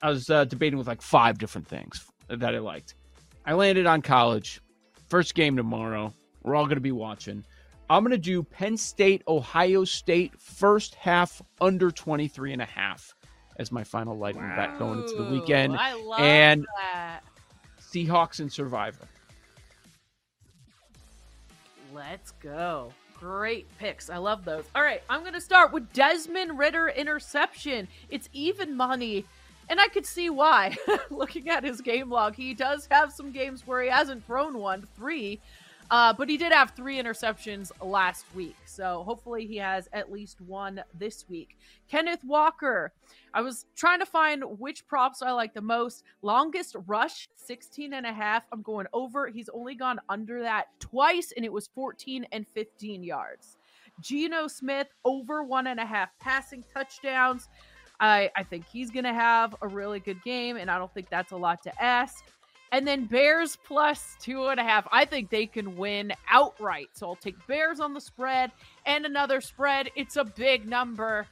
I 0.03 0.11
was 0.11 0.29
uh, 0.29 0.45
debating 0.45 0.79
with 0.79 0.87
like 0.87 1.01
five 1.01 1.39
different 1.39 1.67
things 1.67 2.05
that 2.29 2.55
I 2.55 2.59
liked. 2.59 2.95
I 3.47 3.55
landed 3.55 3.87
on 3.87 4.03
college. 4.03 4.61
First 5.09 5.35
game 5.35 5.57
tomorrow. 5.57 6.13
We're 6.43 6.55
all 6.55 6.65
going 6.65 6.77
to 6.77 6.83
be 6.83 6.93
watching. 6.93 7.45
I'm 7.89 8.03
going 8.03 8.13
to 8.13 8.19
do 8.19 8.43
Penn 8.43 8.77
State, 8.77 9.23
Ohio 9.29 9.85
State, 9.85 10.39
first 10.39 10.95
half 10.95 11.41
under 11.61 11.91
23 11.91 12.53
and 12.53 12.63
a 12.63 12.67
half 12.67 13.15
as 13.57 13.71
my 13.71 13.85
final 13.85 14.17
lightning 14.17 14.51
bet 14.57 14.79
going 14.79 15.01
into 15.01 15.15
the 15.15 15.31
weekend. 15.31 15.77
I 15.77 15.95
love 15.95 16.21
and- 16.21 16.67
that. 16.81 17.21
Seahawks 17.81 18.41
and 18.41 18.53
Survivor. 18.53 19.07
Let's 21.95 22.33
go. 22.33 22.93
Great 23.21 23.67
picks. 23.79 24.11
I 24.11 24.17
love 24.17 24.45
those. 24.45 24.65
All 24.75 24.83
right, 24.83 25.03
I'm 25.09 25.21
going 25.21 25.35
to 25.35 25.41
start 25.41 25.73
with 25.73 25.93
Desmond 25.93 26.59
Ridder 26.59 26.89
interception. 26.89 27.87
It's 28.11 28.29
even 28.33 28.77
money, 28.77 29.25
and 29.69 29.81
I 29.81 29.87
could 29.89 30.05
see 30.05 30.29
why. 30.29 30.77
Looking 31.11 31.49
at 31.49 31.63
his 31.63 31.81
game 31.81 32.11
log, 32.11 32.35
he 32.35 32.53
does 32.53 32.89
have 32.91 33.13
some 33.13 33.31
games 33.31 33.65
where 33.67 33.81
he 33.83 33.89
hasn't 33.89 34.27
thrown 34.27 34.59
one, 34.59 34.87
three, 34.97 35.41
uh, 35.91 36.13
but 36.13 36.29
he 36.29 36.37
did 36.37 36.53
have 36.53 36.71
three 36.71 37.01
interceptions 37.01 37.71
last 37.83 38.25
week. 38.35 38.57
So 38.67 39.03
hopefully 39.05 39.47
he 39.47 39.57
has 39.57 39.89
at 39.93 40.11
least 40.11 40.41
one 40.41 40.83
this 40.99 41.29
week. 41.29 41.57
Kenneth 41.89 42.25
Walker. 42.25 42.93
I 43.33 43.41
was 43.41 43.67
trying 43.77 43.99
to 43.99 44.07
find 44.07 44.43
which 44.59 44.87
props 44.87 45.21
I 45.21 45.33
like 45.33 45.55
the 45.55 45.61
most. 45.61 46.05
Longest 46.23 46.77
rush, 46.87 47.29
16 47.37 47.93
and 47.93 48.07
a 48.07 48.13
half. 48.13 48.45
I'm 48.53 48.63
going 48.63 48.87
over. 48.93 49.27
He's 49.29 49.49
only 49.49 49.75
gone 49.75 50.01
under 50.09 50.41
that 50.43 50.67
twice, 50.79 51.33
and 51.37 51.45
it 51.45 51.53
was 51.53 51.69
14 51.75 52.27
and 52.33 52.47
15 52.49 53.03
yards. 53.03 53.57
Geno 54.01 54.49
Smith, 54.49 54.89
over 55.05 55.43
one 55.43 55.67
and 55.67 55.81
a 55.81 55.87
half 55.87 56.11
passing 56.21 56.65
touchdowns. 56.73 57.49
I, 58.01 58.31
I 58.37 58.43
think 58.43 58.67
he's 58.67 58.91
going 58.91 59.05
to 59.05 59.15
have 59.15 59.55
a 59.63 59.69
really 59.69 60.01
good 60.01 60.23
game, 60.25 60.57
and 60.57 60.71
I 60.71 60.79
don't 60.79 60.93
think 60.93 61.09
that's 61.11 61.33
a 61.33 61.37
lot 61.37 61.63
to 61.65 61.83
ask. 61.83 62.25
And 62.75 62.89
then 62.89 63.05
Bears 63.05 63.57
plus 63.65 64.17
two 64.21 64.49
and 64.49 64.59
a 64.59 64.65
half. 64.65 64.89
I 64.91 65.05
think 65.05 65.31
they 65.31 65.47
can 65.47 65.77
win 65.77 66.13
outright. 66.29 66.89
So 66.95 67.07
I'll 67.07 67.15
take 67.15 67.37
Bears 67.47 67.79
on 67.79 67.95
the 67.95 68.01
spread 68.01 68.51
and 68.85 69.07
another 69.07 69.41
spread. 69.41 69.91
It's 69.95 70.17
a 70.17 70.25
big 70.25 70.67
number. 70.67 71.29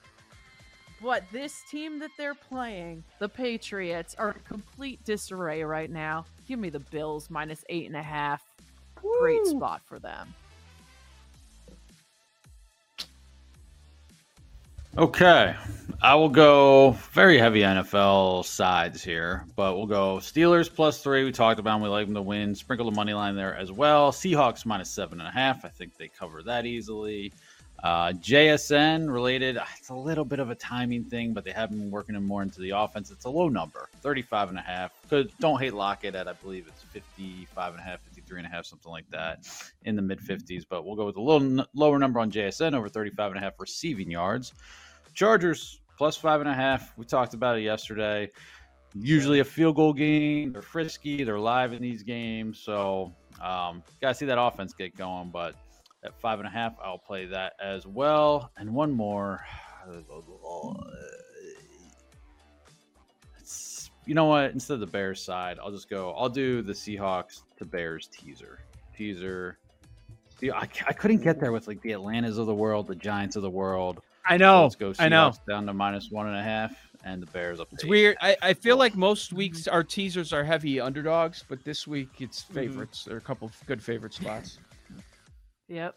But 1.02 1.24
this 1.32 1.64
team 1.68 1.98
that 1.98 2.12
they're 2.16 2.36
playing, 2.36 3.02
the 3.18 3.28
Patriots, 3.28 4.14
are 4.20 4.30
in 4.30 4.38
complete 4.46 5.04
disarray 5.04 5.64
right 5.64 5.90
now. 5.90 6.26
Give 6.46 6.60
me 6.60 6.70
the 6.70 6.78
Bills 6.78 7.28
minus 7.28 7.64
eight 7.68 7.86
and 7.86 7.96
a 7.96 8.02
half. 8.02 8.40
Great 8.94 9.44
spot 9.44 9.82
for 9.84 9.98
them. 9.98 10.32
Okay. 14.98 15.54
I 16.02 16.16
will 16.16 16.28
go 16.28 16.90
very 17.12 17.38
heavy 17.38 17.60
NFL 17.60 18.44
sides 18.44 19.02
here, 19.02 19.46
but 19.56 19.74
we'll 19.74 19.86
go 19.86 20.16
Steelers 20.16 20.72
plus 20.72 21.02
three. 21.02 21.24
We 21.24 21.32
talked 21.32 21.58
about 21.58 21.76
them. 21.76 21.82
We 21.82 21.88
like 21.88 22.06
them 22.06 22.14
to 22.14 22.20
win. 22.20 22.54
Sprinkle 22.54 22.90
the 22.90 22.94
money 22.94 23.14
line 23.14 23.34
there 23.34 23.56
as 23.56 23.72
well. 23.72 24.12
Seahawks 24.12 24.66
minus 24.66 24.90
seven 24.90 25.18
and 25.20 25.28
a 25.28 25.32
half. 25.32 25.64
I 25.64 25.68
think 25.68 25.96
they 25.96 26.08
cover 26.08 26.42
that 26.42 26.66
easily. 26.66 27.32
Uh, 27.82 28.12
JSN 28.12 29.12
related, 29.12 29.56
uh, 29.56 29.64
it's 29.76 29.88
a 29.88 29.94
little 29.94 30.24
bit 30.24 30.38
of 30.38 30.50
a 30.50 30.54
timing 30.54 31.04
thing, 31.04 31.32
but 31.32 31.44
they 31.44 31.50
have 31.50 31.70
been 31.70 31.90
working 31.90 32.14
them 32.14 32.24
more 32.24 32.42
into 32.42 32.60
the 32.60 32.70
offense. 32.70 33.10
It's 33.10 33.24
a 33.24 33.30
low 33.30 33.48
number, 33.48 33.88
35 34.02 34.50
and 34.50 34.58
a 34.58 34.62
half. 34.62 34.92
Could 35.08 35.32
don't 35.40 35.58
hate 35.58 35.74
Lockett 35.74 36.14
at 36.14 36.28
I 36.28 36.34
believe 36.34 36.68
it's 36.68 36.82
55 36.82 37.72
and 37.72 37.80
a 37.80 37.82
half, 37.82 38.00
53 38.02 38.38
and 38.38 38.46
a 38.46 38.50
half, 38.50 38.66
something 38.66 38.90
like 38.90 39.10
that 39.10 39.40
in 39.84 39.96
the 39.96 40.02
mid 40.02 40.20
50s. 40.20 40.64
But 40.68 40.84
we'll 40.84 40.94
go 40.94 41.06
with 41.06 41.16
a 41.16 41.20
little 41.20 41.60
n- 41.60 41.66
lower 41.74 41.98
number 41.98 42.20
on 42.20 42.30
JSN 42.30 42.74
over 42.74 42.88
35 42.88 43.32
and 43.32 43.38
a 43.38 43.40
half 43.40 43.54
receiving 43.58 44.10
yards. 44.10 44.52
Chargers 45.14 45.80
plus 45.98 46.16
five 46.16 46.40
and 46.40 46.48
a 46.48 46.54
half. 46.54 46.96
We 46.96 47.04
talked 47.04 47.34
about 47.34 47.58
it 47.58 47.62
yesterday. 47.62 48.30
Usually 48.94 49.40
a 49.40 49.44
field 49.44 49.76
goal 49.76 49.92
game. 49.92 50.52
They're 50.52 50.62
frisky. 50.62 51.24
They're 51.24 51.38
live 51.38 51.72
in 51.72 51.80
these 51.80 52.02
games. 52.02 52.58
So 52.58 53.12
um, 53.40 53.82
gotta 54.00 54.14
see 54.14 54.26
that 54.26 54.40
offense 54.40 54.74
get 54.74 54.96
going. 54.96 55.30
But 55.30 55.54
at 56.04 56.18
five 56.20 56.38
and 56.38 56.48
a 56.48 56.50
half, 56.50 56.74
I'll 56.82 56.98
play 56.98 57.26
that 57.26 57.54
as 57.62 57.86
well. 57.86 58.50
And 58.56 58.74
one 58.74 58.92
more. 58.92 59.44
You 64.04 64.14
know 64.14 64.24
what? 64.26 64.50
Instead 64.50 64.74
of 64.74 64.80
the 64.80 64.86
Bears 64.86 65.22
side, 65.22 65.58
I'll 65.62 65.70
just 65.70 65.88
go. 65.88 66.12
I'll 66.12 66.28
do 66.28 66.60
the 66.62 66.72
Seahawks 66.72 67.42
to 67.58 67.64
Bears 67.64 68.08
teaser. 68.08 68.60
Teaser. 68.96 69.58
I, 70.42 70.68
I 70.88 70.92
couldn't 70.92 71.22
get 71.22 71.38
there 71.38 71.52
with 71.52 71.68
like 71.68 71.80
the 71.82 71.92
Atlantas 71.92 72.36
of 72.36 72.46
the 72.46 72.54
world, 72.54 72.88
the 72.88 72.96
Giants 72.96 73.36
of 73.36 73.42
the 73.42 73.50
world. 73.50 74.00
I 74.24 74.34
So 74.34 74.44
know. 74.44 74.62
let's 74.62 74.76
go 74.76 74.92
I 74.98 75.08
know. 75.08 75.32
Down 75.48 75.66
to 75.66 75.72
minus 75.72 76.10
one 76.10 76.28
and 76.28 76.36
a 76.36 76.42
half, 76.42 76.74
and 77.04 77.20
the 77.22 77.26
Bears 77.26 77.58
up. 77.60 77.68
To 77.70 77.74
It's 77.74 77.84
eight. 77.84 77.90
weird. 77.90 78.16
I, 78.20 78.36
I 78.42 78.54
feel 78.54 78.76
like 78.76 78.94
most 78.94 79.32
weeks 79.32 79.66
our 79.66 79.82
teasers 79.82 80.32
are 80.32 80.44
heavy 80.44 80.78
underdogs, 80.80 81.44
but 81.48 81.64
this 81.64 81.86
week 81.86 82.08
it's 82.20 82.42
Mm-hmm. 82.44 82.54
favorites. 82.54 83.04
There 83.04 83.14
are 83.14 83.18
a 83.18 83.22
couple 83.22 83.46
of 83.48 83.66
good 83.66 83.82
favorite 83.82 84.14
spots. 84.14 84.58
Yep. 85.68 85.94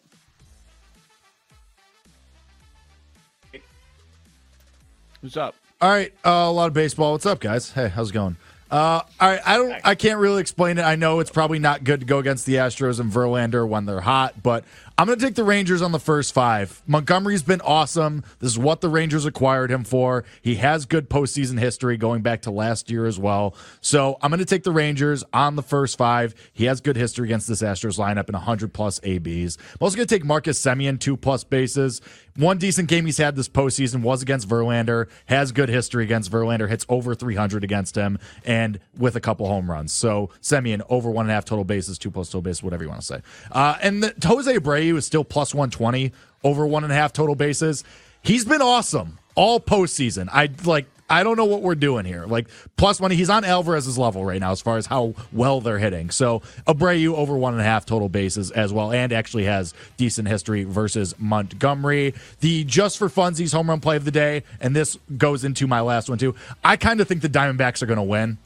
Who's 5.22 5.38
up? 5.38 5.56
All 5.82 5.90
right, 5.90 6.14
uh, 6.26 6.30
a 6.30 6.52
lot 6.52 6.68
of 6.68 6.74
baseball. 6.74 7.14
What's 7.14 7.26
up, 7.26 7.40
guys? 7.40 7.72
Hey, 7.72 7.90
how's 7.90 8.10
it 8.12 8.14
going? 8.14 8.38
Uh, 8.72 9.02
all 9.20 9.30
right, 9.30 9.42
I 9.46 9.58
don't, 9.58 9.76
I 9.84 9.96
can't 9.96 10.20
really 10.20 10.42
explain 10.42 10.78
it. 10.78 10.82
I 10.84 10.96
know 10.96 11.20
it's 11.20 11.30
probably 11.30 11.60
not 11.60 11.84
good 11.84 12.00
to 12.00 12.06
go 12.06 12.18
against 12.20 12.46
the 12.46 12.56
Astros 12.56 13.00
and 13.00 13.12
Verlander 13.12 13.68
when 13.68 13.86
they're 13.86 14.02
hot, 14.02 14.42
but 14.42 14.64
I'm 14.98 15.08
going 15.08 15.20
to 15.20 15.26
take 15.26 15.36
the 15.36 15.44
Rangers 15.44 15.82
on 15.82 15.92
the 15.92 16.00
first 16.00 16.34
five. 16.34 16.82
Montgomery's 16.88 17.44
been 17.44 17.60
awesome. 17.60 18.24
This 18.40 18.52
is 18.52 18.58
what 18.58 18.80
the 18.80 18.88
Rangers 18.88 19.26
acquired 19.26 19.70
him 19.70 19.84
for. 19.84 20.24
He 20.42 20.56
has 20.56 20.86
good 20.86 21.10
postseason 21.10 21.60
history 21.60 21.98
going 21.98 22.22
back 22.22 22.44
to 22.44 22.52
last 22.52 22.90
year 22.90 23.06
as 23.06 23.20
well. 23.20 23.56
So 23.82 24.18
I'm 24.22 24.32
going 24.32 24.40
to 24.40 24.46
take 24.46 24.64
the 24.64 24.72
Rangers 24.72 25.22
on 25.34 25.58
the 25.58 25.62
first 25.62 25.98
five. 25.98 26.34
He 26.54 26.64
has 26.66 26.80
good 26.80 26.96
history 26.96 27.28
against 27.28 27.50
this 27.50 27.62
Astros 27.62 28.00
lineup 28.00 28.28
and 28.28 28.36
100 28.36 28.72
plus 28.72 29.02
ABs. 29.04 29.58
I'm 29.58 29.78
also 29.82 29.98
going 29.98 30.08
to 30.08 30.16
take 30.16 30.24
Marcus 30.24 30.62
Semien 30.62 30.98
two 30.98 31.18
plus 31.18 31.44
bases. 31.44 32.00
One 32.38 32.58
decent 32.58 32.88
game 32.88 33.06
he's 33.06 33.18
had 33.18 33.36
this 33.36 33.50
postseason 33.50 34.02
was 34.02 34.22
against 34.22 34.48
Verlander. 34.48 35.08
Has 35.26 35.52
good 35.52 35.70
history 35.70 36.06
against 36.06 36.32
Verlander. 36.32 36.70
Hits 36.70 36.86
over 36.88 37.16
300 37.16 37.64
against 37.64 37.96
him, 37.96 38.18
and 38.44 38.80
with 38.98 39.16
a 39.16 39.22
couple 39.22 39.48
home 39.48 39.72
runs. 39.72 39.94
So 39.94 40.30
Semien 40.42 40.82
over 40.90 41.10
one 41.10 41.26
and 41.26 41.32
a 41.32 41.34
half 41.34 41.46
total 41.46 41.64
bases, 41.64 41.98
two 41.98 42.12
plus 42.12 42.28
total 42.28 42.42
bases, 42.42 42.62
whatever 42.62 42.84
you 42.84 42.90
want 42.90 43.02
to 43.02 43.08
say. 43.08 43.22
Uh, 43.52 43.78
and 43.82 44.04
the, 44.04 44.28
Jose 44.28 44.54
Abreu 44.54 44.85
is 44.90 45.06
still 45.06 45.24
plus 45.24 45.54
120 45.54 46.12
over 46.44 46.66
one 46.68 46.84
and 46.84 46.92
a 46.94 46.96
half 46.96 47.14
total 47.14 47.36
bases. 47.36 47.84
He's 48.22 48.46
been 48.46 48.62
awesome 48.62 49.20
all 49.36 49.60
postseason. 49.60 50.28
I 50.32 50.50
like. 50.64 50.86
I 51.08 51.24
don't 51.24 51.38
know 51.38 51.46
what 51.46 51.62
we're 51.62 51.76
doing 51.76 52.04
here. 52.04 52.26
Like 52.26 52.48
plus 52.78 53.00
money, 53.00 53.16
he's 53.16 53.30
on 53.30 53.44
Alvarez's 53.46 53.96
level 53.96 54.26
right 54.26 54.40
now 54.42 54.52
as 54.52 54.60
far 54.60 54.78
as 54.78 54.88
how 54.88 55.14
well 55.32 55.62
they're 55.62 55.78
hitting. 55.78 56.10
So 56.10 56.40
Abreu 56.66 57.14
over 57.14 57.38
one 57.38 57.54
and 57.54 57.62
a 57.62 57.64
half 57.64 57.86
total 57.86 58.10
bases 58.10 58.50
as 58.50 58.74
well, 58.74 58.92
and 58.92 59.14
actually 59.14 59.44
has 59.44 59.76
decent 59.98 60.28
history 60.28 60.64
versus 60.64 61.14
Montgomery. 61.20 62.16
The 62.40 62.64
just 62.64 62.98
for 62.98 63.08
funsies 63.08 63.54
home 63.54 63.70
run 63.70 63.82
play 63.82 63.98
of 63.98 64.06
the 64.06 64.10
day, 64.10 64.42
and 64.60 64.76
this 64.76 64.98
goes 65.16 65.44
into 65.46 65.68
my 65.68 65.82
last 65.82 66.10
one 66.10 66.18
too. 66.18 66.34
I 66.64 66.76
kind 66.76 67.00
of 67.00 67.08
think 67.08 67.22
the 67.22 67.30
Diamondbacks 67.30 67.84
are 67.84 67.88
going 67.88 67.98
to 67.98 68.04
win. 68.04 68.40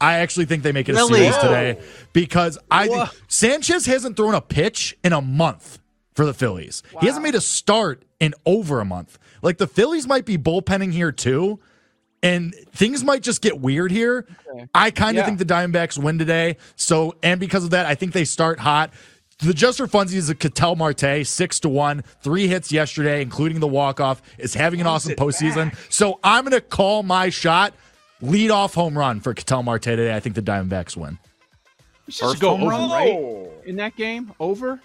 I 0.00 0.14
actually 0.14 0.46
think 0.46 0.62
they 0.62 0.72
make 0.72 0.88
it 0.88 0.92
a 0.92 0.96
Really? 0.96 1.20
series 1.20 1.36
today 1.36 1.78
because 2.14 2.56
I 2.70 2.86
think 2.88 3.10
Sanchez 3.28 3.84
hasn't 3.84 4.16
thrown 4.16 4.34
a 4.34 4.40
pitch 4.40 4.96
in 5.04 5.12
a 5.12 5.20
month 5.20 5.80
for 6.16 6.26
the 6.26 6.34
Phillies. 6.34 6.82
He 7.00 7.06
hasn't 7.06 7.22
made 7.22 7.34
a 7.36 7.40
start 7.40 8.02
in 8.18 8.34
over 8.44 8.80
a 8.80 8.84
month. 8.84 9.18
Like 9.42 9.58
the 9.58 9.66
Phillies 9.68 10.06
might 10.08 10.24
be 10.24 10.36
bullpenning 10.36 10.92
here 10.92 11.12
too 11.12 11.60
and 12.22 12.54
things 12.72 13.04
might 13.04 13.22
just 13.22 13.42
get 13.42 13.60
weird 13.60 13.92
here. 13.92 14.26
I 14.74 14.90
kind 14.90 15.16
of 15.18 15.22
Yeah. 15.22 15.26
think 15.26 15.38
the 15.38 15.44
Diamondbacks 15.44 16.02
win 16.02 16.18
today. 16.18 16.56
So, 16.74 17.14
and 17.22 17.38
because 17.38 17.62
of 17.62 17.70
that, 17.70 17.86
I 17.86 17.94
think 17.94 18.14
they 18.14 18.24
start 18.24 18.58
hot. 18.58 18.90
The 19.40 19.52
just 19.52 19.76
for 19.76 19.86
funsies 19.86 20.14
is 20.14 20.30
a 20.30 20.34
Ketel 20.34 20.76
Marte, 20.76 21.24
six 21.26 21.60
to 21.60 21.68
one, 21.68 22.02
three 22.22 22.48
hits 22.48 22.72
yesterday, 22.72 23.20
including 23.20 23.60
the 23.60 23.68
walk 23.68 24.00
off, 24.00 24.22
is 24.38 24.54
having 24.54 24.80
an 24.80 24.86
awesome 24.86 25.12
postseason. 25.14 25.76
So 25.90 26.18
I'm 26.24 26.42
going 26.44 26.52
to 26.52 26.62
call 26.62 27.02
my 27.02 27.28
shot. 27.28 27.74
Lead 28.22 28.50
off 28.50 28.72
home 28.72 28.96
run 28.96 29.20
for 29.20 29.34
Ketel 29.34 29.62
Marte 29.62 29.82
today. 29.82 30.16
I 30.16 30.20
think 30.20 30.36
the 30.36 30.42
Diamondbacks 30.42 30.96
win. 30.96 31.18
We 32.06 32.14
should 32.14 32.20
First 32.20 32.32
just 32.36 32.40
go 32.40 32.56
home 32.56 32.62
over, 32.62 32.70
run? 32.70 32.90
right? 32.90 33.48
In 33.66 33.76
that 33.76 33.94
game, 33.94 34.32
over, 34.40 34.80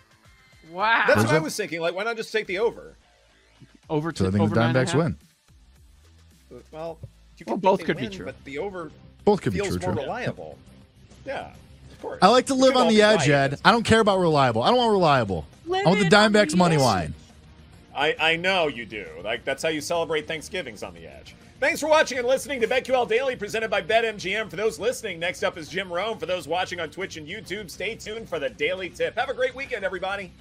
Wow. 0.72 1.04
That's 1.08 1.24
what 1.26 1.34
I 1.34 1.40
was 1.40 1.56
thinking. 1.56 1.82
Like, 1.82 1.94
why 1.96 2.04
not 2.04 2.18
just 2.18 2.32
take 2.32 2.48
the 2.48 2.60
over? 2.60 2.96
over 3.90 4.12
So 4.16 4.28
I 4.28 4.32
think 4.32 4.42
over 4.42 4.56
the 4.56 4.62
nine 4.62 4.74
Diamondbacks 4.76 4.96
win. 4.96 5.18
Well, 6.72 6.98
you 7.38 7.46
Well, 7.48 7.58
both 7.58 7.84
could 7.84 7.98
they 7.98 8.08
be 8.08 8.16
true. 8.16 8.26
but 8.26 8.44
the 8.46 8.58
over 8.60 8.92
Both 9.26 9.42
could 9.42 9.54
be 9.54 9.60
true. 9.60 9.70
more 9.70 9.80
true. 9.80 9.94
reliable. 9.94 10.58
Yeah, 11.26 11.52
of 11.92 12.02
course. 12.02 12.20
I 12.22 12.28
like 12.28 12.48
to 12.48 12.54
live 12.56 12.76
on 12.76 12.88
the 12.88 13.02
edge, 13.02 13.22
right. 13.22 13.30
Ed. 13.30 13.60
I 13.64 13.72
don't 13.72 13.84
care 13.84 14.00
about 14.00 14.20
reliable. 14.20 14.64
I 14.64 14.70
don't 14.70 14.78
want 14.78 14.92
reliable. 14.92 15.46
I 15.66 15.70
want 15.70 15.84
the 15.86 15.90
Living 15.92 16.14
on 16.14 16.32
Diamondbacks 16.34 16.52
the 16.52 16.58
money 16.58 16.76
edge. 16.76 16.82
line. 16.82 17.14
I, 17.96 18.16
I 18.20 18.36
know 18.38 18.68
you 18.68 18.86
do. 18.86 19.06
Like 19.24 19.44
that's 19.46 19.62
how 19.64 19.70
you 19.70 19.82
celebrate 19.82 20.28
Thanksgivings 20.28 20.84
on 20.84 20.94
the 20.94 21.06
edge. 21.06 21.36
Thanks 21.60 21.80
for 21.80 21.88
watching 21.88 22.18
and 22.18 22.28
listening 22.28 22.60
to 22.62 22.68
BetQL 22.68 23.08
Daily 23.08 23.36
presented 23.36 23.70
by 23.70 23.82
BetMGM. 23.84 24.50
For 24.50 24.56
those 24.56 24.80
listening, 24.80 25.20
next 25.20 25.44
up 25.44 25.58
is 25.58 25.70
Jim 25.70 25.94
Rome. 25.94 26.18
For 26.18 26.26
those 26.26 26.48
watching 26.48 26.80
on 26.80 26.90
Twitch 26.90 27.18
and 27.18 27.28
YouTube, 27.28 27.70
stay 27.70 27.94
tuned 27.96 28.28
for 28.28 28.40
the 28.40 28.50
daily 28.50 28.90
tip. 28.90 29.16
Have 29.16 29.30
a 29.30 29.34
great 29.34 29.54
weekend, 29.54 29.86
everybody. 29.86 30.32